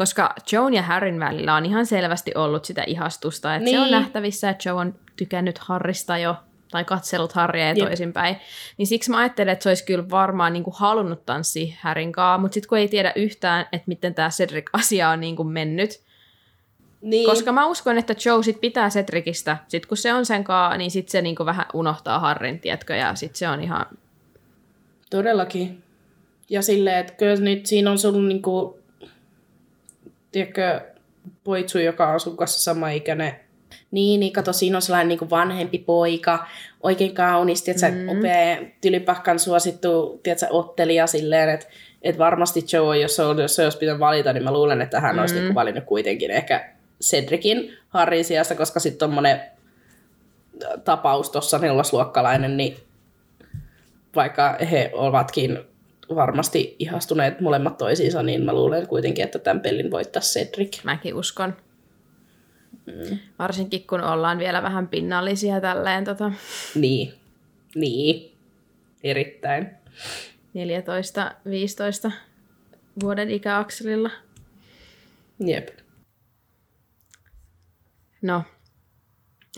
Koska 0.00 0.34
Joan 0.52 0.74
ja 0.74 0.82
Harryn 0.82 1.20
välillä 1.20 1.54
on 1.54 1.66
ihan 1.66 1.86
selvästi 1.86 2.32
ollut 2.34 2.64
sitä 2.64 2.84
ihastusta, 2.86 3.54
että 3.54 3.64
niin. 3.64 3.76
se 3.76 3.80
on 3.80 3.84
Niin. 3.84 3.92
nähtävissä, 3.92 4.50
että 4.50 4.68
Joe 4.68 4.80
on 4.80 4.94
tykännyt 5.16 5.58
Harrista 5.58 6.18
jo, 6.18 6.36
tai 6.70 6.84
katsellut 6.84 7.32
Harria 7.32 7.68
ja 7.68 7.74
toisinpäin. 7.74 8.36
Niin 8.76 8.86
siksi 8.86 9.10
mä 9.10 9.18
ajattelen, 9.18 9.52
että 9.52 9.62
se 9.62 9.68
olisi 9.68 9.84
kyllä 9.84 10.10
varmaan 10.10 10.52
niin 10.52 10.62
kuin 10.64 10.74
halunnut 10.78 11.26
tanssia 11.26 11.74
Harryn 11.80 12.12
kanssa, 12.12 12.38
mutta 12.38 12.54
sitten 12.54 12.68
kun 12.68 12.78
ei 12.78 12.88
tiedä 12.88 13.12
yhtään, 13.16 13.66
että 13.72 13.84
miten 13.86 14.14
tämä 14.14 14.28
Cedric-asia 14.28 15.10
on 15.10 15.20
niin 15.20 15.36
kuin 15.36 15.48
mennyt, 15.48 16.02
Niin. 17.00 17.26
koska 17.26 17.52
mä 17.52 17.66
uskon, 17.66 17.98
että 17.98 18.14
Joe 18.26 18.42
sit 18.42 18.60
pitää 18.60 18.88
Cedricistä. 18.88 19.56
Sitten 19.68 19.88
kun 19.88 19.96
se 19.96 20.12
on 20.14 20.26
sen 20.26 20.44
kaa, 20.44 20.76
niin 20.76 20.90
sitten 20.90 21.12
se 21.12 21.22
niinku 21.22 21.46
vähän 21.46 21.66
unohtaa 21.74 22.18
Harrin, 22.18 22.60
tiedätkö, 22.60 22.94
ja 22.96 23.14
sitten 23.14 23.38
se 23.38 23.48
on 23.48 23.60
ihan... 23.60 23.86
Todellakin. 25.10 25.82
Ja 26.50 26.62
silleen, 26.62 26.98
että 26.98 27.12
kyllä 27.12 27.36
nyt 27.36 27.66
siinä 27.66 27.90
on 27.90 27.98
sun 27.98 28.28
niinku, 28.28 28.79
tiedätkö, 30.32 30.80
poitsu, 31.44 31.78
joka 31.78 32.12
on 32.12 32.20
sun 32.20 32.36
kanssa 32.36 32.60
sama 32.60 32.90
ikäinen. 32.90 33.36
Niin, 33.90 34.20
niin 34.20 34.32
kato, 34.32 34.52
siinä 34.52 34.78
on 34.78 34.82
sellainen 34.82 35.08
niinku 35.08 35.30
vanhempi 35.30 35.78
poika, 35.78 36.46
oikein 36.82 37.14
kaunis, 37.14 37.62
tiedätkö, 37.62 37.90
mm. 37.90 38.08
upea, 38.08 38.56
tylypahkan 38.80 39.38
suosittu, 39.38 40.20
tiedätkö, 40.22 40.46
ottelija 40.50 41.06
silleen, 41.06 41.48
että 41.48 41.66
et 42.02 42.18
varmasti 42.18 42.64
Joe, 42.72 42.98
jos 42.98 43.20
on, 43.20 43.38
jos 43.38 43.56
se 43.56 43.64
olisi 43.64 43.78
pitänyt 43.78 44.00
valita, 44.00 44.32
niin 44.32 44.44
mä 44.44 44.52
luulen, 44.52 44.80
että 44.80 45.00
hän 45.00 45.14
mm. 45.14 45.20
olisi 45.20 45.34
niinku 45.34 45.54
valinnut 45.54 45.84
kuitenkin 45.84 46.30
ehkä 46.30 46.70
Cedricin 47.02 47.76
Harrin 47.88 48.24
sijasta, 48.24 48.54
koska 48.54 48.80
sitten 48.80 48.98
tommonen 48.98 49.40
tapaus 50.84 51.30
tuossa 51.30 51.58
nelosluokkalainen, 51.58 52.56
niin 52.56 52.76
vaikka 54.16 54.56
he 54.70 54.90
ovatkin 54.94 55.58
varmasti 56.14 56.76
ihastuneet 56.78 57.40
molemmat 57.40 57.78
toisiinsa, 57.78 58.22
niin 58.22 58.44
mä 58.44 58.52
luulen 58.52 58.86
kuitenkin, 58.86 59.24
että 59.24 59.38
tämän 59.38 59.60
pelin 59.60 59.90
voittaa 59.90 60.22
Cedric. 60.22 60.84
Mäkin 60.84 61.14
uskon. 61.14 61.56
Mm. 62.86 63.18
Varsinkin 63.38 63.86
kun 63.86 64.00
ollaan 64.00 64.38
vielä 64.38 64.62
vähän 64.62 64.88
pinnallisia 64.88 65.60
tälleen 65.60 66.04
tota, 66.04 66.32
Niin. 66.74 67.12
Niin. 67.74 68.36
Erittäin. 69.04 69.70
14-15 72.08 72.12
vuoden 73.02 73.30
ikäakselilla. 73.30 74.10
Jep. 75.46 75.68
No, 78.22 78.42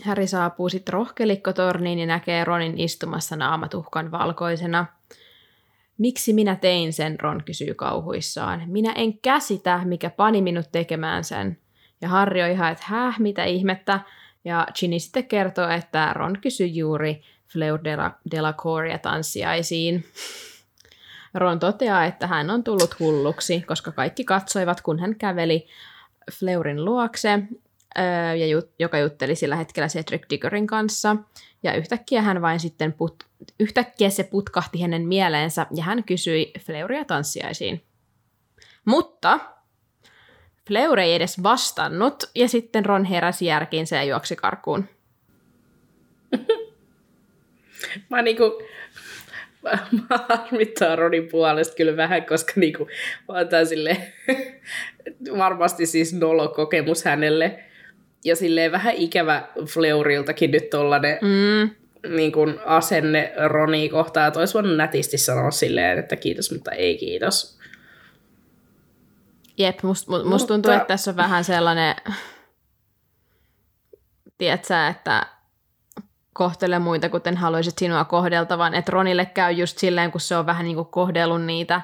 Häri 0.01 0.27
saapuu 0.27 0.69
sitten 0.69 0.93
rohkelikkotorniin 0.93 1.99
ja 1.99 2.05
näkee 2.05 2.43
Ronin 2.43 2.79
istumassa 2.79 3.35
naamatuhkan 3.35 4.11
valkoisena. 4.11 4.85
Miksi 5.97 6.33
minä 6.33 6.55
tein 6.55 6.93
sen, 6.93 7.19
Ron 7.19 7.43
kysyy 7.43 7.73
kauhuissaan. 7.73 8.63
Minä 8.65 8.91
en 8.91 9.17
käsitä, 9.17 9.81
mikä 9.85 10.09
pani 10.09 10.41
minut 10.41 10.65
tekemään 10.71 11.23
sen. 11.23 11.57
Ja 12.01 12.09
Harri 12.09 12.43
on 12.43 12.49
ihan, 12.49 12.71
että 12.71 12.83
häh, 12.87 13.19
mitä 13.19 13.43
ihmettä. 13.43 13.99
Ja 14.45 14.67
Ginny 14.79 14.99
sitten 14.99 15.27
kertoo, 15.27 15.69
että 15.69 16.13
Ron 16.13 16.37
kysyi 16.41 16.75
juuri 16.75 17.21
Fleur 17.47 17.79
Delacoria 18.31 18.97
tanssiaisiin. 18.97 20.05
Ron 21.33 21.59
toteaa, 21.59 22.05
että 22.05 22.27
hän 22.27 22.49
on 22.49 22.63
tullut 22.63 22.99
hulluksi, 22.99 23.61
koska 23.61 23.91
kaikki 23.91 24.23
katsoivat, 24.23 24.81
kun 24.81 24.99
hän 24.99 25.15
käveli 25.15 25.67
Fleurin 26.39 26.85
luokse, 26.85 27.39
ja 28.37 28.59
jut- 28.59 28.73
joka 28.79 28.99
jutteli 28.99 29.35
sillä 29.35 29.55
hetkellä 29.55 29.87
Cedric 29.87 30.23
Diggorin 30.29 30.67
kanssa. 30.67 31.15
Ja 31.63 31.73
yhtäkkiä 31.73 32.21
hän 32.21 32.41
vain 32.41 32.59
sitten 32.59 32.93
put- 32.93 33.45
yhtäkkiä 33.59 34.09
se 34.09 34.23
putkahti 34.23 34.81
hänen 34.81 35.07
mieleensä 35.07 35.65
ja 35.75 35.83
hän 35.83 36.03
kysyi 36.03 36.51
Fleuria 36.59 37.05
tanssiaisiin. 37.05 37.83
Mutta 38.85 39.39
Fleur 40.67 40.99
ei 40.99 41.13
edes 41.13 41.43
vastannut 41.43 42.23
ja 42.35 42.49
sitten 42.49 42.85
Ron 42.85 43.05
heräsi 43.05 43.45
järkiinsä 43.45 43.95
ja 43.95 44.03
juoksi 44.03 44.35
karkuun. 44.35 44.85
Mä 48.09 48.21
niinku, 48.21 48.63
mä, 49.63 49.77
harmittaa 50.29 50.95
Ronin 50.95 51.27
puolesta 51.27 51.75
kyllä 51.75 51.97
vähän, 51.97 52.25
koska 52.25 52.53
niinku, 52.55 52.87
mä 53.27 53.65
silleen, 53.65 54.13
varmasti 55.37 55.85
siis 55.85 56.13
nolo 56.13 56.47
kokemus 56.47 57.05
hänelle. 57.05 57.63
Ja 58.25 58.35
silleen 58.35 58.71
vähän 58.71 58.93
ikävä 58.95 59.47
Fleuriltakin 59.73 60.51
nyt 60.51 60.69
tollanen 60.69 61.17
Mm, 61.21 61.69
niin 62.15 62.31
kuin 62.31 62.59
asenne 62.65 63.33
Ronia 63.47 63.89
kohtaan, 63.91 64.27
että 64.27 64.39
olisi 64.39 64.53
voinut 64.53 64.77
nätisti 64.77 65.17
sanoa 65.17 65.51
silleen, 65.51 65.99
että 65.99 66.15
kiitos, 66.15 66.51
mutta 66.51 66.71
ei 66.71 66.97
kiitos. 66.97 67.59
jep, 69.57 69.83
musta 69.83 70.11
must, 70.11 70.25
must 70.25 70.47
tuntuu, 70.47 70.71
Mutta- 70.71 70.75
että 70.75 70.87
tässä 70.87 71.11
on 71.11 71.17
vähän 71.17 71.43
sellainen, 71.43 71.95
tiedätkö, 74.37 74.87
että 74.89 75.25
kohtele 76.33 76.79
muita, 76.79 77.09
kuten 77.09 77.37
haluaisit 77.37 77.77
sinua 77.77 78.05
kohdeltavan, 78.05 78.73
että 78.73 78.91
Ronille 78.91 79.25
käy 79.25 79.51
just 79.51 79.77
silleen, 79.77 80.11
kun 80.11 80.21
se 80.21 80.37
on 80.37 80.45
vähän 80.45 80.65
niin 80.65 80.75
kuin 80.75 80.87
kohdellut 80.87 81.41
niitä 81.45 81.81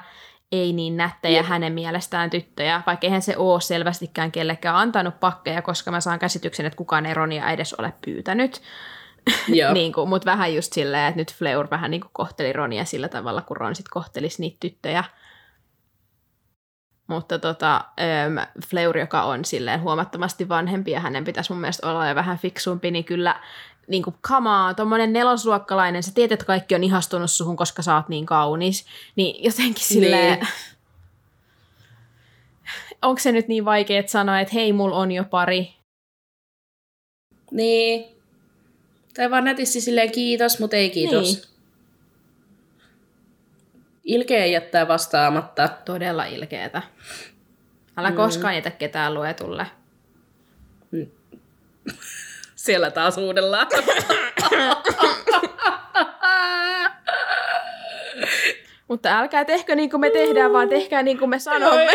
ei 0.52 0.72
niin 0.72 0.96
nättejä 0.96 1.38
Jep. 1.38 1.46
hänen 1.46 1.72
mielestään 1.72 2.30
tyttöjä, 2.30 2.82
vaikka 2.86 3.06
eihän 3.06 3.22
se 3.22 3.36
ole 3.36 3.60
selvästikään 3.60 4.32
kellekään 4.32 4.76
antanut 4.76 5.20
pakkeja, 5.20 5.62
koska 5.62 5.90
mä 5.90 6.00
saan 6.00 6.18
käsityksen, 6.18 6.66
että 6.66 6.76
kukaan 6.76 7.06
ei 7.06 7.14
Ronia 7.14 7.50
edes 7.50 7.74
ole 7.74 7.92
pyytänyt. 8.04 8.62
Niin 9.72 9.92
kuin, 9.92 10.08
mutta 10.08 10.30
vähän 10.30 10.54
just 10.54 10.72
silleen, 10.72 11.08
että 11.08 11.18
nyt 11.18 11.34
Fleur 11.34 11.70
vähän 11.70 11.90
niin 11.90 12.00
kuin 12.00 12.10
kohteli 12.12 12.52
Ronia 12.52 12.84
sillä 12.84 13.08
tavalla, 13.08 13.42
kun 13.42 13.56
Ron 13.56 13.74
sitten 13.74 13.90
kohtelisi 13.92 14.40
niitä 14.40 14.56
tyttöjä. 14.60 15.04
Mutta 17.06 17.38
tota, 17.38 17.74
ähm, 18.00 18.38
Fleur, 18.66 18.98
joka 18.98 19.22
on 19.22 19.44
silleen 19.44 19.80
huomattavasti 19.80 20.48
vanhempi 20.48 20.90
ja 20.90 21.00
hänen 21.00 21.24
pitäisi 21.24 21.52
mun 21.52 21.60
mielestä 21.60 21.90
olla 21.90 22.08
jo 22.08 22.14
vähän 22.14 22.38
fiksumpi, 22.38 22.90
niin 22.90 23.04
kyllä 23.04 23.40
niin 23.88 24.02
kuin, 24.02 24.16
come 24.28 24.50
on, 24.50 24.76
tommonen 24.76 25.12
nelosluokkalainen, 25.12 26.02
sä 26.02 26.10
tiedät, 26.14 26.32
että 26.32 26.46
kaikki 26.46 26.74
on 26.74 26.84
ihastunut 26.84 27.30
suhun, 27.30 27.56
koska 27.56 27.82
sä 27.82 27.96
oot 27.96 28.08
niin 28.08 28.26
kaunis, 28.26 28.86
niin 29.16 29.44
jotenkin 29.44 29.84
silleen, 29.84 30.38
Niin. 30.38 30.48
onko 33.02 33.20
se 33.20 33.32
nyt 33.32 33.48
niin 33.48 33.64
vaikea 33.64 34.00
että 34.00 34.12
sanoa, 34.12 34.40
että 34.40 34.54
hei, 34.54 34.72
mulla 34.72 34.96
on 34.96 35.12
jo 35.12 35.24
pari, 35.24 35.74
Niin. 37.50 38.04
Tai 39.14 39.30
vaan 39.30 39.44
nätisti 39.44 39.80
silleen 39.80 40.12
kiitos, 40.12 40.58
mutta 40.58 40.76
ei 40.76 40.90
kiitos. 40.90 41.34
Niin. 41.34 41.50
Ilkeä 44.04 44.46
jättää 44.46 44.88
vastaamatta. 44.88 45.68
Todella 45.84 46.24
ilkeetä. 46.24 46.82
Älä 47.96 48.10
mm. 48.10 48.16
koskaan 48.16 48.54
jätä 48.54 48.70
ketään 48.70 49.14
luetulle. 49.14 49.66
Siellä 52.60 52.90
taas 52.90 53.18
uudellaan. 53.18 53.66
Mutta 58.88 59.18
älkää 59.18 59.44
tehkö 59.44 59.74
niin 59.74 59.90
kuin 59.90 60.00
me 60.00 60.10
tehdään, 60.10 60.52
vaan 60.52 60.68
tehkää 60.68 61.02
niin 61.02 61.18
kuin 61.18 61.30
me 61.30 61.38
sanomme. 61.38 61.86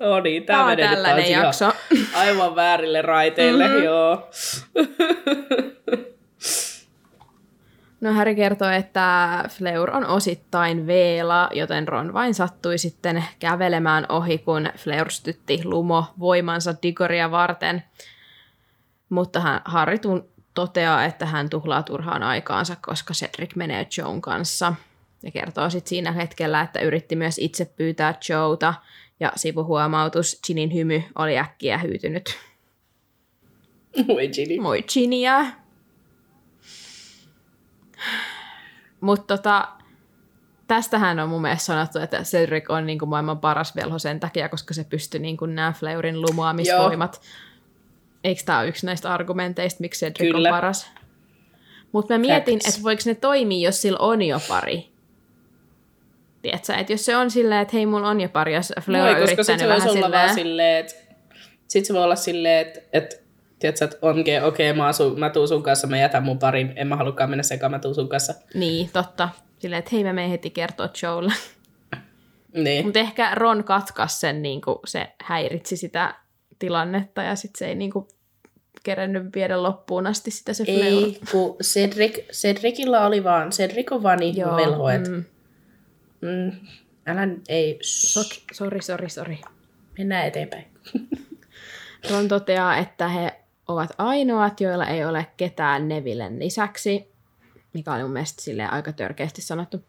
No 0.00 0.20
niin, 0.20 0.44
Tämä 0.44 0.56
tämä 0.58 0.64
on 0.64 0.76
menee 0.76 0.88
tällainen 0.94 1.24
ihan 1.24 1.44
jakso. 1.44 1.72
aivan 2.14 2.56
väärille 2.56 3.02
raiteille, 3.02 3.68
mm-hmm. 3.68 3.82
joo. 3.84 4.28
No 8.00 8.12
Harry 8.12 8.34
kertoo, 8.34 8.70
että 8.70 9.44
Fleur 9.48 9.90
on 9.90 10.06
osittain 10.06 10.86
veela, 10.86 11.50
joten 11.52 11.88
Ron 11.88 12.12
vain 12.12 12.34
sattui 12.34 12.78
sitten 12.78 13.24
kävelemään 13.38 14.06
ohi, 14.08 14.38
kun 14.38 14.68
Fleur 14.76 15.10
stytti 15.10 15.60
lumo 15.64 16.04
voimansa 16.18 16.74
Digoria 16.82 17.30
varten. 17.30 17.82
Mutta 19.08 19.40
hän, 19.40 19.60
Harry 19.64 19.96
tun- 19.96 20.28
toteaa, 20.54 21.04
että 21.04 21.26
hän 21.26 21.50
tuhlaa 21.50 21.82
turhaan 21.82 22.22
aikaansa, 22.22 22.76
koska 22.86 23.14
Cedric 23.14 23.56
menee 23.56 23.86
Joan 23.98 24.20
kanssa. 24.20 24.74
Ja 25.22 25.30
kertoo 25.30 25.70
sitten 25.70 25.88
siinä 25.88 26.12
hetkellä, 26.12 26.60
että 26.60 26.80
yritti 26.80 27.16
myös 27.16 27.38
itse 27.38 27.64
pyytää 27.64 28.14
Joota, 28.28 28.74
ja 29.20 29.32
sivuhuomautus, 29.36 30.40
Ginin 30.46 30.74
hymy 30.74 31.02
oli 31.18 31.38
äkkiä 31.38 31.78
hyytynyt. 31.78 32.38
Moi 34.06 34.28
Ginny. 34.28 34.60
Moi 34.60 34.82
Ginia. 34.82 35.46
Mutta 39.00 39.36
tota, 39.36 39.68
tästähän 40.66 41.18
on 41.18 41.28
mun 41.28 41.42
mielestä 41.42 41.64
sanottu, 41.64 41.98
että 41.98 42.22
Cedric 42.22 42.70
on 42.70 42.86
niinku 42.86 43.06
maailman 43.06 43.38
paras 43.38 43.76
velho 43.76 43.98
sen 43.98 44.20
takia, 44.20 44.48
koska 44.48 44.74
se 44.74 44.84
pystyy 44.84 45.20
niinku 45.20 45.46
nämä 45.46 45.72
Fleurin 45.72 46.20
lumoamisvoimat. 46.20 47.20
Eikö 48.24 48.42
tämä 48.44 48.58
ole 48.58 48.68
yksi 48.68 48.86
näistä 48.86 49.14
argumenteista, 49.14 49.80
miksi 49.80 50.06
Cedric 50.06 50.32
Kyllä. 50.32 50.48
on 50.48 50.54
paras? 50.54 50.90
Mutta 51.92 52.14
mä 52.14 52.18
mietin, 52.18 52.60
että 52.68 52.82
voiko 52.82 53.02
ne 53.06 53.14
toimia, 53.14 53.68
jos 53.68 53.82
sillä 53.82 53.98
on 53.98 54.22
jo 54.22 54.40
pari. 54.48 54.88
Tiedätkö, 56.42 56.74
että 56.74 56.92
jos 56.92 57.04
se 57.04 57.16
on 57.16 57.30
silleen, 57.30 57.60
että 57.60 57.76
hei, 57.76 57.86
mulla 57.86 58.08
on 58.08 58.20
jo 58.20 58.28
pari, 58.28 58.54
jos 58.54 58.72
Fleur 58.80 59.04
Voi, 59.04 59.14
on 59.14 59.20
koska 59.20 59.32
yrittänyt 59.32 59.46
sitten 59.46 59.80
se 59.80 59.86
vähän 59.86 60.04
olla 60.04 60.16
vaan 60.16 60.34
silleen... 60.34 60.34
silleen, 60.34 60.76
että 60.78 60.94
sit 61.68 61.84
se 61.84 61.94
voi 61.94 62.04
olla 62.04 62.16
silleen, 62.16 62.66
että, 62.66 62.80
että 62.92 63.16
tiedätkö, 63.58 63.84
että 63.84 63.96
onkin, 64.02 64.42
okei, 64.44 64.70
okay, 64.70 64.78
mä, 64.78 64.86
asun, 64.86 65.18
mä 65.18 65.30
tuun 65.30 65.48
sun 65.48 65.62
kanssa, 65.62 65.86
mä 65.86 65.98
jätän 65.98 66.22
mun 66.22 66.38
parin, 66.38 66.72
en 66.76 66.86
mä 66.86 66.96
halukaan 66.96 67.30
mennä 67.30 67.42
sekaan, 67.42 67.70
mä 67.70 67.78
tuun 67.78 67.94
sun 67.94 68.08
kanssa. 68.08 68.34
Niin, 68.54 68.90
totta. 68.92 69.28
Silleen, 69.58 69.78
että 69.78 69.90
hei, 69.92 70.04
mä 70.04 70.12
menen 70.12 70.30
heti 70.30 70.50
kertoa 70.50 70.88
Joelle. 71.02 71.32
Niin. 72.54 72.84
Mutta 72.84 72.98
ehkä 72.98 73.34
Ron 73.34 73.64
katkas 73.64 74.20
sen, 74.20 74.42
niin 74.42 74.60
kuin 74.60 74.78
se 74.84 75.08
häiritsi 75.24 75.76
sitä 75.76 76.14
tilannetta 76.58 77.22
ja 77.22 77.34
sitten 77.34 77.58
se 77.58 77.66
ei 77.66 77.74
niin 77.74 77.90
kuin 77.90 78.08
kerennyt 78.82 79.22
viedä 79.34 79.62
loppuun 79.62 80.06
asti 80.06 80.30
sitä 80.30 80.52
se 80.52 80.64
Fleur. 80.64 80.82
Ei, 80.82 81.20
kun 81.32 81.56
Cedric, 81.62 82.32
Cedricilla 82.32 83.06
oli 83.06 83.24
vaan, 83.24 83.50
Cedric 83.50 83.92
on 83.92 84.02
vaan 84.02 84.18
niin 84.18 84.36
velho, 84.36 84.88
että 84.88 85.10
mm. 85.10 85.24
mm, 86.20 86.52
älä, 87.06 87.28
ei, 87.48 87.78
Sori, 87.82 88.28
sori, 88.52 88.82
sori, 88.82 89.08
sori. 89.08 89.40
mennään 89.98 90.26
eteenpäin. 90.26 90.66
Ron 92.10 92.28
toteaa, 92.28 92.76
että 92.76 93.08
he 93.08 93.40
ovat 93.68 93.90
ainoat, 93.98 94.60
joilla 94.60 94.86
ei 94.86 95.04
ole 95.04 95.26
ketään 95.36 95.88
Nevillen 95.88 96.38
lisäksi, 96.38 97.12
mikä 97.72 97.92
oli 97.94 98.02
mun 98.02 98.12
mielestä 98.12 98.68
aika 98.70 98.92
törkeästi 98.92 99.42
sanottu. 99.42 99.84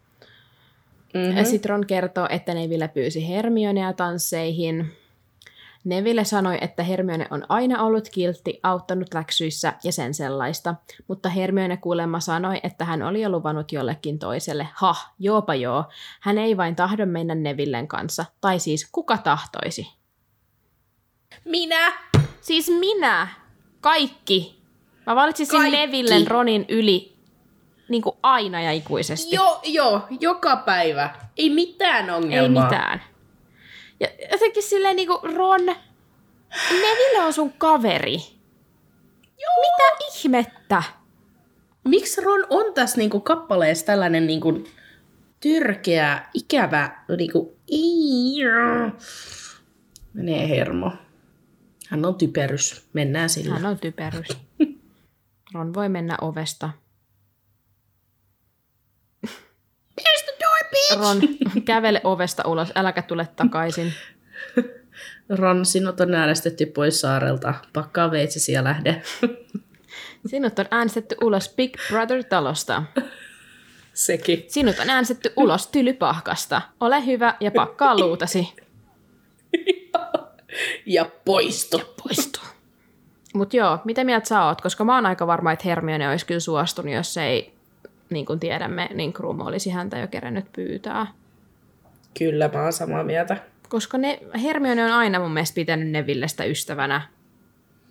Mm-hmm. 1.14 1.44
Sitten 1.44 1.70
Ron 1.70 1.86
kertoo, 1.86 2.26
että 2.30 2.54
Neville 2.54 2.88
pyysi 2.88 3.28
Hermionea 3.28 3.92
tansseihin. 3.92 4.92
Neville 5.84 6.24
sanoi, 6.24 6.58
että 6.60 6.82
Hermione 6.82 7.26
on 7.30 7.46
aina 7.48 7.82
ollut 7.82 8.08
kiltti, 8.08 8.60
auttanut 8.62 9.14
läksyissä 9.14 9.72
ja 9.84 9.92
sen 9.92 10.14
sellaista, 10.14 10.74
mutta 11.08 11.28
Hermione 11.28 11.76
kuulemma 11.76 12.20
sanoi, 12.20 12.60
että 12.62 12.84
hän 12.84 13.02
oli 13.02 13.20
jo 13.20 13.28
luvannut 13.28 13.72
jollekin 13.72 14.18
toiselle. 14.18 14.68
Ha, 14.74 14.94
joopa 15.18 15.54
joo, 15.54 15.84
hän 16.20 16.38
ei 16.38 16.56
vain 16.56 16.76
tahdo 16.76 17.06
mennä 17.06 17.34
Nevillen 17.34 17.88
kanssa, 17.88 18.24
tai 18.40 18.58
siis 18.58 18.88
kuka 18.92 19.18
tahtoisi? 19.18 19.88
Minä! 21.44 21.92
Siis 22.40 22.68
minä, 22.68 23.28
kaikki. 23.80 24.60
Mä 25.06 25.16
valitsisin 25.16 25.60
Kaikki. 25.60 25.76
Nevillen 25.76 26.26
Ronin 26.26 26.64
yli 26.68 27.12
niin 27.88 28.02
kuin 28.02 28.16
aina 28.22 28.62
ja 28.62 28.72
ikuisesti. 28.72 29.36
Joo, 29.36 29.60
joo, 29.64 30.06
joka 30.20 30.56
päivä. 30.56 31.14
Ei 31.36 31.50
mitään 31.50 32.04
Ei 32.04 32.14
ongelmaa. 32.14 32.64
mitään. 32.64 33.02
Ja 34.00 34.08
jotenkin 34.32 34.62
silleen 34.62 34.96
niinku, 34.96 35.20
Ron, 35.22 35.66
Neville 36.70 37.20
on 37.20 37.32
sun 37.32 37.52
kaveri. 37.52 38.16
Joo. 39.42 39.54
Mitä 39.60 40.06
ihmettä? 40.14 40.82
Miksi 41.84 42.20
Ron 42.20 42.46
on 42.50 42.74
tässä 42.74 42.98
niinku 42.98 43.20
kappaleessa 43.20 43.86
tällainen 43.86 44.26
niinku 44.26 44.64
tyrkeä, 45.40 46.26
ikävä, 46.34 46.90
niinku, 47.18 47.56
menee 50.12 50.48
hermo. 50.48 50.92
Hän 51.90 52.04
on 52.04 52.14
typerys. 52.14 52.88
Mennään 52.92 53.28
sillä. 53.30 53.54
Hän 53.54 53.66
on 53.66 53.78
typerys. 53.78 54.28
Ron 55.54 55.74
voi 55.74 55.88
mennä 55.88 56.16
ovesta. 56.20 56.70
There's 60.00 60.24
the 60.24 60.34
door, 60.40 60.70
bitch! 60.70 60.98
Ron, 60.98 61.20
kävele 61.64 62.00
ovesta 62.04 62.48
ulos, 62.48 62.72
äläkä 62.74 63.02
tule 63.02 63.28
takaisin. 63.36 63.92
Ron, 65.38 65.66
sinut 65.66 66.00
on 66.00 66.14
äänestetty 66.14 66.66
pois 66.66 67.00
saarelta. 67.00 67.54
Pakkaa 67.72 68.10
veitsesi 68.10 68.52
ja 68.52 68.64
lähde. 68.64 69.02
Sinut 70.26 70.58
on 70.58 70.66
äänestetty 70.70 71.16
ulos 71.22 71.54
Big 71.56 71.76
Brother-talosta. 71.88 72.82
Sekin. 73.94 74.44
Sinut 74.48 74.78
on 74.78 74.90
äänestetty 74.90 75.32
ulos 75.36 75.66
tylypahkasta. 75.66 76.62
Ole 76.80 77.06
hyvä 77.06 77.34
ja 77.40 77.50
pakkaa 77.50 77.98
luutasi. 77.98 78.48
Ja 80.86 81.10
poistu. 81.24 81.80
Poistu. 82.02 82.40
Mut 83.34 83.54
joo, 83.54 83.78
mitä 83.84 84.04
mieltä 84.04 84.28
sä 84.28 84.44
oot? 84.44 84.60
Koska 84.60 84.84
mä 84.84 84.94
oon 84.94 85.06
aika 85.06 85.26
varma, 85.26 85.52
että 85.52 85.68
Hermione 85.68 86.10
olisi 86.10 86.26
kyllä 86.26 86.40
suostunut, 86.40 86.94
jos 86.94 87.16
ei, 87.16 87.52
niin 88.10 88.26
kuin 88.26 88.40
tiedämme, 88.40 88.88
niin 88.94 89.12
Krum 89.12 89.40
olisi 89.40 89.70
häntä 89.70 89.98
jo 89.98 90.06
kerännyt 90.06 90.52
pyytää. 90.52 91.06
Kyllä, 92.18 92.50
mä 92.54 92.62
oon 92.62 92.72
samaa 92.72 93.04
mieltä. 93.04 93.36
Koska 93.68 93.98
ne, 93.98 94.20
Hermione 94.42 94.84
on 94.84 94.92
aina 94.92 95.18
mun 95.18 95.32
mielestä 95.32 95.54
pitänyt 95.54 95.88
Nevillestä 95.90 96.44
ystävänä. 96.44 97.08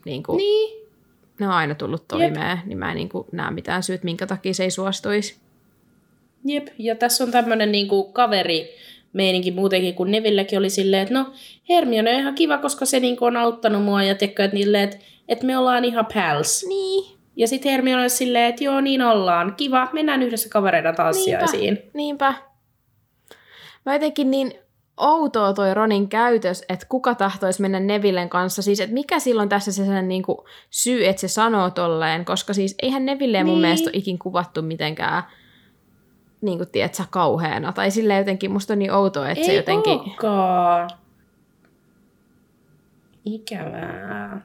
Niin 0.05 0.23
kuin, 0.23 0.37
Niin. 0.37 0.79
Ne 1.39 1.47
on 1.47 1.53
aina 1.53 1.75
tullut 1.75 2.07
toimeen, 2.07 2.59
niin 2.65 2.77
mä 2.77 2.91
en 2.91 2.95
niin 2.95 3.09
kuin, 3.09 3.27
näe 3.31 3.51
mitään 3.51 3.83
syyt, 3.83 4.03
minkä 4.03 4.27
takia 4.27 4.53
se 4.53 4.63
ei 4.63 4.71
suostuisi. 4.71 5.37
Jep, 6.45 6.67
ja 6.77 6.95
tässä 6.95 7.23
on 7.23 7.31
tämmönen 7.31 7.71
niinku 7.71 8.11
kaveri 8.11 8.69
meininki 9.13 9.51
muutenkin, 9.51 9.95
kun 9.95 10.11
Nevillekin 10.11 10.59
oli 10.59 10.69
silleen, 10.69 11.01
että 11.03 11.13
no 11.13 11.25
Hermione 11.69 12.13
on 12.13 12.19
ihan 12.19 12.35
kiva, 12.35 12.57
koska 12.57 12.85
se 12.85 12.99
niinku 12.99 13.25
on 13.25 13.37
auttanut 13.37 13.83
mua 13.83 14.03
ja 14.03 14.15
tekee, 14.15 14.45
että, 14.45 14.55
niille, 14.55 14.83
että, 14.83 14.97
että 15.27 15.45
me 15.45 15.57
ollaan 15.57 15.85
ihan 15.85 16.05
pals. 16.13 16.65
Niin, 16.67 17.17
Ja 17.35 17.47
sitten 17.47 17.71
Hermione 17.71 18.01
oli 18.01 18.09
silleen, 18.09 18.45
että 18.45 18.63
joo 18.63 18.81
niin 18.81 19.01
ollaan, 19.01 19.53
kiva, 19.57 19.87
mennään 19.93 20.23
yhdessä 20.23 20.49
kavereina 20.49 20.93
tanssiaisiin. 20.93 21.61
niinpä, 21.73 21.89
niinpä. 21.93 22.33
Mä 23.85 23.93
jotenkin 23.93 24.31
niin 24.31 24.53
outoa 24.97 25.53
toi 25.53 25.73
Ronin 25.73 26.09
käytös, 26.09 26.63
että 26.69 26.85
kuka 26.89 27.15
tahtoisi 27.15 27.61
mennä 27.61 27.79
Nevillen 27.79 28.29
kanssa. 28.29 28.61
Siis, 28.61 28.79
että 28.79 28.93
mikä 28.93 29.19
silloin 29.19 29.49
tässä 29.49 29.71
se 29.71 29.85
sen 29.85 30.07
niin 30.07 30.23
kuin 30.23 30.37
syy, 30.69 31.05
että 31.07 31.19
se 31.19 31.27
sanoo 31.27 31.69
tolleen, 31.69 32.25
koska 32.25 32.53
siis 32.53 32.75
eihän 32.81 33.05
Nevilleen 33.05 33.45
mun 33.45 33.53
Niin. 33.55 33.61
mielestä 33.61 33.89
ole 33.89 33.97
ikin 33.97 34.19
kuvattu 34.19 34.61
mitenkään 34.61 35.23
niin 36.41 36.57
kuin, 36.57 36.71
tiedätkö, 36.71 37.03
kauheana. 37.09 37.73
Tai 37.73 37.91
sille 37.91 38.17
jotenkin, 38.17 38.51
musta 38.51 38.73
on 38.73 38.79
niin 38.79 38.93
outoa, 38.93 39.29
että 39.29 39.39
Ei 39.39 39.45
se 39.45 39.53
jotenkin... 39.53 39.99
olekaan. 39.99 40.89
Ikävää. 43.25 44.41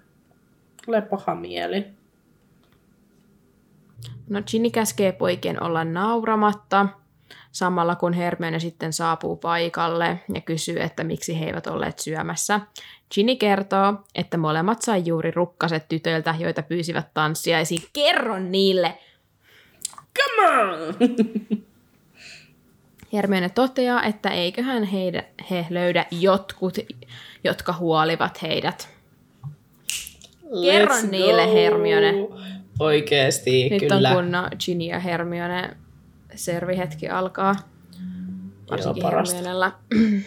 Tulee 0.84 1.02
paha 1.02 1.34
mieli. 1.34 1.86
No 4.28 4.42
Ginny 4.50 4.70
käskee 4.70 5.12
poikien 5.12 5.62
olla 5.62 5.84
nauramatta, 5.84 6.86
samalla 7.52 7.96
kun 7.96 8.12
Hermione 8.12 8.60
sitten 8.60 8.92
saapuu 8.92 9.36
paikalle 9.36 10.20
ja 10.34 10.40
kysyy, 10.40 10.80
että 10.80 11.04
miksi 11.04 11.40
he 11.40 11.44
eivät 11.44 11.66
olleet 11.66 11.98
syömässä. 11.98 12.60
Ginny 13.14 13.36
kertoo, 13.36 13.94
että 14.14 14.36
molemmat 14.36 14.82
sai 14.82 15.02
juuri 15.06 15.30
rukkaset 15.30 15.88
tytöiltä, 15.88 16.34
joita 16.38 16.62
pyysivät 16.62 17.06
tanssiaisiin. 17.14 17.82
Kerro 17.92 18.38
niille! 18.38 18.98
Come 20.18 20.62
on! 20.62 20.94
Hermione 23.14 23.48
toteaa, 23.48 24.02
että 24.02 24.30
eiköhän 24.30 24.84
heidä, 24.84 25.24
he 25.50 25.66
löydä 25.70 26.06
jotkut, 26.10 26.78
jotka 27.44 27.72
huolivat 27.72 28.42
heidät. 28.42 28.88
Kerro 30.62 30.94
Let's 30.94 31.06
niille, 31.10 31.46
go. 31.46 31.52
Hermione. 31.54 32.14
Oikeesti, 32.78 33.68
Nyt 33.70 33.80
kyllä. 33.80 34.10
on 34.10 34.14
kun 34.24 34.58
Ginny 34.64 34.84
ja 34.84 34.98
Hermione 34.98 35.76
servihetki 36.34 37.08
alkaa. 37.08 37.54
Varsinkin. 38.70 39.04
Hermionella. 39.04 39.72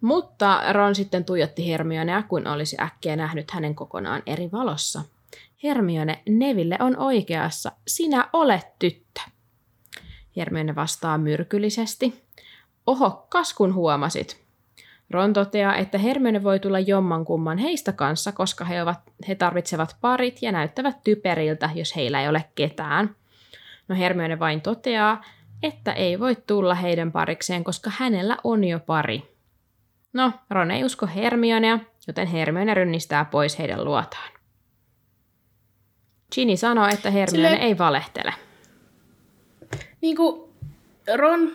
Mutta 0.00 0.72
Ron 0.72 0.94
sitten 0.94 1.24
tuijotti 1.24 1.68
Hermionea, 1.68 2.22
kun 2.22 2.46
olisi 2.46 2.76
äkkiä 2.80 3.16
nähnyt 3.16 3.50
hänen 3.50 3.74
kokonaan 3.74 4.22
eri 4.26 4.48
valossa. 4.52 5.02
Hermione, 5.62 6.22
Neville 6.28 6.76
on 6.80 6.96
oikeassa. 6.96 7.72
Sinä 7.86 8.28
olet 8.32 8.78
tyttö. 8.78 9.20
Hermione 10.36 10.74
vastaa 10.74 11.18
myrkyllisesti. 11.18 12.22
Oho, 12.86 13.26
kas 13.28 13.54
kun 13.54 13.74
huomasit. 13.74 14.46
Ron 15.10 15.32
toteaa, 15.32 15.76
että 15.76 15.98
Hermione 15.98 16.42
voi 16.42 16.60
tulla 16.60 16.78
jommankumman 16.78 17.58
heistä 17.58 17.92
kanssa, 17.92 18.32
koska 18.32 18.64
he, 18.64 18.82
ovat, 18.82 19.00
he 19.28 19.34
tarvitsevat 19.34 19.96
parit 20.00 20.38
ja 20.42 20.52
näyttävät 20.52 20.96
typeriltä, 21.04 21.70
jos 21.74 21.96
heillä 21.96 22.22
ei 22.22 22.28
ole 22.28 22.44
ketään. 22.54 23.16
No 23.88 23.96
Hermione 23.96 24.38
vain 24.38 24.60
toteaa, 24.60 25.24
että 25.62 25.92
ei 25.92 26.20
voi 26.20 26.36
tulla 26.46 26.74
heidän 26.74 27.12
parikseen, 27.12 27.64
koska 27.64 27.90
hänellä 27.98 28.36
on 28.44 28.64
jo 28.64 28.80
pari. 28.80 29.36
No, 30.12 30.32
Ron 30.50 30.70
ei 30.70 30.84
usko 30.84 31.06
Hermionea, 31.14 31.78
joten 32.06 32.26
Hermione 32.26 32.74
rynnistää 32.74 33.24
pois 33.24 33.58
heidän 33.58 33.84
luotaan. 33.84 34.30
Ginny 36.34 36.56
sanoo, 36.56 36.86
että 36.86 37.10
Hermione 37.10 37.48
Silleen- 37.48 37.62
ei 37.62 37.78
valehtele. 37.78 38.34
Niinku, 40.06 40.48
Ron, 41.14 41.52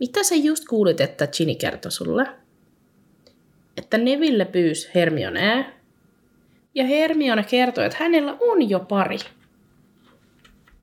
mitä 0.00 0.22
sä 0.22 0.34
just 0.34 0.64
kuulit, 0.68 1.00
että 1.00 1.26
Ginny 1.26 1.54
kertoi 1.54 1.92
sulle? 1.92 2.26
Että 3.76 3.98
Neville 3.98 4.44
pyysi 4.44 4.90
Hermionea, 4.94 5.64
ja 6.74 6.84
Hermione 6.84 7.44
kertoi, 7.44 7.84
että 7.84 7.98
hänellä 8.00 8.36
on 8.40 8.70
jo 8.70 8.80
pari. 8.80 9.18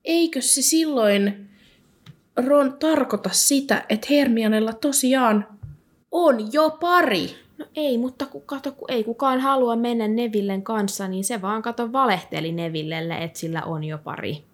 Eikö 0.05 0.41
se 0.41 0.61
silloin, 0.61 1.49
Ron, 2.35 2.77
tarkoita 2.79 3.29
sitä, 3.33 3.85
että 3.89 4.07
Hermionella 4.09 4.73
tosiaan 4.73 5.47
on 6.11 6.53
jo 6.53 6.77
pari? 6.79 7.35
No 7.57 7.65
ei, 7.75 7.97
mutta 7.97 8.25
kun, 8.25 8.41
kato, 8.45 8.71
kun 8.71 8.91
ei 8.91 9.03
kukaan 9.03 9.39
halua 9.39 9.75
mennä 9.75 10.07
Nevillen 10.07 10.63
kanssa, 10.63 11.07
niin 11.07 11.23
se 11.23 11.41
vaan 11.41 11.61
kato 11.61 11.91
valehteli 11.91 12.51
Nevillelle, 12.51 13.23
että 13.23 13.39
sillä 13.39 13.61
on 13.61 13.83
jo 13.83 13.97
pari. 13.97 14.50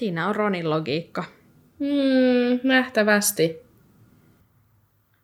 Siinä 0.00 0.28
on 0.28 0.36
Ronin 0.36 0.70
logiikka. 0.70 1.24
Hmm, 1.78 2.60
nähtävästi. 2.64 3.56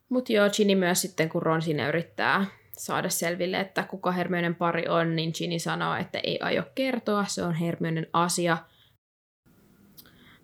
Mutta 0.09 0.33
joo, 0.33 0.49
Ginny 0.49 0.75
myös 0.75 1.01
sitten, 1.01 1.29
kun 1.29 1.41
Ron 1.41 1.61
siinä 1.61 1.89
yrittää 1.89 2.45
saada 2.71 3.09
selville, 3.09 3.59
että 3.59 3.83
kuka 3.83 4.11
Hermionen 4.11 4.55
pari 4.55 4.87
on, 4.87 5.15
niin 5.15 5.31
Ginny 5.37 5.59
sanoo, 5.59 5.95
että 5.95 6.19
ei 6.23 6.39
aio 6.41 6.63
kertoa, 6.75 7.25
se 7.25 7.43
on 7.43 7.53
Hermionen 7.53 8.07
asia. 8.13 8.57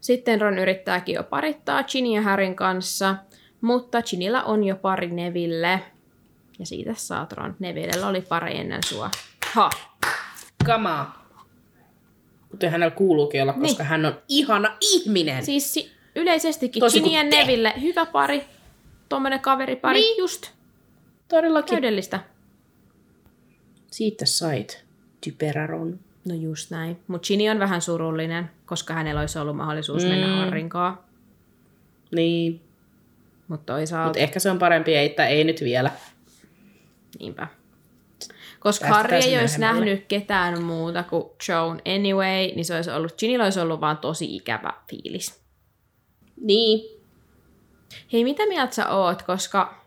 Sitten 0.01 0.41
Ron 0.41 0.59
yrittääkin 0.59 1.15
jo 1.15 1.23
parittaa 1.23 1.83
Ginny 1.83 2.15
ja 2.15 2.21
Harryn 2.21 2.55
kanssa, 2.55 3.15
mutta 3.61 4.01
Ginnyllä 4.01 4.43
on 4.43 4.63
jo 4.63 4.75
pari 4.75 5.07
Neville. 5.07 5.79
Ja 6.59 6.65
siitä 6.65 6.93
saat 6.93 7.33
Ron. 7.33 7.55
Nevillellä 7.59 8.07
oli 8.07 8.21
pari 8.21 8.57
ennen 8.57 8.83
sua. 8.83 9.11
Ha! 9.53 9.69
Kamaa. 10.65 11.22
Kuten 12.53 12.71
hänellä 12.71 12.91
kuuluukin 12.95 13.41
olla, 13.41 13.53
koska 13.53 13.83
hän 13.83 14.05
on 14.05 14.17
ihana 14.29 14.77
ihminen. 14.81 15.45
Siis 15.45 15.73
si- 15.73 15.91
yleisestikin 16.15 16.83
Ginny 16.93 17.01
kuin 17.09 17.13
ja. 17.13 17.23
Neville, 17.23 17.73
hyvä 17.81 18.05
pari. 18.05 18.45
Tuommoinen 19.09 19.39
kaveripari, 19.39 19.99
Niin. 19.99 20.17
just 20.17 20.51
Todellakin. 21.27 21.75
täydellistä. 21.75 22.19
Siitä 23.91 24.25
sait 24.25 24.83
typeräron. 25.23 25.99
No 26.29 26.35
just 26.35 26.71
näin. 26.71 26.97
Mutta 27.07 27.27
Ginny 27.27 27.49
on 27.49 27.59
vähän 27.59 27.81
surullinen, 27.81 28.49
koska 28.65 28.93
hänellä 28.93 29.21
olisi 29.21 29.39
ollut 29.39 29.55
mahdollisuus 29.55 30.03
mm. 30.03 30.09
mennä. 30.09 30.35
Harrinkaan. 30.37 30.97
Niin, 32.15 32.61
Mutta 33.47 33.73
toisaalta, 33.73 34.07
mutta 34.07 34.19
ehkä 34.19 34.39
se 34.39 34.51
on 34.51 34.59
parempi, 34.59 34.95
että 34.95 35.27
ei 35.27 35.43
nyt 35.43 35.61
vielä. 35.61 35.91
niinpä. 37.19 37.47
Koska 38.63 38.87
Päästetään 38.87 39.21
Harry 39.21 39.33
ei 39.33 39.39
olisi 39.39 39.59
nähnyt 39.59 40.05
ketään 40.07 40.63
muuta 40.63 41.03
kuin 41.03 41.23
Joan 41.49 41.81
anyway, 41.95 42.55
niin 42.55 42.65
se 42.65 42.75
olisi 42.75 42.91
ollut, 42.91 43.17
Ginnyllä 43.17 43.43
olisi 43.43 43.59
ollut 43.59 43.81
vaan 43.81 43.97
tosi 43.97 44.35
ikävä 44.35 44.73
fiilis. 44.89 45.41
Niin. 46.41 46.99
Hei, 48.13 48.23
mitä 48.23 48.45
mieltä 48.47 48.75
sä 48.75 48.89
oot, 48.89 49.21
koska 49.21 49.83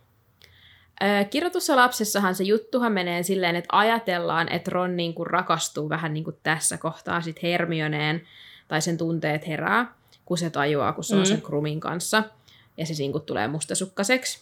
ö, 1.02 1.24
kirjoitussa 1.24 1.76
lapsessahan 1.76 2.34
se 2.34 2.44
juttuhan 2.44 2.92
menee 2.92 3.22
silleen, 3.22 3.56
että 3.56 3.76
ajatellaan, 3.76 4.52
että 4.52 4.70
Ron 4.70 4.96
niin 4.96 5.14
kuin 5.14 5.26
rakastuu 5.26 5.88
vähän 5.88 6.14
niin 6.14 6.24
kuin 6.24 6.36
tässä 6.42 6.78
kohtaa 6.78 7.20
sit 7.20 7.42
Hermioneen, 7.42 8.22
tai 8.68 8.82
sen 8.82 8.98
tunteet 8.98 9.46
herää, 9.46 9.94
kun 10.24 10.38
se 10.38 10.50
tajuaa, 10.50 10.92
kun 10.92 11.04
se 11.04 11.14
on 11.14 11.20
Mm. 11.22 11.26
sen 11.26 11.42
Krumin 11.42 11.80
kanssa, 11.80 12.22
ja 12.76 12.86
se 12.86 12.94
niin 12.98 13.12
kuin 13.12 13.24
tulee 13.24 13.48
mustasukkaiseksi. 13.48 14.40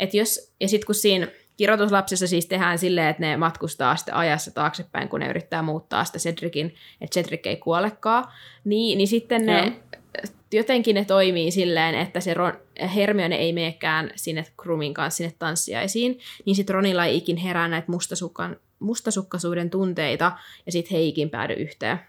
Et 0.00 0.14
jos, 0.14 0.52
ja 0.60 0.68
sitten 0.68 0.86
kun 0.86 0.94
siinä 0.94 1.28
kirjoituslapsessa 1.60 2.26
siis 2.26 2.46
tehdään 2.46 2.78
silleen, 2.78 3.08
että 3.08 3.20
ne 3.20 3.36
matkustaa 3.36 3.96
sitten 3.96 4.14
ajassa 4.14 4.50
taaksepäin, 4.50 5.08
kun 5.08 5.20
ne 5.20 5.28
yrittää 5.28 5.62
muuttaa 5.62 6.04
sitä 6.04 6.18
Cedricin, 6.18 6.74
että 7.00 7.14
Cedric 7.14 7.46
ei 7.46 7.56
kuolekaan, 7.56 8.24
niin, 8.64 8.98
niin 8.98 9.08
sitten 9.08 9.46
ne, 9.46 9.58
Joo. 9.58 10.22
jotenkin 10.52 10.94
ne 10.94 11.04
toimii 11.04 11.50
silleen, 11.50 11.94
että 11.94 12.20
se 12.20 12.34
Ron, 12.34 12.52
Hermione 12.94 13.36
ei 13.36 13.52
meekään 13.52 14.10
sinne 14.16 14.44
Krumin 14.62 14.94
kanssa 14.94 15.16
sinne 15.16 15.34
tanssiaisiin, 15.38 16.18
niin 16.44 16.56
sitten 16.56 16.74
Ronilla 16.74 17.04
ei 17.04 17.16
ikin 17.16 17.36
herää 17.36 17.68
näitä 17.68 17.92
mustasukkan, 17.92 18.56
mustasukkaisuuden 18.78 19.70
tunteita, 19.70 20.32
ja 20.66 20.72
sitten 20.72 20.96
he 20.96 21.02
ikin 21.02 21.30
päädy 21.30 21.52
yhteen. 21.52 22.00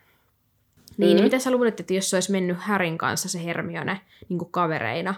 Niin, 0.98 1.10
Mm. 1.10 1.16
niin 1.16 1.24
mitä 1.24 1.40
sä 1.40 1.52
luulet, 1.52 1.80
että 1.80 1.94
jos 1.94 2.10
se 2.10 2.16
olisi 2.16 2.32
mennyt 2.32 2.58
Härin 2.60 2.98
kanssa 2.98 3.30
se 3.30 3.46
Hermione 3.46 4.02
niin 4.30 4.40
kuin 4.40 4.52
kavereina, 4.52 5.16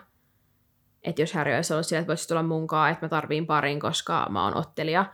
että 1.04 1.22
jos 1.22 1.34
Harry 1.34 1.56
olisi 1.56 1.74
ollut 1.74 1.88
sillä, 1.88 2.00
että 2.00 2.08
voisi 2.08 2.28
tulla 2.28 2.44
munkaan, 2.44 2.92
että 2.92 3.06
mä 3.06 3.10
tarviin 3.10 3.46
parin, 3.46 3.80
koska 3.80 4.28
mä 4.30 4.44
oon 4.44 4.58
ottelija, 4.58 5.06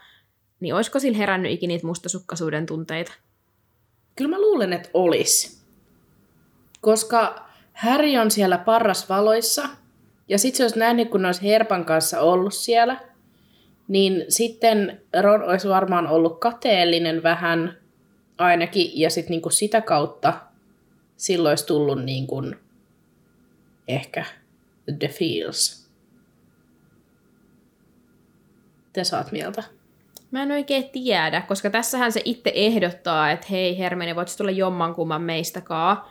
niin 0.60 0.76
olisiko 0.76 1.00
sillä 1.00 1.18
herännyt 1.18 1.52
ikinä 1.52 1.72
niitä 1.72 1.88
mustasukkaisuuden 1.88 2.66
tunteita? 2.66 3.14
Kyllä 4.16 4.30
mä 4.30 4.42
luulen, 4.42 4.74
että 4.74 4.90
olis. 4.94 5.66
Koska 6.82 7.46
Harry 7.74 8.18
on 8.18 8.32
siellä 8.32 8.58
parrasvaloissa, 8.58 9.70
ja 10.28 10.38
sitten 10.38 10.58
se 10.58 10.64
olisi 10.64 10.80
nähnyt, 10.80 11.10
kun 11.10 11.22
ne 11.22 11.28
olisi 11.28 11.44
Herpan 11.44 11.86
kanssa 11.86 12.22
ollut 12.22 12.54
siellä, 12.54 12.98
niin 13.88 14.26
sitten 14.30 15.02
Ron 15.22 15.44
olisi 15.44 15.70
varmaan 15.70 16.08
ollut 16.08 16.40
kateellinen 16.40 17.24
vähän 17.24 17.78
ainakin, 18.38 18.92
ja 18.94 19.10
sitten 19.10 19.32
niinku 19.32 19.50
sitä 19.50 19.82
kautta 19.82 20.34
silloin 21.18 21.52
olisi 21.52 21.66
tullut 21.66 22.04
niinku 22.04 22.44
ehkä 23.88 24.26
the 25.00 25.08
feels. 25.08 25.90
Te 28.94 29.04
saat 29.04 29.32
mieltä. 29.32 29.64
Mä 30.32 30.44
en 30.44 30.52
oikein 30.52 30.90
tiedä, 30.90 31.42
koska 31.42 31.70
tässähän 31.70 32.12
se 32.12 32.22
itse 32.26 32.52
ehdottaa, 32.56 33.32
että 33.32 33.48
hei 33.52 33.78
Hermione, 33.78 34.16
voit 34.16 34.36
tulla 34.38 34.52
jommankumman 34.52 35.22
meistäkaan. 35.22 36.04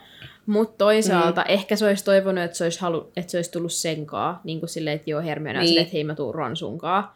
Mutta 0.47 0.76
toisaalta 0.79 1.41
mm. 1.41 1.47
ehkä 1.49 1.76
se 1.76 1.87
olisi 1.87 2.05
toivonut, 2.05 2.45
että 2.45 2.57
se 2.57 2.64
olisi, 2.64 2.81
halu, 2.81 3.12
että 3.16 3.31
se 3.31 3.39
olisi 3.39 3.53
tullut 3.53 3.72
senkaan. 3.72 4.41
Niin 4.45 4.61
kuin 4.61 4.70
silleen, 4.70 4.97
että 4.97 5.11
joo, 5.11 5.22
Hermione 5.22 5.59
on 5.59 5.61
Niin. 5.61 5.68
silleen, 5.68 5.83
että 5.83 5.93
hei 5.93 6.05
mä 6.05 6.14
tuun 6.14 6.35
Ron 6.35 6.57
sunkaan. 6.57 7.09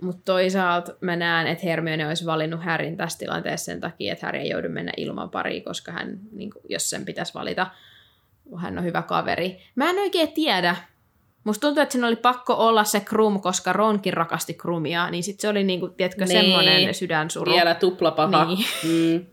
Mutta 0.00 0.22
toisaalta 0.24 0.92
mä 1.00 1.16
näen, 1.16 1.46
että 1.46 1.66
Hermione 1.66 2.08
olisi 2.08 2.26
valinnut 2.26 2.64
Härin 2.64 2.96
tässä 2.96 3.18
tilanteessa 3.18 3.64
sen 3.64 3.80
takia, 3.80 4.12
että 4.12 4.26
Harry 4.26 4.40
ei 4.40 4.48
joudu 4.48 4.68
mennä 4.68 4.92
ilman 4.96 5.30
pariin, 5.30 5.64
koska 5.64 5.92
hän, 5.92 6.18
niin 6.32 6.50
kuin, 6.50 6.62
jos 6.68 6.90
sen 6.90 7.04
pitäisi 7.04 7.34
valita, 7.34 7.66
hän 8.56 8.78
on 8.78 8.84
hyvä 8.84 9.02
kaveri. 9.02 9.58
Mä 9.74 9.90
en 9.90 9.98
oikein 9.98 10.32
tiedä. 10.32 10.76
Musta 11.44 11.60
tuntuu, 11.66 11.82
että 11.82 11.92
sen 11.92 12.04
oli 12.04 12.16
pakko 12.16 12.54
olla 12.54 12.84
se 12.84 13.00
Krum, 13.00 13.40
koska 13.40 13.72
Ronkin 13.72 14.12
rakasti 14.14 14.54
Krumia, 14.54 15.10
niin 15.10 15.22
sit 15.22 15.40
se 15.40 15.48
oli 15.48 15.64
niinku, 15.64 15.88
tiedätkö, 15.88 16.24
Niin. 16.24 16.40
semmoinen 16.40 16.94
sydänsuru. 16.94 17.52
Vielä 17.52 17.74
tuplapaha. 17.74 18.44
Niin. 18.44 18.58
Mm. 18.84 19.26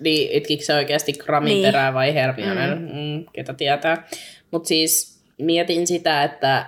Niin, 0.00 0.30
itkikö 0.32 0.64
se 0.64 0.74
oikeasti 0.74 1.12
Kramin 1.12 1.48
Niin. 1.48 1.62
perää 1.62 1.94
vai 1.94 2.14
Hermionen, 2.14 2.78
mm. 2.78 2.84
Mm, 2.98 3.24
ketä 3.32 3.54
tietää. 3.54 4.08
Mutta 4.50 4.66
siis 4.68 5.22
mietin 5.38 5.86
sitä, 5.86 6.24
että 6.24 6.66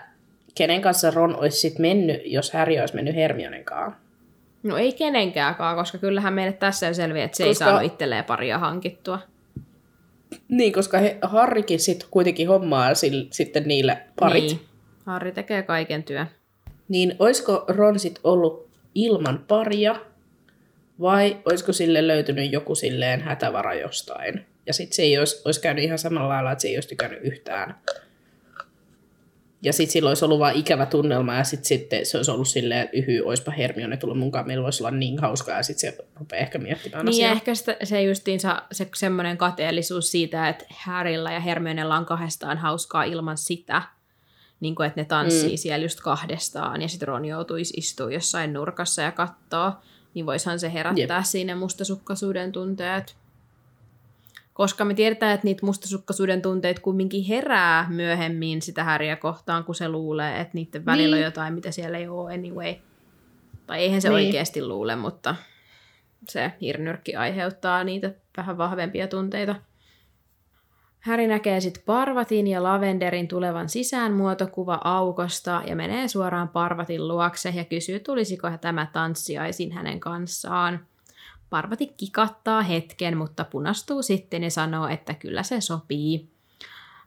kenen 0.55 0.83
kanssa 0.83 1.11
Ron 1.11 1.37
olisi 1.37 1.59
sit 1.59 1.79
mennyt, 1.79 2.21
jos 2.25 2.53
Harry 2.53 2.79
olisi 2.81 2.95
mennyt 2.95 3.15
Hermionen 3.15 3.65
kanssa. 3.65 4.01
No 4.63 4.77
ei 4.77 4.93
kenenkääkaan, 4.93 5.77
koska 5.77 5.99
kyllähän 5.99 6.33
meille 6.33 6.53
tässä 6.53 6.87
jo 6.87 6.95
selviää, 6.95 7.25
että 7.25 7.37
se 7.37 7.45
Koska- 7.47 7.65
ei 7.65 7.71
saanut 7.71 7.93
itselleen 7.93 8.25
paria 8.25 8.59
hankittua. 8.59 9.19
Niin, 10.49 10.73
koska 10.73 10.99
he, 10.99 11.19
Harrikin 11.23 11.81
sit 11.81 12.07
kuitenkin 12.11 12.49
hommaa 12.49 12.95
sil, 13.01 13.19
sitten 13.31 13.63
niille 13.65 13.99
parit. 14.21 14.45
Niin. 14.45 14.57
Niin. 14.57 14.67
Harri 15.07 15.33
tekee 15.33 15.63
kaiken 15.63 16.03
työn. 16.03 16.27
niin 16.89 17.17
olisiko 17.19 17.65
Ron 17.69 17.99
sit 17.99 18.21
ollut 18.25 18.69
ilman 18.95 19.45
paria 19.49 19.97
vai 21.01 21.37
olisiko 21.45 21.73
sille 21.73 22.07
löytynyt 22.07 22.53
joku 22.53 22.75
silleen 22.75 23.21
hätävara 23.21 23.75
jostain? 23.75 24.47
Ja 24.67 24.73
sitten 24.73 24.97
se 24.97 25.03
ei 25.03 25.19
olisi, 25.19 25.43
olisi 25.45 25.61
käynyt 25.61 25.85
ihan 25.85 25.99
samalla 25.99 26.29
lailla, 26.29 26.53
että 26.53 26.63
se 26.63 26.69
ei 26.69 26.77
olisi 26.77 26.89
tykännyt 26.89 27.21
yhtään 27.23 27.75
Ja 29.63 29.73
sitten 29.73 29.93
sillä 29.93 30.09
olisi 30.09 30.25
ollut 30.25 30.39
vaan 30.39 30.55
ikävä 30.55 30.87
tunnelma 30.87 31.35
ja 31.35 31.45
sitten 31.45 31.67
sit 31.67 31.91
se 32.03 32.17
olisi 32.17 32.31
ollut 32.31 32.49
silleen, 32.49 32.81
että 32.81 32.97
yhy, 32.97 33.21
oispa 33.25 33.51
Hermione 33.51 33.97
tullut 33.97 34.19
mukaan, 34.19 34.47
meillä 34.47 34.65
voisi 34.65 34.83
olla 34.83 34.91
niin 34.91 35.19
hauskaa 35.19 35.57
ja 35.57 35.63
sitten 35.63 35.93
se 35.93 35.99
rupeaa 36.17 36.41
ehkä 36.43 36.59
miettimään 36.59 37.05
Niin 37.05 37.15
asiaa. 37.15 37.33
ehkä 37.33 37.55
sitä, 37.55 37.77
se 37.85 38.03
justiinsa 38.03 38.63
se 38.73 38.89
semmoinen 38.97 39.39
kateellisuus 39.39 40.11
siitä, 40.11 40.49
että 40.49 40.65
Harrylla 40.71 41.33
ja 41.33 41.41
Hermionella 41.41 41.97
on 41.97 42.07
kahdestaan 42.07 42.59
hauskaa 42.59 43.05
ilman 43.05 43.39
sitä, 43.39 43.83
niin 44.61 44.75
kuin, 44.75 44.87
että 44.87 45.01
ne 45.01 45.05
tanssii 45.05 45.51
mm. 45.51 45.57
siellä 45.57 45.85
just 45.85 46.01
kahdestaan 46.01 46.83
ja 46.83 46.89
sitten 46.89 47.09
Ron 47.09 47.25
joutuisi 47.25 47.75
istua 47.77 48.13
jossain 48.13 48.53
nurkassa 48.53 49.03
ja 49.03 49.13
kattoo, 49.13 49.73
niin 50.15 50.27
voisihan 50.27 50.59
se 50.59 50.73
herättää 50.73 51.19
Jep. 51.19 51.25
siinä 51.25 51.57
mustasukkaisuuden 51.57 52.53
tunteet. 52.53 53.17
Koska 54.53 54.85
me 54.85 54.95
tiedetään, 54.95 55.35
että 55.35 55.45
niitä 55.45 55.67
mustasukkaisuuden 55.67 56.43
tunteet 56.43 56.79
kumminkin 56.79 57.25
herää 57.25 57.87
myöhemmin 57.91 58.63
sitä 58.63 58.85
häriä 58.85 59.17
kohtaan, 59.17 59.65
kun 59.65 59.75
se 59.75 59.89
luulee, 59.89 60.41
että 60.41 60.55
niiden 60.55 60.87
välillä 60.87 61.17
niin. 61.17 61.25
on 61.25 61.27
jotain, 61.27 61.55
mitä 61.55 61.71
siellä 61.71 61.99
ei 61.99 62.09
ole 62.09 62.35
anyway. 62.35 62.75
Tai 63.67 63.81
eihän 63.81 64.03
se 64.03 64.09
niin. 64.09 64.27
oikeasti 64.27 64.67
luule, 64.67 64.97
mutta 64.97 65.37
se 66.29 66.53
hirnyrkki 66.61 67.17
aiheuttaa 67.17 67.85
niitä 67.85 68.11
vähän 68.37 68.59
vahvempia 68.59 69.09
tunteita. 69.09 69.55
Häri 71.01 71.27
näkee 71.27 71.61
sitten 71.61 71.83
Parvatin 71.87 72.47
ja 72.47 72.63
Lavenderin 72.63 73.29
tulevan 73.29 73.69
sisään 73.69 74.13
muotokuva 74.13 74.81
aukosta 74.85 75.63
ja 75.67 75.77
menee 75.77 76.09
suoraan 76.09 76.49
Parvatin 76.49 77.09
luokse 77.09 77.53
ja 77.57 77.65
kysyy, 77.65 78.01
tulisiko 78.01 78.51
tämä 78.61 78.87
tanssiaisin 78.93 79.73
hänen 79.73 80.01
kanssaan. 80.01 80.87
Parvati 81.53 81.87
kikattaa 81.97 82.63
hetken, 82.63 83.17
mutta 83.17 83.45
punastuu 83.45 84.03
sitten 84.03 84.43
ja 84.43 84.51
sanoo, 84.51 84.89
että 84.89 85.15
kyllä 85.15 85.43
se 85.43 85.61
sopii. 85.61 86.29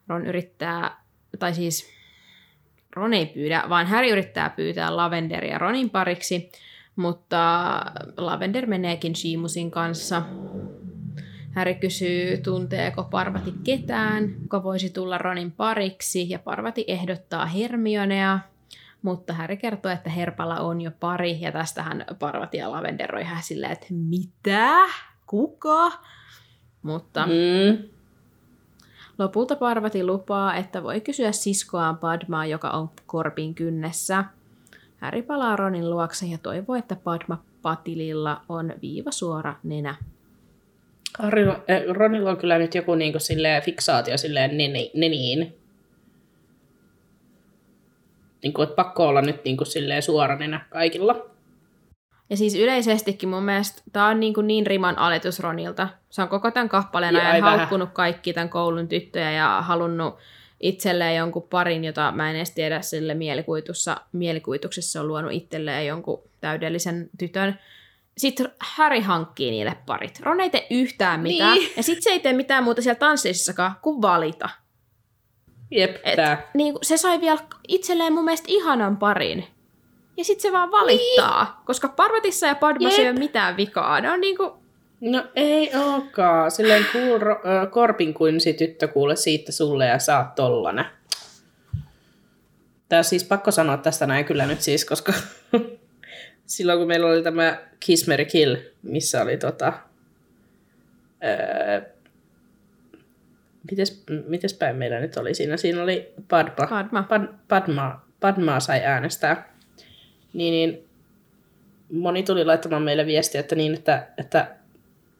Ron 0.08 0.26
yrittää, 0.26 1.02
tai 1.38 1.54
siis 1.54 1.90
Ron 2.96 3.14
ei 3.14 3.26
pyydä, 3.26 3.64
vaan 3.68 3.86
Harry 3.86 4.08
yrittää 4.08 4.50
pyytää 4.50 4.96
Lavenderia 4.96 5.58
Ronin 5.58 5.90
pariksi, 5.90 6.50
mutta 6.96 7.82
Lavender 8.16 8.66
meneekin 8.66 9.16
Shimusin 9.16 9.70
kanssa. 9.70 10.22
Harry 11.54 11.74
kysyy, 11.74 12.36
tunteeko 12.36 13.04
Parvati 13.04 13.54
ketään, 13.64 14.34
joka 14.42 14.62
voisi 14.62 14.90
tulla 14.90 15.18
Ronin 15.18 15.52
pariksi, 15.52 16.30
ja 16.30 16.38
Parvati 16.38 16.84
ehdottaa 16.88 17.46
Hermionea, 17.46 18.38
mutta 19.06 19.32
Harry 19.32 19.56
kertoo, 19.56 19.92
että 19.92 20.10
Herpalla 20.10 20.60
on 20.60 20.80
jo 20.80 20.90
pari, 21.00 21.40
ja 21.40 21.52
tästähän 21.52 22.04
Parvati 22.18 22.56
ja 22.56 22.70
Lavender 22.72 23.14
on 23.14 23.20
ihan 23.20 23.42
silleen, 23.42 23.72
että 23.72 23.86
mitä? 23.90 24.74
Kuka? 25.26 25.92
Mutta 26.82 27.26
Mm. 27.26 27.88
lopulta 29.18 29.56
Parvati 29.56 30.04
lupaa, 30.04 30.56
että 30.56 30.82
voi 30.82 31.00
kysyä 31.00 31.32
siskoaan 31.32 31.98
Padmaa, 31.98 32.46
joka 32.46 32.70
on 32.70 32.90
korpin 33.06 33.54
kynnessä. 33.54 34.24
Harry 35.00 35.22
palaa 35.22 35.56
Ronin 35.56 35.90
luokse 35.90 36.26
ja 36.26 36.38
toivoo, 36.38 36.76
että 36.76 36.96
Padma 36.96 37.42
Patililla 37.62 38.40
on 38.48 38.74
viivasuora 38.82 39.54
nenä. 39.62 39.94
Harrylla, 41.18 41.60
eh, 41.68 41.82
Ronilla 41.94 42.30
on 42.30 42.36
kyllä 42.36 42.58
nyt 42.58 42.74
joku 42.74 42.94
niinku 42.94 43.18
silleen 43.18 43.62
fiksaatio 43.62 44.18
silleen 44.18 44.56
neni, 44.56 44.90
neniin. 48.46 48.52
Niinku, 48.52 48.62
että 48.62 48.76
pakko 48.76 49.08
olla 49.08 49.22
nyt 49.22 49.44
niinku 49.44 49.64
silleen 49.64 50.02
suoranenä 50.02 50.66
kaikilla. 50.70 51.26
Ja 52.30 52.36
siis 52.36 52.54
yleisestikin 52.54 53.28
mun 53.28 53.42
mielestä 53.42 53.82
tää 53.92 54.06
on 54.06 54.20
niin, 54.20 54.34
kuin 54.34 54.46
niin 54.46 54.66
riman 54.66 54.98
aletus 54.98 55.40
Ronilta. 55.40 55.88
Se 56.10 56.22
on 56.22 56.28
koko 56.28 56.50
tämän 56.50 56.68
kappaleen 56.68 57.14
Ja 57.14 57.20
ajan 57.20 57.42
vähän. 57.42 57.58
haukkunut 57.58 57.90
kaikki 57.92 58.32
tämän 58.32 58.48
koulun 58.48 58.88
tyttöjä 58.88 59.32
ja 59.32 59.62
halunnut 59.62 60.18
itselleen 60.60 61.16
jonkun 61.16 61.42
parin, 61.42 61.84
jota 61.84 62.12
mä 62.12 62.30
en 62.30 62.36
edes 62.36 62.50
tiedä 62.50 62.80
sille 62.80 63.14
mielikuvitussa, 63.14 63.96
mielikuvituksessa 64.12 65.00
on 65.00 65.08
luonut 65.08 65.32
itselleen 65.32 65.86
jonkun 65.86 66.22
täydellisen 66.40 67.10
tytön. 67.18 67.58
Sitten 68.18 68.52
Harry 68.60 69.00
hankkii 69.00 69.50
niille 69.50 69.76
parit. 69.86 70.20
Ron 70.20 70.40
ei 70.40 70.50
tee 70.50 70.66
yhtään 70.70 71.20
mitään. 71.20 71.54
Niin. 71.54 71.72
Ja 71.76 71.82
sitten 71.82 72.02
se 72.02 72.10
ei 72.10 72.20
tee 72.20 72.32
mitään 72.32 72.64
muuta 72.64 72.82
siellä 72.82 72.98
tanssissakaan 72.98 73.76
kuin 73.82 74.02
valita. 74.02 74.48
Jep, 75.70 75.96
Et, 76.04 76.16
tää. 76.16 76.50
niin 76.54 76.72
kuin 76.72 76.84
se 76.84 76.96
sai 76.96 77.20
vielä 77.20 77.38
itselleen 77.68 78.12
mun 78.12 78.24
mielestä 78.24 78.46
ihanan 78.48 78.96
parin. 78.96 79.44
Ja 80.16 80.24
sitten 80.24 80.42
se 80.42 80.52
vaan 80.52 80.70
valittaa. 80.70 81.44
Niin. 81.44 81.66
Koska 81.66 81.88
Parvatissa 81.88 82.46
ja 82.46 82.54
Padmassa 82.54 83.02
ei 83.02 83.10
ole 83.10 83.18
mitään 83.18 83.56
vikaa. 83.56 84.00
Ne 84.00 84.10
on 84.10 84.20
niinku... 84.20 84.56
No 85.00 85.24
ei 85.34 85.70
ookaan. 85.74 86.50
Silleen 86.50 86.86
ro- 87.18 87.48
ö, 87.48 87.66
korpin 87.66 88.14
kuin 88.14 88.40
si 88.40 88.52
tyttö 88.52 88.88
kuule 88.88 89.16
siitä 89.16 89.52
sulle 89.52 89.86
ja 89.86 89.98
saat 89.98 90.34
tollanen. 90.34 90.84
Tää 92.88 92.98
on 92.98 93.04
siis 93.04 93.24
pakko 93.24 93.50
sanoa 93.50 93.76
tästä 93.76 94.06
näin 94.06 94.24
kyllä 94.24 94.46
nyt 94.46 94.60
siis, 94.60 94.84
koska 94.84 95.12
silloin 96.46 96.78
kun 96.78 96.88
meillä 96.88 97.06
oli 97.06 97.22
tämä 97.22 97.58
Kiss, 97.80 98.08
Mary 98.08 98.24
Kill, 98.24 98.56
missä 98.82 99.22
oli 99.22 99.36
tota... 99.36 99.72
Öö, 101.24 101.95
mites, 103.70 104.04
mites 104.26 104.54
päin 104.54 104.76
meillä 104.76 105.00
nyt 105.00 105.16
oli 105.16 105.34
siinä? 105.34 105.56
Siinä 105.56 105.82
oli 105.82 106.14
Padma. 106.28 106.66
Padma. 106.66 107.02
Pad, 107.02 107.28
Padma. 107.48 108.06
Padmaa 108.20 108.60
sai 108.60 108.84
äänestää. 108.84 109.56
Niin, 110.32 110.52
niin 110.52 110.88
moni 111.92 112.22
tuli 112.22 112.44
laittamaan 112.44 112.82
meille 112.82 113.06
viestiä, 113.06 113.40
että 113.40 113.54
niin, 113.54 113.74
että, 113.74 114.08
että 114.18 114.56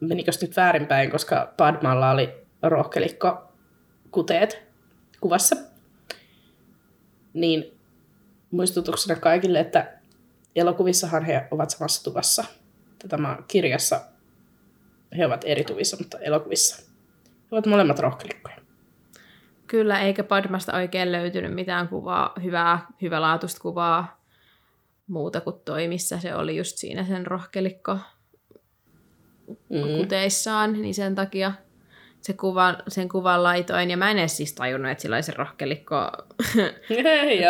menikös 0.00 0.42
nyt 0.42 0.56
väärinpäin, 0.56 1.10
koska 1.10 1.52
Padmalla 1.56 2.10
oli 2.10 2.34
rohkelikko 2.62 3.52
kuteet 4.10 4.62
kuvassa. 5.20 5.56
Niin 7.34 7.78
muistutuksena 8.50 9.20
kaikille, 9.20 9.60
että 9.60 9.92
elokuvissahan 10.56 11.24
he 11.24 11.48
ovat 11.50 11.70
samassa 11.70 12.04
tuvassa. 12.04 12.44
Tämä 13.08 13.38
kirjassa 13.48 14.00
he 15.16 15.26
ovat 15.26 15.44
eri 15.44 15.64
tuvissa, 15.64 15.96
mutta 15.96 16.18
elokuvissa 16.18 16.85
ovat 17.50 17.66
molemmat 17.66 17.98
rohkelikkoja. 17.98 18.56
Kyllä, 19.66 20.00
eikä 20.00 20.24
Padmasta 20.24 20.76
oikein 20.76 21.12
löytynyt 21.12 21.54
mitään 21.54 21.88
kuvaa, 21.88 22.32
hyvää, 22.42 22.86
hyvälaatuista 23.02 23.60
kuvaa 23.60 24.20
muuta 25.06 25.40
kuin 25.40 25.56
toi, 25.64 25.88
missä 25.88 26.20
se 26.20 26.34
oli 26.34 26.56
just 26.56 26.76
siinä 26.76 27.04
sen 27.04 27.26
rohkelikko 27.26 27.98
Mm. 29.48 29.98
kuteissaan, 29.98 30.72
niin 30.72 30.94
sen 30.94 31.14
takia 31.14 31.52
se 32.20 32.32
kuvan, 32.32 32.76
sen 32.88 33.08
kuvan 33.08 33.42
laitoin. 33.42 33.90
Ja 33.90 33.96
mä 33.96 34.10
en 34.10 34.18
edes 34.18 34.36
siis 34.36 34.52
tajunnut, 34.54 34.90
että 34.90 35.02
sillä 35.02 35.16
oli 35.16 35.22
se 35.22 35.32
rohkelikko 35.36 36.10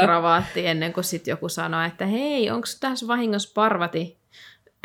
kravaatti 0.04 0.66
ennen 0.66 0.92
kuin 0.92 1.04
sitten 1.04 1.32
joku 1.32 1.48
sanoi, 1.48 1.86
että 1.86 2.06
hei, 2.06 2.50
onko 2.50 2.66
tässä 2.80 3.06
vahingossa 3.06 3.52
parvati? 3.54 4.18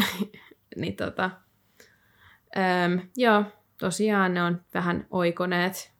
niin 0.75 0.95
tota, 0.95 1.29
äm, 2.57 2.99
joo, 3.17 3.43
tosiaan 3.81 4.33
ne 4.33 4.43
on 4.43 4.61
vähän 4.73 5.07
oikoneet 5.11 5.91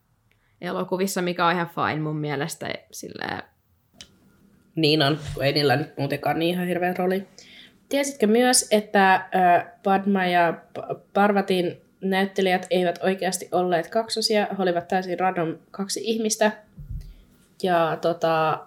elokuvissa, 0.60 1.22
mikä 1.22 1.46
on 1.46 1.52
ihan 1.52 1.70
fine 1.74 2.00
mun 2.02 2.16
mielestä. 2.16 2.68
Silleen, 2.90 3.42
Niin 4.74 5.02
on, 5.02 5.18
kun 5.34 5.44
ei 5.44 5.52
niillä 5.52 5.76
nyt 5.76 5.98
muutenkaan 5.98 6.38
niin 6.38 6.54
ihan 6.54 6.66
hirveä 6.66 6.94
rooli. 6.98 7.28
Tiesitkö 7.88 8.26
myös, 8.26 8.68
että 8.70 9.28
Padma 9.82 10.26
ja 10.26 10.54
Parvatin 11.14 11.80
näyttelijät 12.00 12.66
eivät 12.70 12.98
oikeasti 13.02 13.48
olleet 13.52 13.88
kaksosia, 13.88 14.46
he 14.58 14.62
olivat 14.62 14.88
täysin 14.88 15.20
random 15.20 15.58
kaksi 15.70 16.00
ihmistä. 16.04 16.52
Ja 17.62 17.98
tota, 18.00 18.66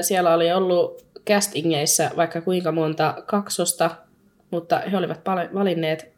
siellä 0.00 0.34
oli 0.34 0.52
ollut 0.52 1.06
castingeissa 1.26 2.10
vaikka 2.16 2.40
kuinka 2.40 2.72
monta 2.72 3.14
kaksosta, 3.26 3.90
mutta 4.50 4.78
he 4.78 4.96
olivat 4.96 5.20
valinneet 5.54 6.12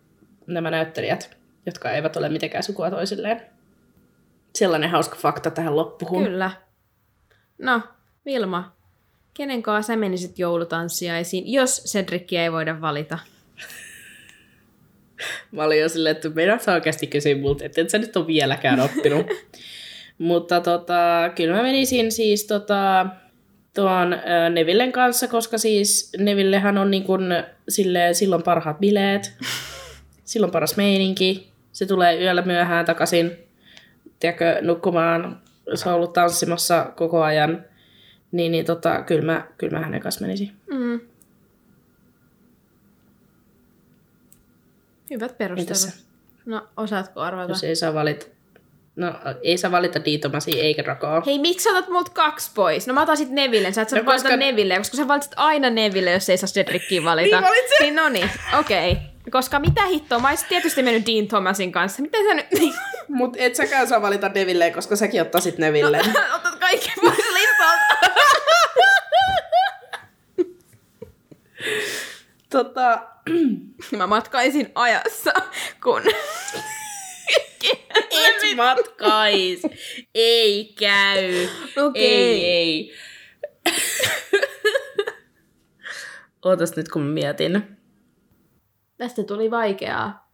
nämä 0.46 0.70
näyttelijät, 0.70 1.36
jotka 1.66 1.90
eivät 1.90 2.16
ole 2.16 2.28
mitenkään 2.28 2.64
sukua 2.64 2.90
toisilleen. 2.90 3.42
Sellainen 4.54 4.90
hauska 4.90 5.16
fakta 5.16 5.50
tähän 5.50 5.76
loppuun. 5.76 6.24
Kyllä. 6.24 6.50
No, 7.58 7.80
Vilma, 8.24 8.76
kenen 9.34 9.62
kanssa 9.62 9.92
sä 9.92 9.96
menisit 9.96 10.38
joulutanssiaisiin, 10.38 11.52
jos 11.52 11.84
Cedricia 11.84 12.42
ei 12.42 12.52
voida 12.52 12.80
valita? 12.80 13.18
Mä 15.52 15.64
olin 15.64 15.80
jo 15.80 15.88
silleen, 15.88 16.16
että 16.16 16.28
meidän 16.28 16.60
saa 16.60 16.74
oikeasti 16.74 17.06
kysyä 17.06 17.36
multa, 17.36 17.64
että 17.64 17.80
et 17.80 17.90
sä 17.90 17.98
nyt 17.98 18.16
ole 18.16 18.26
vieläkään 18.26 18.80
oppinut. 18.80 19.26
Mutta 20.18 20.60
tota, 20.60 21.30
kyllä 21.36 21.56
mä 21.56 21.62
menisin 21.62 22.12
siis 22.12 22.44
tota, 22.46 23.06
tuon 23.74 24.16
Nevillen 24.50 24.92
kanssa, 24.92 25.28
koska 25.28 25.58
siis 25.58 26.12
Nevillehän 26.18 26.78
on 26.78 26.90
niin 26.90 27.04
kun, 27.04 27.34
silleen, 27.68 28.14
silloin 28.14 28.42
parhaat 28.42 28.78
bileet, 28.78 29.32
silloin 30.24 30.52
paras 30.52 30.76
meininki, 30.76 31.53
se 31.74 31.86
tulee 31.86 32.22
yöllä 32.22 32.42
myöhään 32.42 32.84
takaisin, 32.84 33.32
tiedätkö, 34.20 34.58
nukkumaan, 34.62 35.42
se 35.74 35.88
on 35.88 35.94
ollut 35.94 36.12
tanssimassa 36.12 36.92
koko 36.96 37.22
ajan, 37.22 37.64
niin, 38.32 38.52
niin 38.52 38.64
tota, 38.64 39.02
kyllä, 39.02 39.22
mä, 39.22 39.46
kyllä 39.58 39.78
mä 39.78 39.84
hänen 39.84 40.00
kanssa 40.00 40.20
menisin. 40.20 40.52
Mm. 40.66 41.00
Hyvät 45.10 45.38
perustelut. 45.38 46.04
No, 46.46 46.68
osaatko 46.76 47.20
arvata? 47.20 47.50
Jos 47.50 47.64
ei 47.64 47.76
saa 47.76 47.94
valita. 47.94 48.26
No, 48.96 49.14
ei 49.42 49.58
saa 49.58 49.70
valita 49.70 50.04
Diitomasi 50.04 50.60
eikä 50.60 50.84
Drakoa. 50.84 51.22
Hei, 51.26 51.38
miksi 51.38 51.68
otat 51.70 51.88
multa 51.88 52.10
kaksi 52.14 52.50
pois? 52.54 52.86
No 52.86 52.94
mä 52.94 53.02
otan 53.02 53.16
sit 53.16 53.30
Nevillen. 53.30 53.74
Sä 53.74 53.82
et 53.82 53.88
saa 53.88 53.98
No, 53.98 54.02
no, 54.02 54.06
valita 54.06 54.22
koska- 54.24 54.36
Neville, 54.36 54.76
koska 54.78 54.96
sä 54.96 55.08
valitset 55.08 55.32
aina 55.36 55.70
Neville, 55.70 56.10
jos 56.10 56.28
ei 56.28 56.36
saa 56.36 56.48
Cedrickiä 56.48 57.04
valita. 57.10 57.36
Niin 57.40 57.48
valitsin. 57.48 57.76
Niin 57.80 57.96
no 57.96 58.08
niin, 58.08 58.30
okei. 58.58 58.92
Okay. 58.92 59.04
Koska 59.30 59.58
mitä 59.58 59.86
hittoa, 59.86 60.18
mä 60.18 60.28
olisin 60.28 60.48
tietysti 60.48 60.82
mennyt 60.82 61.06
Dean 61.06 61.28
Thomasin 61.28 61.72
kanssa. 61.72 62.02
Miten 62.02 62.24
sä 62.24 62.34
nyt... 62.34 62.46
Mut 63.08 63.34
et 63.38 63.54
säkään 63.54 63.88
saa 63.88 64.02
valita 64.02 64.28
Neville, 64.28 64.70
koska 64.70 64.96
säkin 64.96 65.20
ottaisit 65.22 65.58
Neville. 65.58 65.98
Otat 66.36 66.54
kaikki 66.60 66.92
pois 67.00 67.18
listalta. 67.32 67.94
tota, 72.50 73.02
Mä 73.96 74.06
matkaisin 74.06 74.72
ajassa, 74.74 75.32
kun... 75.82 76.02
matkais. 78.56 79.62
ei 80.14 80.74
käy. 80.78 81.48
Okei. 81.76 82.04
Ei, 82.04 82.44
ei. 82.44 82.94
Ootas 86.44 86.76
nyt, 86.76 86.88
kun 86.88 87.02
mietin. 87.02 87.76
Tästä 88.96 89.22
tuli 89.22 89.50
vaikeaa. 89.50 90.30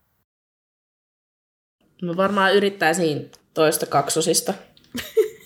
Mä 2.01 2.17
varmaan 2.17 2.55
yrittäisin 2.55 3.31
toista 3.53 3.85
kaksosista. 3.85 4.53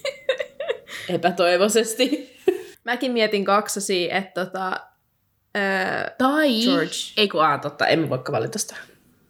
Epätoivoisesti. 1.10 2.36
Mäkin 2.84 3.12
mietin 3.12 3.46
kaksosia, 3.46 4.18
että 4.18 4.46
tota... 4.46 4.80
Öö, 5.58 6.16
Tai... 6.18 6.62
George. 6.64 6.96
Ei 7.18 7.28
kun, 7.28 7.44
aa, 7.46 7.58
totta, 7.58 7.88
emme 7.88 8.10
voikaan 8.10 8.38
valita 8.38 8.60
sitä. 8.60 8.76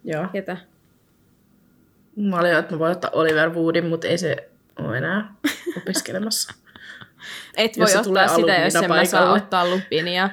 Joo. 0.04 0.28
ketä? 0.34 0.58
Mä 2.16 2.40
olin, 2.40 2.54
että 2.56 2.74
mä 2.74 2.80
voin 2.80 2.92
ottaa 2.92 3.12
Oliver 3.14 3.50
Woodin, 3.50 3.86
mutta 3.86 4.08
ei 4.08 4.18
se 4.18 4.50
ole 4.80 4.98
enää 4.98 5.34
opiskelemassa. 5.78 6.54
Et 7.58 7.78
Jos 7.78 7.96
voi 7.96 8.04
se 8.04 8.10
ottaa 8.10 8.28
sitä, 8.36 8.56
jos 8.56 8.76
en 8.76 8.88
mä 8.88 9.06
saa 9.06 9.34
ottaa 9.34 9.70
Lupinia 9.70 10.30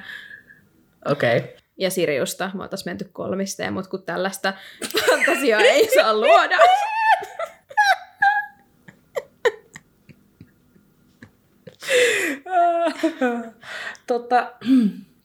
Okei. 1.05 1.37
Okay. 1.37 1.49
ja 1.77 1.89
Siriusta. 1.89 2.51
Me 2.53 2.63
oltais 2.63 2.85
menty 2.85 3.09
kolmisteen, 3.13 3.73
mutta 3.73 3.89
kun 3.89 4.03
tällaista 4.03 4.53
fantasiaa 5.09 5.61
ei 5.61 5.89
saa 5.95 6.13
luoda. 6.13 6.57
Tota, 14.07 14.51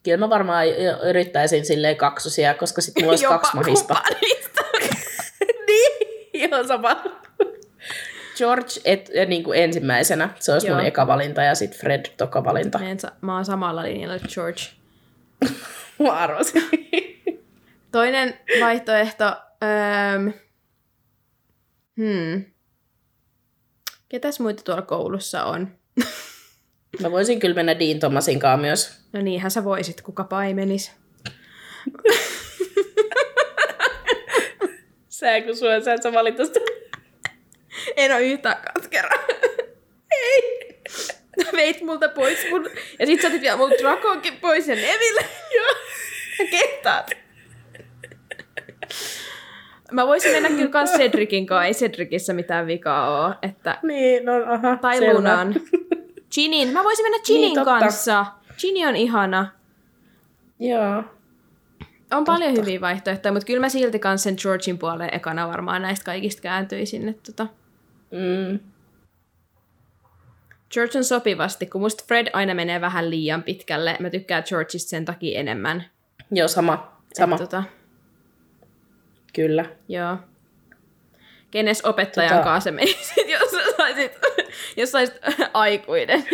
kyllä 0.02 0.16
mä 0.16 0.30
varmaan 0.30 0.66
yrittäisin 1.08 1.66
silleen 1.66 1.96
kaksosia, 1.96 2.54
koska 2.54 2.80
sit 2.80 2.94
mulla 2.98 3.10
olisi 3.10 3.24
Jopa 3.24 3.38
kaksi 3.38 3.56
mahista. 3.56 3.94
kumppanista. 3.94 4.62
Ihan 6.38 6.66
sama. 6.68 7.02
George 8.36 8.80
et, 8.84 9.10
niin 9.26 9.44
kuin 9.44 9.58
ensimmäisenä, 9.62 10.30
se 10.40 10.52
olisi 10.52 10.68
mun 10.68 10.78
Joo. 10.78 10.86
eka 10.86 11.06
valinta 11.06 11.42
ja 11.42 11.54
sitten 11.54 11.80
Fred 11.80 12.04
toka 12.16 12.44
valinta. 12.44 12.78
Mä, 12.78 12.90
en 12.90 13.00
sa- 13.00 13.12
mä 13.20 13.34
oon 13.34 13.44
samalla 13.44 13.82
linjalla 13.82 14.18
George. 14.34 14.60
Mä 16.02 16.12
arvasin. 16.12 16.62
Toinen 17.92 18.38
vaihtoehto. 18.60 19.24
Öö, 19.62 20.32
hmm. 21.96 22.44
Ketäs 24.08 24.40
muita 24.40 24.62
tuolla 24.62 24.82
koulussa 24.82 25.44
on? 25.44 25.68
Mä 27.02 27.10
voisin 27.10 27.40
kyllä 27.40 27.54
mennä 27.54 27.78
Dean 27.78 28.00
Thomasin 28.00 28.40
kanssa 28.40 28.60
myös. 28.60 29.00
No 29.12 29.22
niinhän 29.22 29.50
sä 29.50 29.64
voisit, 29.64 30.00
kuka 30.02 30.24
paimenis. 30.24 30.92
Sä 35.20 35.40
kun 35.40 35.56
sua, 35.56 35.80
sä 35.80 35.94
et 35.94 36.02
sä 36.02 36.12
valita 36.12 36.44
sitä. 36.44 36.60
En 37.96 38.12
oo 38.12 38.18
yhtään 38.18 38.56
katkera. 38.74 39.10
Ei. 40.10 40.68
Veit 41.56 41.82
multa 41.82 42.08
pois 42.08 42.38
mun... 42.50 42.70
Ja 42.98 43.06
sit 43.06 43.20
sä 43.20 43.28
otit 43.28 43.40
vielä 43.40 43.56
multa 43.56 43.74
Drakonkin 43.82 44.36
pois 44.36 44.68
ja 44.68 44.74
Neville. 44.74 45.20
Joo. 45.56 45.68
Ja 46.38 46.44
kehtaat. 46.50 47.10
Mä 49.92 50.06
voisin 50.06 50.32
mennä 50.32 50.48
kyllä 50.48 50.68
kans 50.68 50.90
Cedricin 50.92 51.46
kanssa. 51.46 51.64
Ei 51.66 51.74
Cedricissä 51.74 52.32
mitään 52.32 52.66
vikaa 52.66 53.22
oo. 53.26 53.34
Että... 53.42 53.78
Niin, 53.82 54.24
no 54.24 54.32
aha, 54.46 54.76
Tai 54.76 54.98
selvä. 54.98 55.14
Lunan. 55.14 55.54
Ginin. 56.34 56.68
Mä 56.68 56.84
voisin 56.84 57.04
mennä 57.04 57.18
Ginin 57.18 57.40
Niin, 57.40 57.54
totta. 57.54 57.78
kanssa. 57.78 58.26
Ginny 58.60 58.86
on 58.88 58.96
ihana. 58.96 59.46
Joo. 60.60 61.04
On 62.12 62.24
paljon 62.24 62.56
hyviä 62.56 62.80
vaihtoehtoja, 62.80 63.32
mutta 63.32 63.46
kyllä 63.46 63.60
mä 63.60 63.68
silti 63.68 63.98
kans 63.98 64.22
sen 64.22 64.36
Georgin 64.42 64.78
puoleen 64.78 65.14
ekana 65.14 65.48
varmaan 65.48 65.82
näistä 65.82 66.04
kaikista 66.04 66.42
kääntyisin. 66.42 67.08
Että 67.08 67.32
tota. 67.32 67.46
Mm. 68.10 68.58
George 70.74 70.98
on 70.98 71.04
sopivasti, 71.04 71.66
kun 71.66 71.80
musta 71.80 72.04
Fred 72.08 72.26
aina 72.32 72.54
menee 72.54 72.80
vähän 72.80 73.10
liian 73.10 73.42
pitkälle. 73.42 73.96
Mä 74.00 74.10
tykkään 74.10 74.42
Georgeista 74.48 74.88
sen 74.90 75.04
takia 75.04 75.38
enemmän. 75.40 75.84
Joo, 76.30 76.48
sama. 76.48 76.96
Sama, 77.14 77.34
Et, 77.34 77.40
tota, 77.40 77.62
kyllä. 79.34 79.64
joo. 79.88 80.16
Kenes 81.50 81.84
opettajan 81.84 82.40
Tota- 82.40 82.44
kanssa 82.44 82.72
menisit, 82.72 83.28
jos 83.40 83.50
saisit, 83.76 84.12
jos 84.76 84.92
saisit 84.92 85.16
aikuinen? 85.54 86.24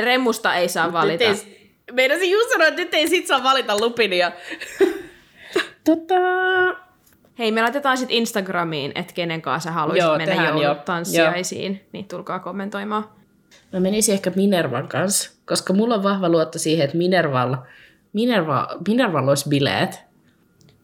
Remusta 0.00 0.54
ei 0.54 0.68
saa 0.68 0.92
valita. 0.92 1.24
Ei, 1.24 1.51
meinasin 1.92 2.30
just 2.30 2.50
sanoa, 2.50 2.66
että 2.66 2.80
nyt 2.80 2.94
ei 2.94 3.08
sit 3.08 3.26
saa 3.26 3.42
valita 3.42 3.80
Lupinia. 3.80 4.32
tota... 5.84 6.14
Hei, 7.38 7.52
me 7.52 7.62
laitetaan 7.62 7.98
sitten 7.98 8.16
Instagramiin, 8.16 8.92
että 8.94 9.14
kenen 9.14 9.42
kanssa 9.42 9.70
sä 9.70 9.72
haluaisit 9.72 10.06
Joo, 10.06 10.16
mennä 10.16 10.34
tehdään, 10.34 10.58
joo. 10.58 10.62
joulutanssiaisiin. 10.62 11.86
Niin 11.92 12.08
tulkaa 12.08 12.38
kommentoimaan. 12.38 13.08
Mä 13.72 13.80
menisin 13.80 14.12
ehkä 14.12 14.32
Minervan 14.36 14.88
kanssa, 14.88 15.30
koska 15.46 15.72
mulla 15.72 15.94
on 15.94 16.02
vahva 16.02 16.28
luotto 16.28 16.58
siihen, 16.58 16.84
että 16.84 16.96
Minervalla, 16.96 17.66
Minerva, 18.12 18.68
Minervalla 18.88 19.30
olisi 19.30 19.48
bileet. 19.48 20.00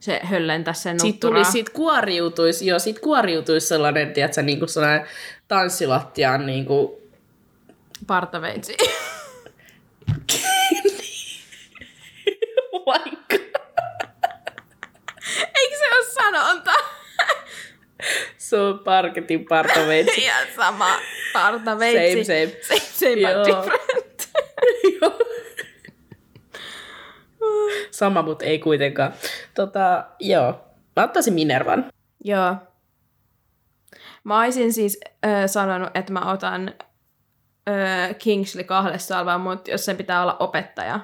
Se 0.00 0.20
höllentäisi 0.22 0.82
sen 0.82 0.96
nutturaa. 0.96 1.42
tuli, 1.42 1.52
siitä 1.52 1.70
kuoriutuisi, 1.72 2.66
joo, 2.66 2.78
siitä 2.78 3.00
kuoriutuisi 3.00 3.66
sellainen, 3.66 4.12
tiedätkö, 4.12 4.42
niin 4.42 4.58
kuin 4.58 4.68
sellainen 4.68 5.06
tanssilattiaan 5.48 6.46
niin 6.46 6.66
kuin, 6.66 6.90
Partaveitsi. 8.06 8.76
vaikka. 12.86 13.36
Eikö 15.54 15.76
se 15.78 15.94
ole 15.94 16.04
sanonta? 16.22 16.72
Se 18.36 18.56
on 18.56 18.78
parketin 18.78 19.44
partaveitsi. 19.48 20.20
Ihan 20.20 20.46
sama. 20.56 20.88
Partaveitsi. 21.32 22.24
Same, 22.24 22.46
same. 22.46 22.62
Same, 22.62 22.80
same 22.80 23.20
Joo. 23.20 23.44
but 23.44 23.46
different. 23.46 24.28
Joo. 25.02 25.18
Sama, 27.90 28.22
mutta 28.22 28.44
ei 28.44 28.58
kuitenkaan. 28.58 29.12
Tota, 29.54 30.04
joo. 30.20 30.64
Mä 30.96 31.04
ottaisin 31.04 31.34
Minervan. 31.34 31.90
Joo. 32.24 32.56
Mä 34.24 34.40
olisin 34.40 34.72
siis 34.72 35.00
äh, 35.26 35.46
sanonut, 35.46 35.90
että 35.94 36.12
mä 36.12 36.32
otan 36.32 36.74
äh, 37.68 38.16
Kingsley 38.18 38.64
kahdessa 38.64 39.14
salvaan, 39.14 39.40
mutta 39.40 39.70
jos 39.70 39.84
sen 39.84 39.96
pitää 39.96 40.22
olla 40.22 40.36
opettaja, 40.40 41.00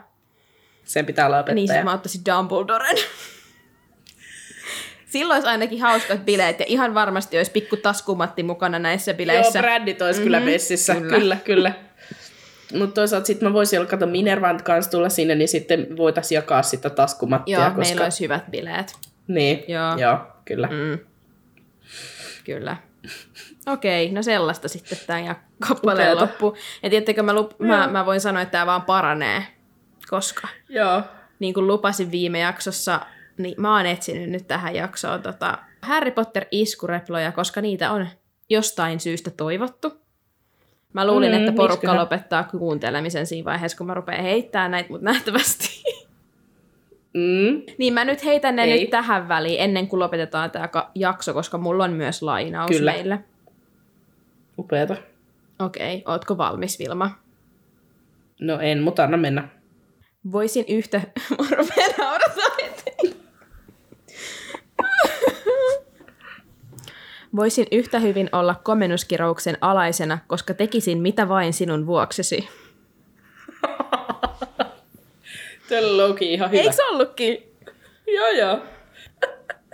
Sen 0.85 1.07
pitää 1.07 1.27
olla 1.27 1.37
opettaja. 1.39 1.55
niin 1.55 1.69
sit 1.69 1.85
mä 1.85 1.93
ottaisin 1.93 2.21
Dumbledoren. 2.27 2.97
Silloin 5.15 5.37
olisi 5.37 5.49
ainakin 5.49 5.81
hauskat 5.81 6.25
bileet 6.25 6.61
ja 6.61 6.67
ihan 6.69 6.95
varmasti 6.95 7.37
olisi 7.37 7.51
pikku 7.51 7.77
taskumatti 7.77 8.43
mukana 8.43 8.79
näissä 8.79 9.11
Joo, 9.11 9.17
bileissä. 9.17 9.59
brändit 9.59 10.03
olisi 10.03 10.21
mm-hmm. 10.21 10.25
kyllä 10.25 10.41
messissä. 10.41 10.95
kyllä. 10.95 11.19
Kyllä, 11.19 11.37
kyllä. 11.45 11.73
Mutta 12.79 12.95
toisaalta 12.95 13.27
sitten 13.27 13.49
mä 13.49 13.53
voisin 13.53 13.79
olla, 13.79 13.91
kato 13.91 14.07
Minervan 14.07 14.63
kanssa 14.65 14.91
tulla 14.91 15.09
sinne, 15.09 15.35
niin 15.35 15.49
sitten 15.49 15.97
voitaisiin 15.97 16.37
jakaa 16.37 16.63
sitä 16.63 16.91
taskumattia. 16.91 17.59
Joo, 17.59 17.65
koska... 17.65 17.81
meillä 17.81 18.03
olisi 18.03 18.25
hyvät 18.25 18.51
bileet. 18.51 18.95
Niin, 19.29 19.65
Joo. 19.69 19.89
joo, 19.89 19.99
joo 19.99 20.19
kyllä. 20.45 20.67
Mm. 20.67 20.99
Kyllä. 22.45 22.77
Okei, 23.67 24.13
no 24.13 24.23
sellaista 24.23 24.69
sitten 24.69 24.99
tämä 25.07 25.37
kappaleen 25.69 26.13
Upeata. 26.13 26.33
loppu. 26.33 26.57
Ja 26.83 26.91
tiettekö, 26.91 27.23
mä, 27.23 27.33
lup- 27.33 27.57
mä, 27.59 27.87
mä 27.87 28.07
voin 28.07 28.21
sanoa, 28.21 28.43
että 28.43 28.53
tämä 28.53 28.67
vaan 28.67 28.83
paranee, 28.83 29.47
koska 30.11 30.49
Joo. 30.69 31.03
niin 31.39 31.55
kuin 31.55 31.67
lupasin 31.67 32.11
viime 32.11 32.39
jaksossa, 32.39 33.01
niin 33.39 33.55
mä 33.59 33.77
oon 33.77 33.87
etsinyt 33.87 34.31
nyt 34.31 34.47
tähän 34.49 34.75
jaksoon 34.75 35.23
tota 35.23 35.59
Harry 35.83 36.11
Potter 36.11 36.45
iskureploja, 36.51 37.33
koska 37.33 37.61
niitä 37.61 37.91
on 37.93 38.09
jostain 38.51 39.01
syystä 39.01 39.31
toivottu. 39.31 39.93
Mä 40.93 41.07
luulin, 41.07 41.33
Mm, 41.33 41.39
että 41.39 41.53
porukka 41.53 41.75
miksiköhän? 41.75 42.01
lopettaa 42.01 42.45
kuuntelemisen 42.45 43.27
siinä 43.27 43.45
vaiheessa, 43.45 43.79
kun 43.79 43.87
mä 43.87 43.95
rupean 43.95 44.23
heittämään 44.23 44.71
näitä, 44.71 44.91
mutta 44.91 45.05
nähtävästi. 45.05 45.83
Mm. 47.15 47.63
niin 47.79 47.95
mä 47.95 48.05
nyt 48.05 48.25
heitän 48.25 48.57
ne 48.57 48.63
Ei. 48.65 48.81
nyt 48.81 48.91
tähän 48.91 49.29
väliin, 49.29 49.61
ennen 49.61 49.89
kuin 49.89 50.01
lopetetaan 50.01 50.51
tämä 50.51 50.69
jakso, 50.95 51.35
koska 51.35 51.59
mulla 51.59 51.85
on 51.85 51.93
myös 51.93 52.23
lainaus 52.23 52.71
Kyllä. 52.71 52.93
meille. 52.93 53.19
Upeata. 54.59 54.97
Okei, 55.59 56.03
ootko 56.07 56.39
valmis, 56.39 56.79
Vilma? 56.79 57.11
No 58.41 58.61
en, 58.61 58.83
mutta 58.83 59.05
anna 59.05 59.17
mennä. 59.17 59.49
Voisin 60.33 60.65
yhtä... 60.69 61.01
Mä 61.39 61.57
rupean 61.57 62.21
heti. 62.63 63.17
Voisin 67.37 67.67
yhtä 67.73 67.99
hyvin 67.99 68.29
olla 68.33 68.55
komennuskirouksen 68.63 69.59
alaisena, 69.61 70.19
koska 70.27 70.55
tekisin 70.55 70.99
mitä 70.99 71.29
vain 71.29 71.53
sinun 71.53 71.87
vuoksesi. 71.87 72.49
On 75.79 75.97
Loki 75.97 76.33
ihan 76.33 76.51
hyvä. 76.51 76.63
Eikö 76.63 76.77
ollutkin? 76.91 77.53
Joo, 78.07 78.29
joo. 78.29 78.63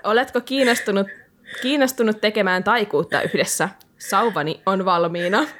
Oletko 0.05 0.41
kiinnostunut, 0.41 1.07
kiinnostunut 1.63 2.21
tekemään 2.21 2.65
taikuutta 2.65 3.23
yhdessä? 3.23 3.69
Sauvani 3.99 4.63
on 4.67 4.85
valmiina. 4.85 5.47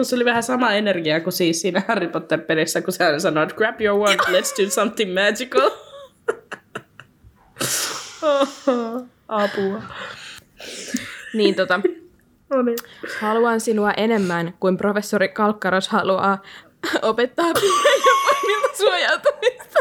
Tuossa 0.00 0.16
oli 0.16 0.24
vähän 0.24 0.42
sama 0.42 0.72
energia 0.72 1.20
kuin 1.20 1.32
siis 1.32 1.60
siinä 1.60 1.82
Harry 1.88 2.08
Potter-pelissä, 2.08 2.82
kun 2.82 2.92
sä 2.92 3.18
sanoit, 3.18 3.52
grab 3.52 3.80
your 3.80 3.98
wand, 3.98 4.20
let's 4.20 4.64
do 4.64 4.70
something 4.70 5.14
magical. 5.14 5.70
Apua. 9.28 9.82
Niin 11.34 11.54
tota, 11.54 11.80
No 12.50 12.62
niin. 12.62 12.78
haluan 13.20 13.60
sinua 13.60 13.92
enemmän 13.92 14.54
kuin 14.60 14.76
professori 14.76 15.28
Kalkkaros 15.28 15.88
haluaa 15.88 16.42
opettaa 17.02 17.52
pienemmiltä 17.52 18.76
suojautumista. 18.76 19.78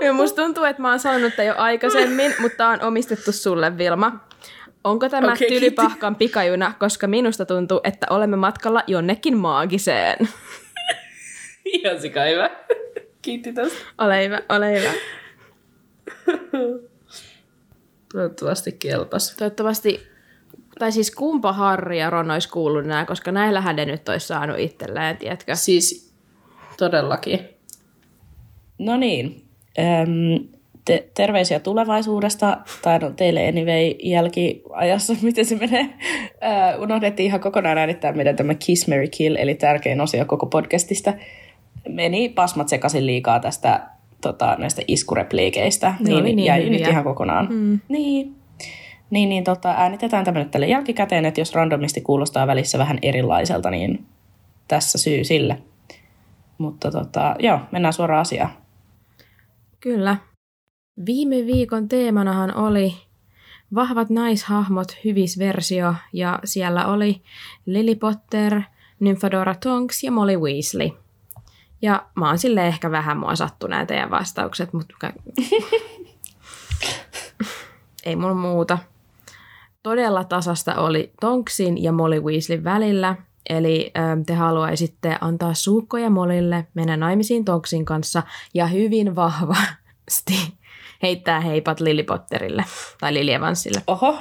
Ja 0.00 0.12
musta 0.12 0.42
tuntuu, 0.42 0.64
että 0.64 0.82
mä 0.82 0.90
oon 0.90 0.98
sanonut 0.98 1.36
tämän 1.36 1.46
jo 1.46 1.54
aikaisemmin, 1.56 2.34
mutta 2.40 2.68
on 2.68 2.82
omistettu 2.82 3.32
sulle, 3.32 3.78
Vilma. 3.78 4.27
Onko 4.84 5.08
tämä 5.08 5.32
okay, 5.32 5.48
tylypahkan 5.48 6.16
pikajuna, 6.16 6.74
koska 6.78 7.06
minusta 7.06 7.46
tuntuu, 7.46 7.80
että 7.84 8.06
olemme 8.10 8.36
matkalla 8.36 8.82
jonnekin 8.86 9.36
maagiseen. 9.36 10.16
Ihan 11.74 12.00
sika 12.00 12.24
hyvä. 12.24 12.50
Kiitti 13.22 13.52
tästä. 13.52 13.78
Ole 13.98 14.24
hyvä, 14.24 14.40
ole 14.48 14.80
hyvä. 14.80 14.92
Toivottavasti 18.12 18.72
kelpas. 18.72 19.36
Toivottavasti, 19.36 20.06
tai 20.78 20.92
siis 20.92 21.10
kumpa 21.10 21.52
Harri 21.52 21.98
ja 21.98 22.10
Ron 22.10 22.30
olisi 22.30 22.48
kuullut 22.48 22.84
nämä, 22.84 23.04
koska 23.04 23.32
näillähän 23.32 23.76
ne 23.76 23.84
nyt 23.84 24.08
olisi 24.08 24.26
saanut 24.26 24.58
itselleen, 24.58 25.16
tiedätkö? 25.16 25.54
Siis 25.54 26.14
todellakin. 26.78 27.48
No 28.78 28.96
niin. 28.96 29.44
Öm, 29.78 30.57
te- 30.88 31.08
terveisiä 31.14 31.60
tulevaisuudesta, 31.60 32.58
tai 32.82 32.98
no 32.98 33.10
teille 33.10 33.48
anyway 33.48 33.94
jälkiajassa, 34.02 35.14
miten 35.22 35.44
se 35.44 35.56
menee. 35.56 35.82
Ö, 35.84 36.78
unohdettiin 36.82 37.26
ihan 37.26 37.40
kokonaan 37.40 37.78
äänittää 37.78 38.12
meidän 38.12 38.36
tämä 38.36 38.54
Kiss, 38.54 38.88
Mary 38.88 39.08
Kill, 39.08 39.36
eli 39.38 39.54
tärkein 39.54 40.00
osio 40.00 40.24
koko 40.24 40.46
podcastista. 40.46 41.14
Meni 41.88 42.28
pasmat 42.28 42.68
sekaisin 42.68 43.06
liikaa 43.06 43.40
tästä 43.40 43.80
tota, 44.20 44.56
näistä 44.58 44.82
iskurepliikeistä, 44.86 45.94
Ne 46.00 46.14
oli 46.14 46.22
niin 46.34 46.46
jäi 46.46 46.58
nyt 46.60 46.72
hyviä. 46.72 46.88
ihan 46.88 47.04
kokonaan. 47.04 47.48
Mm. 47.50 47.80
Niin. 47.88 48.34
Niin, 49.10 49.28
niin 49.28 49.44
tota, 49.44 49.74
äänitetään 49.76 50.24
tämä 50.24 50.38
nyt 50.38 50.50
tälle 50.50 50.66
jälkikäteen, 50.66 51.24
että 51.24 51.40
jos 51.40 51.54
randomisti 51.54 52.00
kuulostaa 52.00 52.46
välissä 52.46 52.78
vähän 52.78 52.98
erilaiselta, 53.02 53.70
niin 53.70 54.06
tässä 54.68 54.98
syy 54.98 55.24
sille. 55.24 55.58
Mutta 56.58 56.90
tota, 56.90 57.36
joo, 57.38 57.60
mennään 57.72 57.92
suoraan 57.92 58.20
asiaan. 58.20 58.50
Kyllä. 59.80 60.16
Viime 61.06 61.36
viikon 61.36 61.88
teemanahan 61.88 62.54
oli 62.56 62.94
vahvat 63.74 64.10
naishahmot 64.10 64.96
hyvisversio, 65.04 65.94
ja 66.12 66.38
siellä 66.44 66.86
oli 66.86 67.22
Lily 67.66 67.94
Potter, 67.94 68.62
Nymphadora 69.00 69.54
Tonks 69.54 70.02
ja 70.02 70.12
Molly 70.12 70.36
Weasley. 70.36 70.90
Ja 71.82 72.06
mä 72.14 72.28
oon 72.28 72.38
sille 72.38 72.66
ehkä 72.66 72.90
vähän 72.90 73.18
mua 73.18 73.36
sattu 73.36 73.66
nämä 73.66 73.86
teidän 73.86 74.10
vastaukset, 74.10 74.72
mutta 74.72 74.94
ei 78.04 78.16
mulla 78.16 78.34
muuta. 78.34 78.78
Todella 79.82 80.24
tasasta 80.24 80.74
oli 80.74 81.12
Tonksin 81.20 81.82
ja 81.82 81.92
Molly 81.92 82.20
Weasleyn 82.20 82.64
välillä, 82.64 83.16
eli 83.48 83.92
ö, 83.96 84.24
te 84.26 84.34
haluaisitte 84.34 85.18
antaa 85.20 85.54
suukkoja 85.54 86.10
Molille, 86.10 86.66
mennä 86.74 86.96
naimisiin 86.96 87.44
Tonksin 87.44 87.84
kanssa 87.84 88.22
ja 88.54 88.66
hyvin 88.66 89.16
vahvasti 89.16 90.57
heittää 91.02 91.40
heipat 91.40 91.80
Lily 91.80 92.02
Potterille 92.02 92.64
tai 93.00 93.14
Lily 93.14 93.32
Evansille. 93.32 93.82
Oho. 93.86 94.18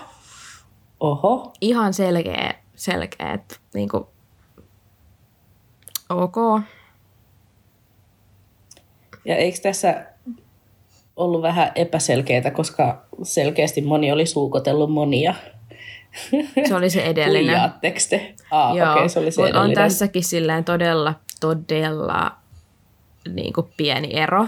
Oho. 1.00 1.54
Ihan 1.62 1.94
selkeä, 1.94 2.54
selkeä 2.76 3.34
että 3.34 3.56
niinku, 3.74 4.10
ok. 6.10 6.62
Ja 9.26 9.36
eikö 9.36 9.60
tässä 9.62 10.06
ollut 11.16 11.42
vähän 11.42 11.72
epäselkeää, 11.76 12.52
koska 12.52 13.06
selkeästi 13.24 13.82
moni 13.82 14.12
oli 14.12 14.26
suukotellut 14.26 14.92
monia. 14.92 15.36
Se 16.68 16.76
oli 16.76 16.90
se 16.90 17.02
edellinen. 17.02 17.56
Huijaatteko 17.56 18.00
te? 18.10 18.36
Aa, 18.52 18.72
okei, 18.72 18.84
okay, 18.84 19.10
se 19.10 19.20
oli 19.20 19.32
se 19.32 19.42
mut 19.42 19.50
on 19.50 19.56
edellinen. 19.56 19.76
tässäkin 19.76 20.24
silleen 20.24 20.64
todella, 20.64 21.14
todella 21.40 22.32
niin 23.34 23.54
kuin 23.54 23.68
pieni 23.78 24.10
ero. 24.14 24.48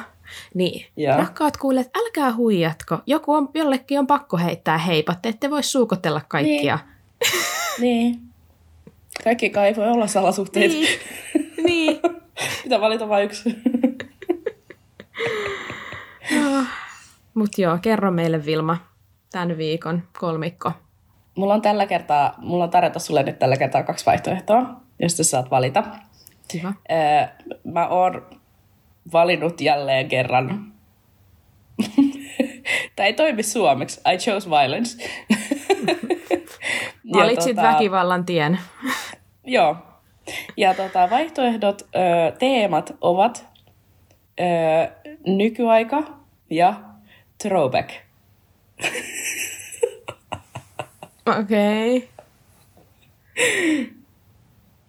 Niin, 0.54 0.86
Joo. 0.98 1.18
rakkaat 1.18 1.58
kuulijat, 1.58 1.90
älkää 1.98 2.36
huijatko. 2.36 3.00
Joku 3.06 3.34
on, 3.34 3.50
jollekin 3.54 4.00
on 4.00 4.08
pakko 4.08 4.38
heittää 4.38 4.78
heipat, 4.78 5.22
te 5.22 5.30
ette 5.30 5.50
voi 5.50 5.64
suukotella 5.64 6.22
kaikkia. 6.28 6.80
Niin. 7.80 8.22
Kaikki 9.24 9.50
kai 9.50 9.76
voi 9.76 9.88
olla 9.88 10.08
salasuhteet. 10.08 10.72
Niin. 10.72 11.00
niin. 11.64 12.00
Pitää 12.64 12.82
valita 12.82 13.10
vain 13.10 13.26
yksi. 13.26 13.56
Mutta 17.34 17.62
joo, 17.62 17.78
kerro 17.82 18.12
meille 18.12 18.46
Vilma 18.46 18.78
tämän 19.32 19.58
viikon 19.58 20.04
kolmikko. 20.20 20.72
Mulla 21.36 21.54
on 21.54 21.62
tällä 21.62 21.86
kertaa, 21.86 22.34
mulla 22.38 22.64
on 22.64 22.70
tarjota 22.70 23.00
sulle 23.00 23.24
nyt 23.24 23.40
tällä 23.40 23.58
kertaa 23.58 23.84
kaksi 23.84 24.06
vaihtoehtoa, 24.06 24.76
josta 25.00 25.24
saat 25.24 25.52
valita. 25.52 25.84
Öö, 26.92 27.28
mä 27.64 27.88
oon 27.88 28.39
valinnut 29.14 29.62
jälleen 29.62 30.08
kerran. 30.08 30.74
Tämä 32.96 33.08
ei 33.08 33.14
toimi 33.14 33.44
suomeksi. 33.44 34.02
I 34.14 34.18
chose 34.18 34.50
violence. 34.50 35.10
Valitsit 37.14 37.58
tota- 37.58 37.62
väkivallan 37.62 38.26
tien. 38.26 38.60
Joo. 39.46 39.76
Ja 40.58 40.74
tota, 40.74 41.10
vaihtoehdot, 41.10 41.82
ö, 41.82 41.88
teemat 42.40 42.96
ovat 43.02 43.46
ö, 44.40 44.44
nykyaika 45.28 46.04
ja 46.50 46.74
throwback. 47.38 47.90
Okei. 51.40 51.98
Okay. 51.98 52.10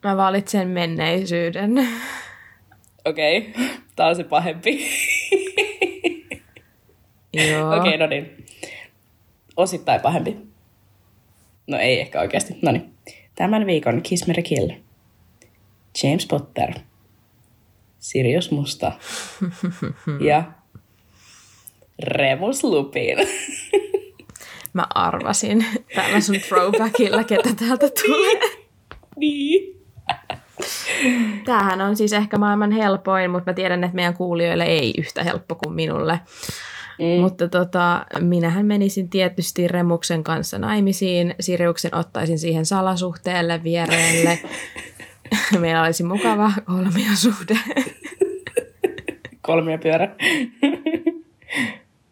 Mä 0.04 0.16
valitsen 0.16 0.68
menneisyyden. 0.68 1.88
Okei, 3.04 3.38
okay. 3.38 3.68
tää 3.96 4.06
on 4.06 4.16
se 4.16 4.24
pahempi. 4.24 4.86
Joo. 7.32 7.68
Okei, 7.78 7.94
okay, 7.94 7.96
no 7.96 8.06
niin. 8.06 8.46
Osittain 9.56 10.00
pahempi. 10.00 10.36
No 11.66 11.78
ei 11.78 12.00
ehkä 12.00 12.20
oikeasti. 12.20 12.54
No 12.62 12.72
niin. 12.72 12.94
Tämän 13.34 13.66
viikon 13.66 14.02
Kiss 14.02 14.26
Mary 14.26 14.42
Kill. 14.42 14.70
James 16.02 16.26
Potter. 16.26 16.74
Sirius 17.98 18.50
Musta. 18.50 18.92
ja 20.28 20.44
Remus 22.02 22.64
Lupin. 22.64 23.18
Mä 24.72 24.86
arvasin 24.94 25.66
tällä 25.94 26.20
sun 26.20 26.40
throwbackilla, 26.40 27.24
ketä 27.24 27.54
täältä 27.54 27.88
tulee. 28.02 28.40
niin. 29.16 29.80
Tämähän 31.44 31.80
on 31.80 31.96
siis 31.96 32.12
ehkä 32.12 32.38
maailman 32.38 32.70
helpoin, 32.72 33.30
mutta 33.30 33.50
mä 33.50 33.54
tiedän, 33.54 33.84
että 33.84 33.94
meidän 33.94 34.14
kuulijoille 34.14 34.64
ei 34.64 34.94
yhtä 34.98 35.24
helppo 35.24 35.54
kuin 35.54 35.74
minulle. 35.74 36.20
Mm. 36.98 37.20
Mutta 37.20 37.48
tota, 37.48 38.06
minähän 38.20 38.66
menisin 38.66 39.08
tietysti 39.08 39.68
Remuksen 39.68 40.24
kanssa 40.24 40.58
naimisiin. 40.58 41.34
Siriuksen 41.40 41.94
ottaisin 41.94 42.38
siihen 42.38 42.66
salasuhteelle 42.66 43.62
viereelle. 43.64 44.38
Meillä 45.58 45.82
olisi 45.82 46.02
mukava 46.02 46.52
kolmiosuhde. 46.64 47.58
Kolmia 49.42 49.78
pyörä. 49.78 50.16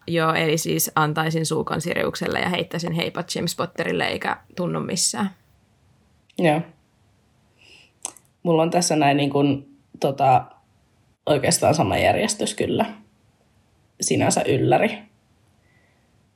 Joo, 0.07 0.35
eli 0.35 0.59
siis 0.59 0.91
antaisin 0.95 1.47
suukon 1.47 1.81
Siriukselle 1.81 2.41
ja 2.41 2.49
heittäisin 2.49 2.93
heipat 2.93 3.35
James 3.35 3.57
Potterille 3.57 4.05
eikä 4.05 4.37
tunnu 4.57 4.81
missään. 4.81 5.31
Joo. 6.39 6.62
Mulla 8.49 8.62
on 8.62 8.70
tässä 8.70 8.97
näin 8.97 9.16
niin 9.16 9.31
kuin, 9.31 9.69
tota, 10.01 10.45
oikeastaan 11.27 11.75
sama 11.75 11.99
järjestys 11.99 12.55
kyllä. 12.55 12.87
Sinänsä 14.01 14.43
ylläri. 14.43 14.99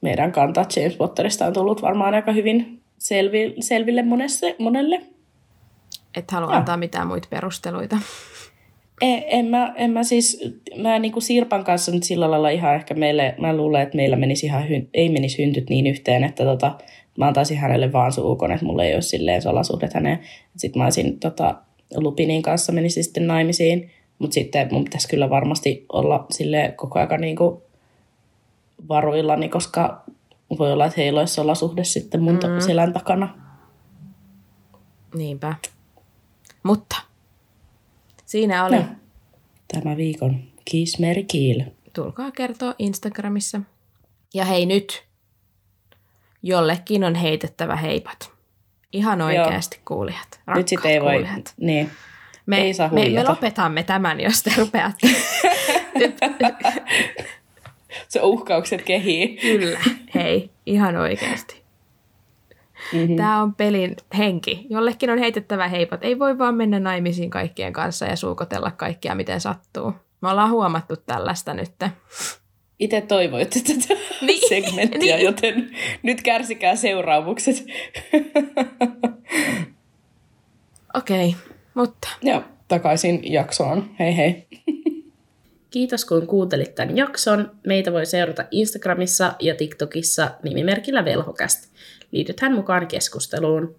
Meidän 0.01 0.33
kanta 0.33 0.65
James 0.77 0.97
Potterista 0.97 1.47
on 1.47 1.53
tullut 1.53 1.83
varmaan 1.83 2.15
aika 2.15 2.33
hyvin 2.33 2.83
selvi, 2.99 3.55
selville 3.61 4.03
monesse, 4.03 4.57
monelle. 4.59 5.01
Et 6.17 6.31
halua 6.31 6.49
Joo. 6.49 6.57
antaa 6.57 6.77
mitään 6.77 7.07
muita 7.07 7.29
perusteluita. 7.31 7.99
En, 9.01 9.25
en, 9.27 9.47
mä, 9.47 9.73
en 9.77 9.91
mä 9.91 10.03
siis, 10.03 10.55
mä 10.77 10.99
niinku 10.99 11.21
Sirpan 11.21 11.65
kanssa 11.65 11.93
nyt 11.93 12.03
sillä 12.03 12.31
lailla 12.31 12.51
ihan 12.51 12.75
ehkä 12.75 12.95
meille, 12.95 13.35
mä 13.39 13.57
luulen, 13.57 13.83
että 13.83 13.97
meillä 13.97 14.17
menisi 14.17 14.47
ihan, 14.47 14.69
hy, 14.69 14.89
ei 14.95 15.09
menisi 15.09 15.43
hyntyt 15.43 15.71
niin 15.71 15.87
yhteen, 15.87 16.25
että 16.25 16.45
tota, 16.45 16.79
mä 17.19 17.27
antaisin 17.27 17.59
hänelle 17.59 17.93
vaan 17.93 18.13
suukon, 18.13 18.53
että 18.53 18.67
mulla 18.67 18.85
ei 18.85 18.95
ole 18.95 19.03
silleen 19.03 19.43
salasuhdet 19.43 19.95
häneen. 19.95 20.19
Sitten 20.57 20.81
mä 20.81 20.85
olisin 20.85 21.21
tota, 21.21 21.55
Lupinin 21.97 22.43
kanssa 22.43 22.73
menisi 22.73 23.03
sitten 23.03 23.27
naimisiin, 23.27 23.91
mutta 24.19 24.35
sitten 24.35 24.69
mun 24.71 24.85
pitäisi 24.85 25.09
kyllä 25.09 25.31
varmasti 25.31 25.87
olla 25.93 26.27
sille 26.31 26.75
koko 26.77 26.99
ajan 26.99 27.21
niinku 27.21 27.63
varuillani, 28.89 29.49
koska 29.49 30.05
voi 30.59 30.73
olla, 30.73 30.87
että 30.87 31.01
heillä 31.01 31.21
olisi 31.21 31.35
salasuhde 31.35 31.85
sitten 31.85 32.23
mun 32.23 32.35
mm. 32.35 32.61
selän 32.67 32.93
takana. 32.93 33.39
Niinpä. 35.15 35.55
Mutta 36.63 36.97
siinä 38.27 38.67
oli. 38.67 38.77
No. 38.77 38.85
Tämä 39.73 39.97
viikon 39.97 40.41
Kiss 40.65 40.99
Mary 40.99 41.23
Kill. 41.23 41.61
Tulkaa 41.93 42.31
kertoa 42.31 42.75
Instagramissa. 42.79 43.61
Ja 44.35 44.45
hei 44.45 44.67
nyt, 44.67 45.05
jollekin 46.43 47.05
on 47.05 47.15
heitettävä 47.15 47.77
heipat. 47.77 48.32
Ihan 48.93 49.23
oikeasti 49.23 49.81
kuulijat. 49.85 50.41
Nyt 50.55 50.69
sitten 50.69 50.91
ei 50.91 51.01
voi, 51.01 51.13
kuulijat. 51.13 51.55
niin. 51.57 51.91
Me, 52.47 52.61
ei 52.61 52.75
saa 52.75 52.89
me, 52.89 53.09
me 53.09 53.25
lopetamme 53.25 53.83
tämän, 53.83 54.21
jos 54.21 54.43
te 54.43 54.53
rupeatte. 54.59 55.09
Se 58.09 58.21
uhkaukset 58.23 58.83
kehii. 58.83 59.37
kyllä, 59.37 59.79
hei, 60.15 60.51
ihan 60.67 60.97
oikeasti. 60.97 61.63
Mm-hmm. 62.93 63.17
Tämä 63.17 63.43
on 63.43 63.55
pelin 63.55 63.97
henki. 64.19 64.67
Jollekin 64.71 65.11
on 65.11 65.19
heitettävä 65.19 65.69
heipat. 65.69 66.05
Ei 66.05 66.19
voi 66.19 66.39
vaan 66.39 66.55
mennä 66.55 66.81
naimisiin 66.81 67.31
kaikkien 67.31 67.73
kanssa 67.73 68.07
ja 68.07 68.17
suukotella 68.17 68.71
kaikkia, 68.71 69.15
miten 69.15 69.41
sattuu. 69.41 69.93
Me 70.21 70.31
ollaan 70.31 70.51
huomattu 70.51 70.97
tällaista 70.97 71.55
nyt. 71.55 71.73
Itse 72.83 73.01
toivoitte 73.01 73.61
tätä 73.61 73.95
Niin. 74.27 74.49
segmenttiä, 74.49 75.17
Niin. 75.17 75.25
joten 75.25 75.71
nyt 76.03 76.23
kärsikää 76.23 76.77
seuraamukset. 76.77 77.65
Okei, 80.95 81.29
okay, 81.29 81.41
mutta 81.75 82.09
ja 82.23 82.43
takaisin 82.69 83.33
jaksoon. 83.33 83.91
Hei 83.99 84.17
hei. 84.17 84.47
Kiitos 85.71 86.05
kun 86.05 86.27
kuuntelit 86.27 86.75
tämän 86.75 86.97
jakson. 86.97 87.51
Meitä 87.67 87.93
voi 87.93 88.07
seurata 88.07 88.45
Instagramissa 88.51 89.35
ja 89.41 89.55
TikTokissa 89.55 90.31
nimimerkillä 90.43 91.05
Velhokäst. 91.05 91.73
Liitythän 92.13 92.55
mukaan 92.55 92.87
keskusteluun. 92.87 93.77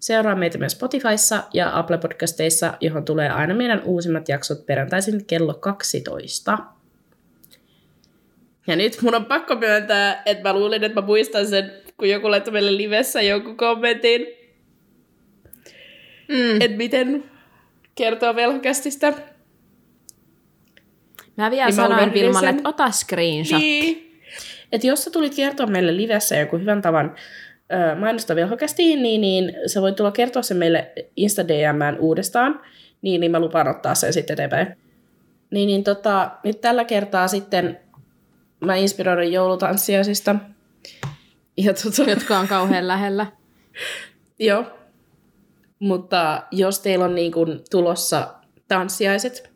Seuraa 0.00 0.34
meitä 0.36 0.58
myös 0.58 0.72
Spotifyssa 0.72 1.42
ja 1.52 1.78
Apple 1.78 1.98
Podcasteissa, 1.98 2.74
johon 2.80 3.04
tulee 3.04 3.28
aina 3.30 3.54
meidän 3.54 3.82
uusimmat 3.84 4.28
jaksot 4.28 4.66
perjantaisin 4.66 5.24
kello 5.26 5.54
12. 5.54 6.58
Ja 8.66 8.76
nyt 8.76 9.02
mun 9.02 9.14
on 9.14 9.24
pakko 9.24 9.54
myöntää, 9.54 10.22
että 10.26 10.48
mä 10.48 10.58
luulin, 10.58 10.84
että 10.84 11.00
mä 11.00 11.06
muistan 11.06 11.46
sen, 11.46 11.72
kun 11.96 12.08
joku 12.08 12.30
laittoi 12.30 12.52
meille 12.52 12.76
livessä 12.76 13.22
jonkun 13.22 13.56
kommentin, 13.56 14.26
mm, 16.28 16.60
että 16.60 16.76
miten 16.76 17.24
kertoo 17.94 18.34
velhokästistä. 18.36 19.12
mä 21.36 21.50
vielä 21.50 21.66
niin 21.66 21.74
sanoin 21.74 22.12
Vilmalle, 22.12 22.48
että 22.48 22.68
ota 22.68 22.90
screenshot. 22.90 23.60
Niin. 23.60 24.20
Et 24.72 24.84
jos 24.84 25.04
sä 25.04 25.10
tulit 25.10 25.34
kertoa 25.36 25.66
meille 25.66 25.96
livessä 25.96 26.36
joku 26.36 26.58
hyvän 26.58 26.82
tavan 26.82 27.14
ö, 27.72 27.94
mainosta 27.94 28.36
velhokästiin, 28.36 29.02
niin, 29.02 29.20
niin 29.20 29.52
sä 29.66 29.80
voit 29.80 29.96
tulla 29.96 30.12
kertoa 30.12 30.42
sen 30.42 30.56
meille 30.56 30.92
insta 31.16 31.48
DMään 31.48 31.98
uudestaan, 31.98 32.60
niin, 33.02 33.20
niin 33.20 33.30
mä 33.30 33.40
lupaan 33.40 33.68
ottaa 33.68 33.94
sen 33.94 34.12
sitten 34.12 34.34
eteenpäin. 34.34 34.76
Niin, 35.50 35.66
niin 35.66 35.84
tota, 35.84 36.30
nyt 36.44 36.60
tällä 36.60 36.84
kertaa 36.84 37.28
sitten 37.28 37.80
mä 38.64 38.76
inspiroidun 38.76 39.32
joulutanssiaisista. 39.32 40.36
Ja 41.56 41.74
tota, 41.74 42.10
jotka 42.10 42.38
on 42.38 42.48
kauhean 42.48 42.88
lähellä. 42.88 43.26
Joo. 44.38 44.64
Mutta 45.78 46.42
jos 46.50 46.80
teillä 46.80 47.04
on 47.04 47.14
niin 47.14 47.32
kuin 47.32 47.60
tulossa 47.70 48.34
tanssiaiset 48.68 49.54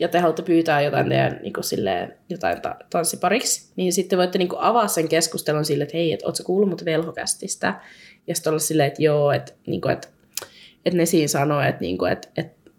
ja 0.00 0.08
te 0.08 0.18
haluatte 0.18 0.42
pyytää 0.42 0.80
jotain 0.80 1.08
teidän 1.08 1.38
niin 1.42 1.52
kuin 1.52 1.64
silleen, 1.64 2.18
jotain 2.28 2.62
ta- 2.62 2.76
tanssipariksi, 2.90 3.72
niin 3.76 3.92
sitten 3.92 4.18
voitte 4.18 4.38
niin 4.38 4.48
kuin 4.48 4.60
avaa 4.60 4.88
sen 4.88 5.08
keskustelun 5.08 5.64
sille, 5.64 5.84
että 5.84 5.96
hei, 5.96 6.12
et, 6.12 6.22
ootko 6.22 6.42
kuullut 6.44 6.68
mut 6.68 6.84
velhokästistä? 6.84 7.80
Ja 8.26 8.34
sitten 8.34 8.50
olla 8.50 8.60
silleen, 8.60 8.86
että 8.86 9.02
joo, 9.02 9.32
että, 9.32 9.52
niin 9.66 9.80
kuin, 9.80 9.92
että, 9.92 10.08
että 10.84 10.96
ne 10.96 11.06
siinä 11.06 11.28
sanoo, 11.28 11.60
että, 11.60 11.80
niin 11.80 11.98
kuin, 11.98 12.12
että, 12.12 12.28
että 12.36 12.70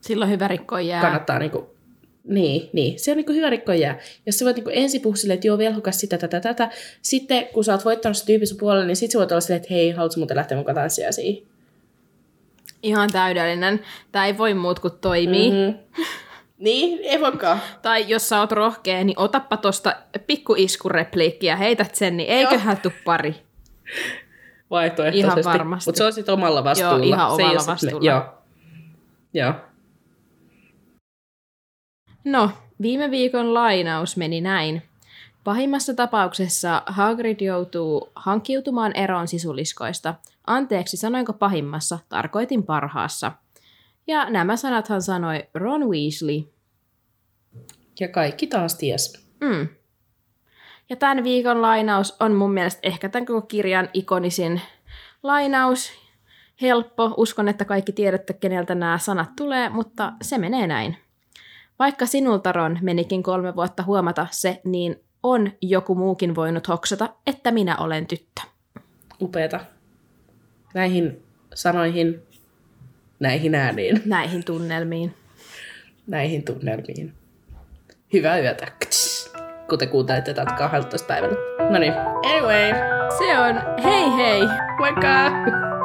Silloin 0.00 0.30
hyvä 0.30 0.48
rikkoa 0.48 0.80
jää. 0.80 1.00
kannattaa 1.00 1.38
niinku, 1.38 1.76
niin, 2.28 2.70
niin, 2.72 2.98
se 2.98 3.10
on 3.10 3.16
niinku 3.16 3.32
hyvä 3.32 3.50
rikkoa 3.50 3.74
jää. 3.74 3.98
Jos 4.26 4.38
sä 4.38 4.44
voit 4.44 4.56
niinku 4.56 4.70
ensin 4.74 5.00
puhua 5.00 5.16
silleen, 5.16 5.34
että 5.34 5.46
joo, 5.46 5.58
velhokas 5.58 6.00
sitä, 6.00 6.18
tätä, 6.18 6.40
tätä. 6.40 6.70
Sitten 7.02 7.46
kun 7.46 7.64
sä 7.64 7.72
oot 7.72 7.84
voittanut 7.84 8.16
se 8.16 8.26
tyyppi 8.26 8.46
sun 8.46 8.58
puolelle, 8.58 8.86
niin 8.86 8.96
sit 8.96 9.10
sä 9.10 9.18
voit 9.18 9.32
olla 9.32 9.40
silleen, 9.40 9.56
että 9.62 9.74
hei, 9.74 9.90
haluatko 9.90 10.20
muuten 10.20 10.36
lähteä 10.36 10.58
mukaan 10.58 10.74
tanssiasiin? 10.74 11.46
Ihan 12.82 13.10
täydellinen. 13.12 13.80
Tämä 14.12 14.26
ei 14.26 14.38
voi 14.38 14.54
muut 14.54 14.78
kuin 14.78 14.94
toimii. 15.00 15.50
Mm-hmm. 15.50 16.04
Niin, 16.58 16.98
ei 17.02 17.20
voikaan. 17.20 17.60
Tai 17.82 18.04
jos 18.08 18.28
sä 18.28 18.40
oot 18.40 18.52
rohkea, 18.52 19.04
niin 19.04 19.18
otappa 19.18 19.56
tosta 19.56 19.96
pikku 20.26 20.54
iskurepliikki 20.58 21.46
ja 21.46 21.56
heität 21.56 21.94
sen, 21.94 22.16
niin 22.16 22.28
eiköhän 22.28 22.76
tuu 22.76 22.92
pari. 23.04 23.34
Vaihtoehtoisesti. 24.70 25.40
Ihan 25.40 25.58
varmasti. 25.58 25.88
Mutta 25.88 25.98
se 25.98 26.04
on 26.04 26.12
sitten 26.12 26.32
omalla 26.32 26.64
vastuulla. 26.64 27.04
ihan 27.04 27.36
se 27.36 27.42
ei 27.42 27.46
omalla 27.46 27.60
me- 27.62 27.66
vastuulla. 27.66 28.10
Joo. 28.10 28.22
Joo. 29.34 29.54
No, 32.28 32.50
viime 32.82 33.10
viikon 33.10 33.54
lainaus 33.54 34.16
meni 34.16 34.40
näin. 34.40 34.82
Pahimmassa 35.44 35.94
tapauksessa 35.94 36.82
Hagrid 36.86 37.40
joutuu 37.40 38.12
hankkiutumaan 38.14 38.92
eroon 38.96 39.28
sisuliskoista. 39.28 40.14
Anteeksi, 40.46 40.96
sanoinko 40.96 41.32
pahimmassa, 41.32 41.98
tarkoitin 42.08 42.62
parhaassa. 42.62 43.32
Ja 44.06 44.30
nämä 44.30 44.56
sanathan 44.56 45.02
sanoi 45.02 45.44
Ron 45.54 45.88
Weasley. 45.90 46.52
Ja 48.00 48.08
kaikki 48.08 48.46
taas 48.46 48.74
ties. 48.74 49.28
Mm. 49.40 49.68
Ja 50.90 50.96
tämän 50.96 51.24
viikon 51.24 51.62
lainaus 51.62 52.16
on 52.20 52.32
mun 52.32 52.52
mielestä 52.52 52.80
ehkä 52.82 53.08
tämän 53.08 53.26
koko 53.26 53.46
kirjan 53.46 53.88
ikonisin 53.94 54.60
lainaus. 55.22 55.92
Helppo, 56.62 57.14
uskon, 57.16 57.48
että 57.48 57.64
kaikki 57.64 57.92
tiedätte, 57.92 58.32
keneltä 58.32 58.74
nämä 58.74 58.98
sanat 58.98 59.36
tulee, 59.36 59.68
mutta 59.68 60.12
se 60.22 60.38
menee 60.38 60.66
näin. 60.66 60.96
Vaikka 61.78 62.06
sinulta, 62.06 62.52
Ron, 62.52 62.78
menikin 62.82 63.22
kolme 63.22 63.56
vuotta 63.56 63.82
huomata 63.82 64.26
se, 64.30 64.60
niin 64.64 64.96
on 65.22 65.50
joku 65.62 65.94
muukin 65.94 66.34
voinut 66.34 66.68
hoksata, 66.68 67.08
että 67.26 67.50
minä 67.50 67.76
olen 67.76 68.06
tyttö. 68.06 68.42
Upeeta. 69.22 69.60
Näihin 70.74 71.22
sanoihin, 71.54 72.22
näihin 73.20 73.54
ääniin, 73.54 74.02
Näihin 74.06 74.44
tunnelmiin. 74.44 75.14
näihin 76.06 76.44
tunnelmiin. 76.44 77.14
Hyvää 78.12 78.38
yötä. 78.38 78.66
Kun 79.68 79.78
te 79.78 79.86
kuuntelette 79.86 80.34
tätä 80.34 80.54
12 80.58 81.06
päivänä. 81.06 81.34
No 81.70 81.78
niin. 81.78 81.92
Anyway. 82.32 82.72
Se 83.18 83.38
on 83.38 83.54
hei 83.84 84.16
hei! 84.16 84.40
Moikka! 84.78 85.77